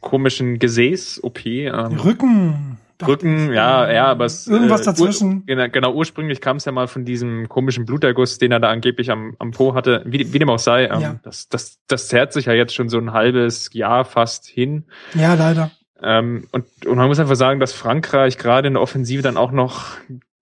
komischen 0.00 0.58
Gesäß-OP. 0.58 1.46
Ähm, 1.46 1.98
Rücken. 1.98 2.78
Rücken, 3.02 3.52
ja, 3.52 3.90
ja, 3.90 4.06
aber 4.06 4.24
es, 4.24 4.46
irgendwas 4.46 4.82
äh, 4.82 4.84
dazwischen. 4.84 5.38
Ur, 5.38 5.42
genau, 5.46 5.68
genau, 5.68 5.94
ursprünglich 5.94 6.40
kam 6.40 6.58
es 6.58 6.64
ja 6.64 6.72
mal 6.72 6.86
von 6.86 7.04
diesem 7.04 7.48
komischen 7.48 7.86
Bluterguss, 7.86 8.38
den 8.38 8.52
er 8.52 8.60
da 8.60 8.70
angeblich 8.70 9.10
am, 9.10 9.34
am 9.38 9.50
Po 9.50 9.74
hatte. 9.74 10.02
Wie, 10.06 10.32
wie 10.32 10.38
dem 10.38 10.48
auch 10.48 10.58
sei, 10.58 10.86
ähm, 10.86 11.00
ja. 11.00 11.16
das, 11.22 11.48
das, 11.48 11.78
das 11.86 12.08
zerrt 12.08 12.32
sich 12.32 12.46
ja 12.46 12.52
jetzt 12.52 12.74
schon 12.74 12.88
so 12.88 12.98
ein 12.98 13.12
halbes 13.12 13.70
Jahr 13.72 14.04
fast 14.04 14.46
hin. 14.46 14.84
Ja, 15.14 15.34
leider. 15.34 15.70
Ähm, 16.02 16.46
und, 16.52 16.66
und 16.86 16.96
man 16.96 17.08
muss 17.08 17.18
einfach 17.18 17.36
sagen, 17.36 17.60
dass 17.60 17.72
Frankreich 17.72 18.38
gerade 18.38 18.68
in 18.68 18.74
der 18.74 18.82
Offensive 18.82 19.22
dann 19.22 19.36
auch 19.36 19.52
noch 19.52 19.96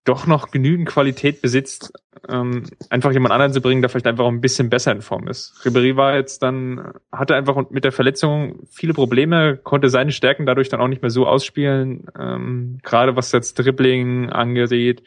doch 0.05 0.27
noch 0.27 0.51
genügend 0.51 0.89
Qualität 0.89 1.41
besitzt, 1.41 1.93
ähm, 2.29 2.63
einfach 2.89 3.11
jemand 3.11 3.33
anderen 3.33 3.53
zu 3.53 3.61
bringen, 3.61 3.81
der 3.81 3.89
vielleicht 3.89 4.07
einfach 4.07 4.27
ein 4.27 4.41
bisschen 4.41 4.69
besser 4.69 4.91
in 4.91 5.01
Form 5.01 5.27
ist. 5.27 5.55
Ribéry 5.63 5.95
war 5.95 6.15
jetzt 6.15 6.43
dann, 6.43 6.93
hatte 7.11 7.35
einfach 7.35 7.69
mit 7.69 7.83
der 7.83 7.91
Verletzung 7.91 8.59
viele 8.69 8.93
Probleme, 8.93 9.57
konnte 9.57 9.89
seine 9.89 10.11
Stärken 10.11 10.45
dadurch 10.45 10.69
dann 10.69 10.81
auch 10.81 10.87
nicht 10.87 11.01
mehr 11.01 11.09
so 11.09 11.25
ausspielen, 11.25 12.07
ähm, 12.19 12.79
gerade 12.83 13.15
was 13.15 13.31
jetzt 13.31 13.59
Dribbling 13.59 14.29
angeht. 14.29 15.03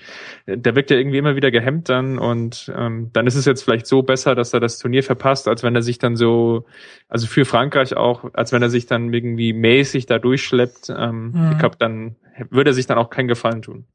Der 0.46 0.74
wirkt 0.74 0.90
ja 0.90 0.96
irgendwie 0.96 1.18
immer 1.18 1.36
wieder 1.36 1.50
gehemmt 1.50 1.88
dann 1.88 2.18
und 2.18 2.72
ähm, 2.76 3.10
dann 3.12 3.26
ist 3.26 3.36
es 3.36 3.44
jetzt 3.44 3.62
vielleicht 3.62 3.86
so 3.86 4.02
besser, 4.02 4.34
dass 4.34 4.52
er 4.52 4.60
das 4.60 4.78
Turnier 4.78 5.02
verpasst, 5.02 5.46
als 5.46 5.62
wenn 5.62 5.74
er 5.74 5.82
sich 5.82 5.98
dann 5.98 6.16
so, 6.16 6.64
also 7.08 7.26
für 7.26 7.44
Frankreich 7.44 7.96
auch, 7.96 8.32
als 8.32 8.52
wenn 8.52 8.62
er 8.62 8.70
sich 8.70 8.86
dann 8.86 9.12
irgendwie 9.12 9.52
mäßig 9.52 10.06
da 10.06 10.18
durchschleppt. 10.18 10.90
Ähm, 10.90 11.32
mhm. 11.32 11.52
Ich 11.52 11.58
glaube, 11.58 11.76
dann 11.78 12.16
würde 12.50 12.70
er 12.70 12.74
sich 12.74 12.86
dann 12.86 12.98
auch 12.98 13.10
keinen 13.10 13.28
Gefallen 13.28 13.62
tun. 13.62 13.86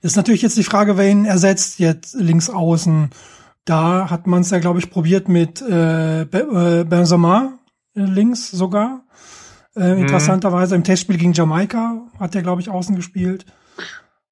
Das 0.00 0.12
ist 0.12 0.16
natürlich 0.16 0.42
jetzt 0.42 0.56
die 0.56 0.64
Frage, 0.64 0.96
wer 0.96 1.08
ihn 1.08 1.24
ersetzt 1.24 1.78
jetzt 1.78 2.14
links 2.14 2.50
außen. 2.50 3.10
Da 3.64 4.10
hat 4.10 4.26
man 4.26 4.42
es 4.42 4.50
ja, 4.50 4.58
glaube 4.58 4.78
ich, 4.78 4.90
probiert 4.90 5.28
mit 5.28 5.60
äh, 5.60 6.22
äh 6.22 6.84
Benzema 6.84 7.58
äh, 7.94 8.00
links 8.00 8.50
sogar. 8.50 9.04
Äh, 9.76 9.94
mhm. 9.94 10.02
Interessanterweise 10.02 10.74
im 10.74 10.84
Testspiel 10.84 11.18
gegen 11.18 11.32
Jamaika 11.32 12.02
hat 12.18 12.34
er, 12.34 12.42
glaube 12.42 12.60
ich, 12.60 12.70
außen 12.70 12.96
gespielt. 12.96 13.44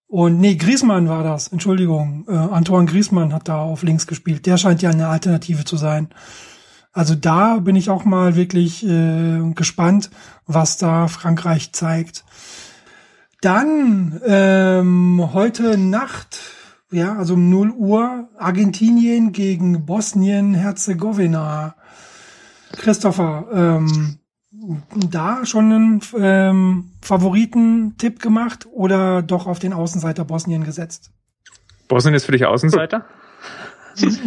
Und 0.09 0.39
nee, 0.39 0.55
Griezmann 0.55 1.09
war 1.09 1.25
das, 1.25 1.49
Entschuldigung. 1.49 2.25
Äh, 2.29 2.33
Antoine 2.33 2.87
Griezmann 2.87 3.33
hat 3.33 3.49
da 3.49 3.59
auf 3.59 3.83
links 3.83 4.07
gespielt. 4.07 4.47
Der 4.47 4.57
scheint 4.57 4.83
ja 4.83 4.91
eine 4.91 5.09
Alternative 5.09 5.65
zu 5.65 5.77
sein. 5.77 6.09
Also 6.93 7.15
da 7.15 7.59
bin 7.59 7.77
ich 7.77 7.91
auch 7.91 8.05
mal 8.05 8.37
wirklich 8.37 8.87
äh, 8.87 9.53
gespannt, 9.55 10.11
was 10.47 10.79
da 10.79 11.09
Frankreich 11.09 11.73
zeigt. 11.73 12.25
Dann 13.41 14.21
ähm, 14.25 15.31
heute 15.33 15.77
Nacht, 15.77 16.41
ja, 16.91 17.17
also 17.17 17.35
um 17.35 17.51
0 17.51 17.71
Uhr, 17.73 18.29
Argentinien 18.39 19.33
gegen 19.33 19.85
Bosnien-Herzegowina. 19.87 21.77
Christopher, 22.73 23.47
ähm, 23.53 24.19
da 25.11 25.47
schon 25.47 25.73
einen 25.73 26.01
ähm, 26.19 26.91
Favoritentipp 27.03 28.21
gemacht 28.21 28.67
oder 28.71 29.23
doch 29.23 29.47
auf 29.47 29.59
den 29.59 29.73
Außenseiter 29.73 30.25
Bosnien 30.25 30.65
gesetzt? 30.65 31.11
Bosnien 31.89 32.15
ist 32.15 32.25
für 32.25 32.33
dich 32.33 32.45
Außenseiter? 32.47 33.05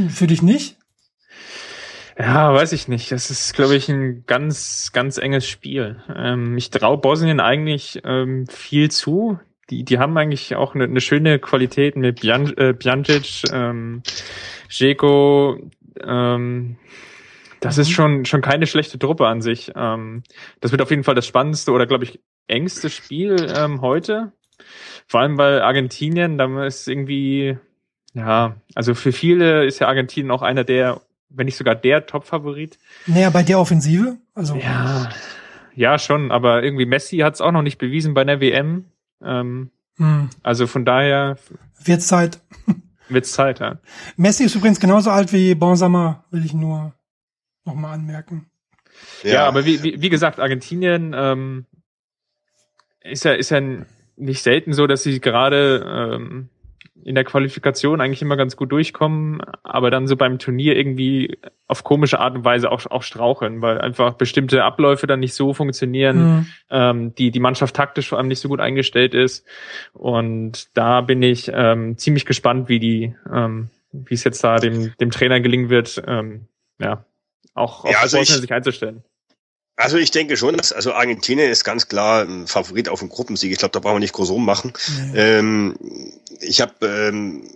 für 0.09 0.27
dich 0.27 0.41
nicht? 0.41 0.78
Ja, 2.19 2.53
weiß 2.53 2.73
ich 2.73 2.89
nicht. 2.89 3.11
Das 3.13 3.31
ist, 3.31 3.53
glaube 3.53 3.75
ich, 3.75 3.87
ein 3.87 4.25
ganz, 4.25 4.91
ganz 4.91 5.17
enges 5.17 5.47
Spiel. 5.47 6.03
Ähm, 6.13 6.57
ich 6.57 6.69
traue 6.69 6.97
Bosnien 6.97 7.39
eigentlich 7.39 8.01
ähm, 8.03 8.45
viel 8.47 8.91
zu. 8.91 9.39
Die, 9.69 9.85
die 9.85 9.99
haben 9.99 10.17
eigentlich 10.17 10.55
auch 10.55 10.75
eine, 10.75 10.83
eine 10.83 10.99
schöne 10.99 11.39
Qualität 11.39 11.95
mit 11.95 12.21
Bjan, 12.21 12.57
äh, 12.57 12.75
ähm, 13.53 14.03
Jeko, 14.69 15.59
ähm, 16.03 16.77
das 17.59 17.77
ist 17.77 17.89
mhm. 17.89 17.93
schon, 17.93 18.25
schon 18.25 18.41
keine 18.41 18.67
schlechte 18.67 18.99
Truppe 18.99 19.27
an 19.27 19.41
sich. 19.41 19.71
Ähm, 19.75 20.23
das 20.61 20.71
wird 20.71 20.81
auf 20.81 20.89
jeden 20.89 21.03
Fall 21.03 21.15
das 21.15 21.27
spannendste 21.27 21.71
oder, 21.71 21.85
glaube 21.87 22.05
ich, 22.05 22.19
engste 22.47 22.89
Spiel 22.89 23.35
ähm, 23.55 23.81
heute. 23.81 24.31
Vor 25.07 25.21
allem 25.21 25.37
bei 25.37 25.61
Argentinien, 25.61 26.37
da 26.37 26.65
ist 26.65 26.87
irgendwie, 26.87 27.57
ja, 28.13 28.55
also 28.75 28.93
für 28.93 29.11
viele 29.11 29.65
ist 29.65 29.79
ja 29.79 29.87
Argentinien 29.87 30.31
auch 30.31 30.41
einer 30.41 30.63
der, 30.63 31.01
wenn 31.29 31.45
nicht 31.45 31.57
sogar 31.57 31.75
der 31.75 32.05
Top-Favorit. 32.05 32.77
Naja, 33.05 33.29
bei 33.29 33.43
der 33.43 33.59
Offensive, 33.59 34.17
also. 34.33 34.55
Ja, 34.55 35.09
ja, 35.75 35.97
schon, 35.97 36.31
aber 36.31 36.63
irgendwie 36.63 36.85
Messi 36.85 37.19
hat 37.19 37.35
es 37.35 37.41
auch 37.41 37.51
noch 37.51 37.61
nicht 37.61 37.77
bewiesen 37.77 38.13
bei 38.13 38.23
der 38.23 38.41
WM. 38.41 38.85
Ähm, 39.23 39.71
hm. 39.97 40.29
Also 40.43 40.67
von 40.67 40.85
daher. 40.85 41.37
Wird's 41.83 42.07
Zeit. 42.07 42.39
Wird's 43.09 43.31
Zeit, 43.31 43.59
ja. 43.59 43.79
Messi 44.17 44.43
ist 44.43 44.55
übrigens 44.55 44.79
genauso 44.79 45.09
alt 45.09 45.31
wie 45.33 45.55
Benzema, 45.55 46.25
will 46.31 46.45
ich 46.45 46.53
nur 46.53 46.93
nochmal 47.65 47.93
anmerken. 47.93 48.49
Ja, 49.23 49.31
ja, 49.31 49.47
aber 49.47 49.65
wie, 49.65 49.83
wie, 49.83 50.01
wie 50.01 50.09
gesagt, 50.09 50.39
Argentinien 50.39 51.15
ähm, 51.15 51.65
ist 53.01 53.23
ja 53.23 53.31
ist 53.31 53.49
ja 53.49 53.61
nicht 54.15 54.43
selten 54.43 54.73
so, 54.73 54.87
dass 54.87 55.03
sie 55.03 55.21
gerade 55.21 56.17
ähm, 56.17 56.49
in 57.03 57.15
der 57.15 57.23
Qualifikation 57.23 58.01
eigentlich 58.01 58.21
immer 58.21 58.37
ganz 58.37 58.55
gut 58.55 58.71
durchkommen, 58.71 59.41
aber 59.63 59.91
dann 59.91 60.07
so 60.07 60.15
beim 60.15 60.39
Turnier 60.39 60.75
irgendwie 60.75 61.37
auf 61.67 61.83
komische 61.83 62.19
Art 62.19 62.35
und 62.35 62.45
Weise 62.45 62.71
auch, 62.71 62.85
auch 62.87 63.03
straucheln, 63.03 63.61
weil 63.61 63.79
einfach 63.79 64.13
bestimmte 64.13 64.63
Abläufe 64.63 65.07
dann 65.07 65.19
nicht 65.19 65.33
so 65.33 65.53
funktionieren, 65.53 66.17
mhm. 66.17 66.45
ähm, 66.69 67.15
die 67.15 67.31
die 67.31 67.39
Mannschaft 67.39 67.75
taktisch 67.75 68.09
vor 68.09 68.17
allem 68.17 68.27
nicht 68.27 68.39
so 68.39 68.49
gut 68.49 68.59
eingestellt 68.59 69.13
ist. 69.13 69.45
Und 69.93 70.75
da 70.77 71.01
bin 71.01 71.21
ich 71.21 71.51
ähm, 71.53 71.97
ziemlich 71.97 72.25
gespannt, 72.25 72.69
wie 72.69 72.79
die, 72.79 73.15
ähm, 73.31 73.69
wie 73.91 74.13
es 74.13 74.23
jetzt 74.23 74.43
da 74.43 74.57
dem, 74.57 74.93
dem 74.99 75.11
Trainer 75.11 75.39
gelingen 75.39 75.69
wird, 75.69 76.01
ähm, 76.05 76.47
ja, 76.79 77.05
auch 77.53 77.85
auf 77.85 77.91
ja, 77.91 77.99
also 77.99 78.17
ich, 78.17 78.29
sich 78.29 78.53
einzustellen. 78.53 79.03
Also 79.79 79.95
ich 79.95 80.11
denke 80.11 80.35
schon, 80.35 80.57
dass 80.57 80.73
also 80.73 80.93
Argentinien 80.93 81.49
ist 81.49 81.63
ganz 81.63 81.87
klar 81.87 82.23
ein 82.23 82.47
Favorit 82.47 82.89
auf 82.89 82.99
den 82.99 83.07
Gruppensieg. 83.07 83.53
Ich 83.53 83.59
glaube, 83.59 83.71
da 83.71 83.79
brauchen 83.79 83.95
wir 83.95 83.99
nicht 84.01 84.13
groß 84.13 84.29
rummachen. 84.29 84.73
Mhm. 84.89 85.13
Ähm, 85.15 85.75
ich 86.41 86.59
habe 86.59 86.85
ähm, 86.85 87.49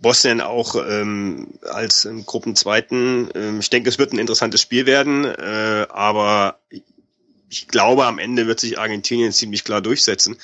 Bosnien 0.00 0.40
auch 0.40 0.74
ähm, 0.74 1.54
als 1.62 2.08
Gruppenzweiten. 2.26 3.30
Ähm, 3.36 3.60
ich 3.60 3.70
denke, 3.70 3.88
es 3.88 4.00
wird 4.00 4.12
ein 4.12 4.18
interessantes 4.18 4.60
Spiel 4.60 4.84
werden, 4.86 5.26
äh, 5.26 5.86
aber 5.90 6.58
ich 7.48 7.68
glaube, 7.68 8.06
am 8.06 8.18
Ende 8.18 8.48
wird 8.48 8.58
sich 8.58 8.80
Argentinien 8.80 9.30
ziemlich 9.30 9.62
klar 9.62 9.80
durchsetzen. 9.80 10.38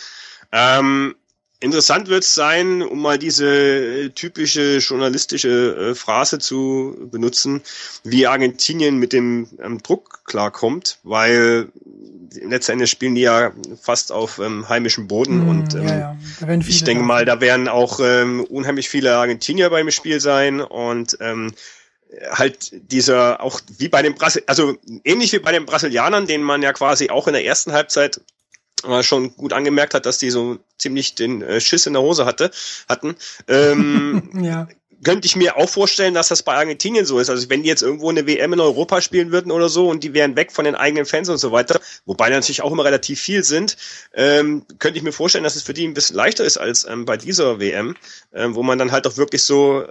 Ähm, 0.53 1.16
Interessant 1.61 2.09
wird 2.09 2.24
es 2.24 2.34
sein, 2.34 2.82
um 2.82 3.00
mal 3.00 3.18
diese 3.18 3.46
äh, 3.46 4.09
typische 4.11 4.78
journalistische 4.78 5.90
äh, 5.90 5.94
Phrase 5.94 6.38
zu 6.38 7.09
benutzen, 7.11 7.62
wie 8.02 8.26
Argentinien 8.26 8.98
mit 8.98 9.12
dem 9.12 9.48
ähm, 9.62 9.82
Druck 9.82 10.24
klarkommt, 10.24 10.98
weil 11.05 11.68
letztendlich 12.42 12.90
spielen 12.90 13.14
die 13.14 13.22
ja 13.22 13.52
fast 13.80 14.12
auf 14.12 14.38
ähm, 14.38 14.68
heimischem 14.68 15.07
Boden 15.07 15.44
mm, 15.44 15.48
und 15.48 15.74
ähm, 15.74 15.88
ja, 15.88 16.16
ja. 16.40 16.59
ich 16.66 16.84
denke 16.84 17.05
mal, 17.05 17.24
da 17.24 17.40
werden 17.40 17.68
auch 17.68 18.00
ähm, 18.02 18.44
unheimlich 18.44 18.88
viele 18.88 19.16
Argentinier 19.16 19.70
beim 19.70 19.90
Spiel 19.90 20.20
sein 20.20 20.61
und 20.61 21.16
ähm, 21.20 21.52
halt 22.30 22.70
dieser 22.92 23.40
auch 23.40 23.61
wie 23.78 23.88
bei 23.88 24.02
den 24.02 24.14
Brasil 24.14 24.42
also 24.46 24.76
ähnlich 25.05 25.32
wie 25.32 25.38
bei 25.38 25.52
den 25.52 25.66
Brasilianern, 25.66 26.26
denen 26.26 26.44
man 26.44 26.62
ja 26.62 26.72
quasi 26.72 27.11
auch 27.11 27.26
in 27.26 27.34
der 27.34 27.44
ersten 27.44 27.72
Halbzeit 27.72 28.20
schon 29.03 29.35
gut 29.37 29.53
angemerkt 29.53 29.95
hat, 29.95 30.07
dass 30.07 30.18
die 30.18 30.31
so 30.31 30.59
ziemlich 30.79 31.14
den 31.14 31.43
äh, 31.43 31.61
Schiss 31.61 31.87
in 31.87 31.95
der 31.95 32.03
Hose 32.03 32.27
hatte, 32.27 32.51
hatten. 32.89 33.16
Ähm, 33.49 34.31
ja. 34.43 34.68
Könnte 35.05 35.26
ich 35.26 35.36
mir 35.36 35.57
auch 35.57 35.68
vorstellen, 35.68 36.14
dass 36.14 36.28
das 36.28 36.42
bei 36.42 36.55
Argentinien 36.55 37.07
so 37.07 37.18
ist. 37.18 37.30
Also 37.30 37.48
wenn 37.50 37.62
die 37.62 37.68
jetzt 37.68 37.82
irgendwo 37.82 38.11
eine 38.11 38.26
WM 38.26 38.52
in 38.52 38.61
Europa 38.61 39.00
spielen 39.00 39.30
würden 39.30 39.52
oder 39.52 39.68
so 39.68 39.88
und 39.88 40.02
die 40.02 40.14
wären 40.14 40.36
weg 40.36 40.50
von 40.52 40.64
den 40.64 40.74
eigenen 40.74 41.07
Fans 41.07 41.28
und 41.28 41.38
so 41.38 41.52
weiter, 41.52 41.80
wobei 42.07 42.30
natürlich 42.30 42.62
auch 42.62 42.72
immer 42.72 42.84
relativ 42.84 43.20
viel 43.20 43.44
sind, 43.44 43.76
ähm, 44.14 44.64
könnte 44.78 44.98
ich 44.98 45.05
mir 45.05 45.12
vorstellen, 45.12 45.44
dass 45.44 45.57
es 45.57 45.62
für 45.62 45.74
die 45.74 45.86
ein 45.86 45.94
bisschen 45.94 46.16
leichter 46.16 46.44
ist 46.44 46.57
als 46.57 46.84
ähm, 46.84 47.05
bei 47.05 47.16
dieser 47.16 47.61
WM, 47.61 47.96
ähm, 48.32 48.55
wo 48.55 48.62
man 48.62 48.78
dann 48.78 48.92
halt 48.92 49.07
auch 49.07 49.16
wirklich 49.16 49.42
so 49.42 49.86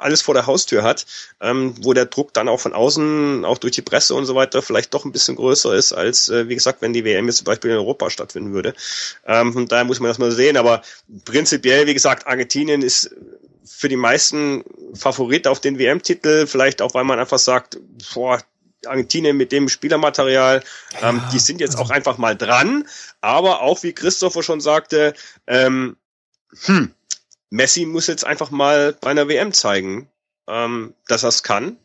alles 0.00 0.22
vor 0.22 0.34
der 0.34 0.46
Haustür 0.46 0.82
hat, 0.82 1.06
ähm, 1.40 1.74
wo 1.82 1.92
der 1.92 2.06
Druck 2.06 2.32
dann 2.34 2.48
auch 2.48 2.60
von 2.60 2.72
außen, 2.72 3.44
auch 3.44 3.58
durch 3.58 3.74
die 3.74 3.82
Presse 3.82 4.14
und 4.14 4.26
so 4.26 4.34
weiter, 4.34 4.62
vielleicht 4.62 4.94
doch 4.94 5.04
ein 5.04 5.12
bisschen 5.12 5.36
größer 5.36 5.74
ist, 5.74 5.92
als, 5.92 6.28
äh, 6.28 6.48
wie 6.48 6.54
gesagt, 6.54 6.82
wenn 6.82 6.92
die 6.92 7.04
WM 7.04 7.26
jetzt 7.26 7.38
zum 7.38 7.44
Beispiel 7.44 7.70
in 7.70 7.76
Europa 7.76 8.10
stattfinden 8.10 8.52
würde. 8.52 8.74
Ähm, 9.26 9.52
von 9.52 9.68
daher 9.68 9.84
muss 9.84 10.00
man 10.00 10.08
das 10.08 10.18
mal 10.18 10.32
sehen. 10.32 10.56
Aber 10.56 10.82
prinzipiell, 11.24 11.86
wie 11.86 11.94
gesagt, 11.94 12.26
Argentinien 12.26 12.82
ist 12.82 13.10
für 13.64 13.88
die 13.88 13.96
meisten 13.96 14.64
Favorit 14.94 15.46
auf 15.46 15.60
den 15.60 15.78
WM-Titel, 15.78 16.46
vielleicht 16.46 16.82
auch, 16.82 16.94
weil 16.94 17.04
man 17.04 17.18
einfach 17.18 17.38
sagt, 17.38 17.78
boah, 18.14 18.40
Argentinien 18.86 19.36
mit 19.36 19.52
dem 19.52 19.68
Spielermaterial, 19.68 20.62
ähm, 21.02 21.16
ja, 21.16 21.30
die 21.32 21.38
sind 21.38 21.60
jetzt 21.60 21.76
also 21.76 21.84
auch 21.84 21.90
einfach 21.90 22.18
mal 22.18 22.36
dran, 22.36 22.86
aber 23.20 23.60
auch 23.60 23.82
wie 23.82 23.92
Christopher 23.92 24.42
schon 24.42 24.60
sagte, 24.60 25.14
ähm, 25.46 25.96
hm, 26.64 26.94
Messi 27.50 27.84
muss 27.84 28.06
jetzt 28.06 28.24
einfach 28.24 28.50
mal 28.50 28.96
bei 29.00 29.10
einer 29.10 29.28
WM 29.28 29.52
zeigen, 29.52 30.08
ähm, 30.48 30.94
dass 31.08 31.24
er 31.24 31.28
es 31.28 31.42
kann. 31.42 31.76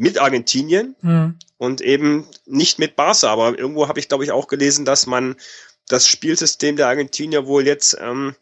Mit 0.00 0.18
Argentinien 0.18 0.94
mhm. 1.02 1.38
und 1.56 1.80
eben 1.80 2.28
nicht 2.46 2.78
mit 2.78 2.94
Barca. 2.94 3.32
Aber 3.32 3.58
irgendwo 3.58 3.88
habe 3.88 3.98
ich, 3.98 4.08
glaube 4.08 4.22
ich, 4.22 4.30
auch 4.30 4.46
gelesen, 4.46 4.84
dass 4.84 5.08
man 5.08 5.34
das 5.88 6.06
Spielsystem 6.06 6.76
der 6.76 6.86
Argentinier 6.86 7.46
wohl 7.46 7.66
jetzt 7.66 7.98
ähm, 8.00 8.36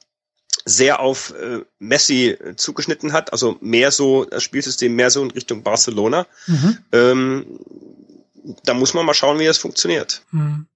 sehr 0.66 1.00
auf 1.00 1.32
äh, 1.40 1.60
Messi 1.78 2.36
zugeschnitten 2.56 3.12
hat, 3.12 3.32
also 3.32 3.56
mehr 3.60 3.92
so 3.92 4.24
das 4.24 4.42
Spielsystem 4.42 4.94
mehr 4.94 5.10
so 5.10 5.22
in 5.22 5.30
Richtung 5.30 5.62
Barcelona. 5.62 6.26
Mhm. 6.48 6.78
Ähm, 6.92 7.46
da 8.64 8.74
muss 8.74 8.92
man 8.92 9.06
mal 9.06 9.14
schauen, 9.14 9.38
wie 9.38 9.46
das 9.46 9.58
funktioniert. 9.58 10.22
Mhm. 10.32 10.66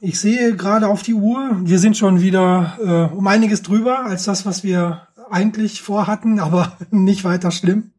Ich 0.00 0.20
sehe 0.20 0.54
gerade 0.54 0.88
auf 0.88 1.02
die 1.02 1.14
Uhr, 1.14 1.60
wir 1.62 1.78
sind 1.78 1.96
schon 1.96 2.20
wieder 2.20 3.10
äh, 3.10 3.14
um 3.14 3.26
einiges 3.26 3.62
drüber 3.62 4.00
als 4.00 4.24
das, 4.24 4.44
was 4.44 4.62
wir 4.62 5.08
eigentlich 5.30 5.80
vorhatten, 5.80 6.38
aber 6.38 6.76
nicht 6.90 7.24
weiter 7.24 7.50
schlimm. 7.50 7.92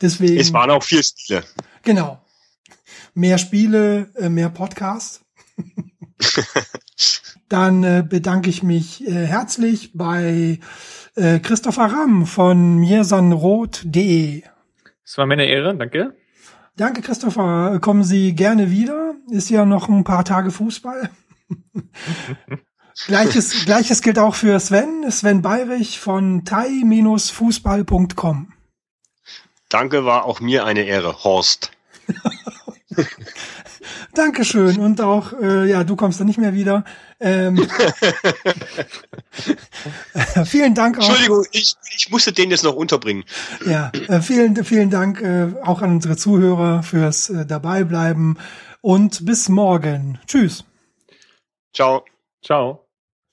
Deswegen. 0.00 0.38
Es 0.38 0.52
waren 0.52 0.70
auch 0.70 0.84
vier 0.84 1.02
Spiele. 1.02 1.42
Genau. 1.82 2.24
Mehr 3.12 3.38
Spiele, 3.38 4.12
äh, 4.14 4.28
mehr 4.28 4.50
Podcasts. 4.50 5.20
Dann 7.48 7.82
äh, 7.82 8.04
bedanke 8.06 8.50
ich 8.50 8.62
mich 8.62 9.06
äh, 9.06 9.26
herzlich 9.26 9.92
bei 9.94 10.58
äh, 11.14 11.38
Christopher 11.38 11.86
Ramm 11.86 12.26
von 12.26 12.76
mirsanroth.de. 12.78 14.42
Es 15.04 15.16
war 15.16 15.26
mir 15.26 15.34
eine 15.34 15.46
Ehre, 15.46 15.76
danke. 15.76 16.16
Danke, 16.76 17.02
Christopher. 17.02 17.78
Kommen 17.80 18.02
Sie 18.04 18.34
gerne 18.34 18.70
wieder. 18.70 19.14
Ist 19.30 19.50
ja 19.50 19.64
noch 19.64 19.88
ein 19.88 20.04
paar 20.04 20.24
Tage 20.24 20.50
Fußball. 20.50 21.10
Gleiches, 23.06 23.64
Gleiches 23.64 24.02
gilt 24.02 24.18
auch 24.18 24.34
für 24.34 24.60
Sven, 24.60 25.10
Sven 25.10 25.40
Bayrich 25.40 26.00
von 26.00 26.44
thai-fußball.com. 26.44 28.52
Danke, 29.68 30.04
war 30.04 30.24
auch 30.24 30.40
mir 30.40 30.64
eine 30.64 30.82
Ehre, 30.82 31.22
Horst. 31.24 31.72
Dankeschön 34.14 34.80
und 34.80 35.00
auch, 35.00 35.32
äh, 35.32 35.68
ja, 35.68 35.84
du 35.84 35.96
kommst 35.96 36.20
dann 36.20 36.26
nicht 36.26 36.38
mehr 36.38 36.54
wieder. 36.54 36.84
Ähm, 37.20 37.56
vielen 40.44 40.74
Dank 40.74 40.98
auch. 40.98 41.08
Entschuldigung, 41.08 41.44
ich, 41.52 41.74
ich 41.96 42.10
musste 42.10 42.32
den 42.32 42.50
jetzt 42.50 42.64
noch 42.64 42.74
unterbringen. 42.74 43.24
Ja, 43.66 43.90
äh, 44.08 44.20
vielen, 44.20 44.64
vielen 44.64 44.90
Dank 44.90 45.20
äh, 45.20 45.48
auch 45.62 45.82
an 45.82 45.92
unsere 45.92 46.16
Zuhörer 46.16 46.82
fürs 46.82 47.30
äh, 47.30 47.44
Dabeibleiben 47.44 48.38
und 48.80 49.26
bis 49.26 49.48
morgen. 49.48 50.20
Tschüss. 50.26 50.64
Ciao. 51.74 52.04
Ciao. 52.44 52.87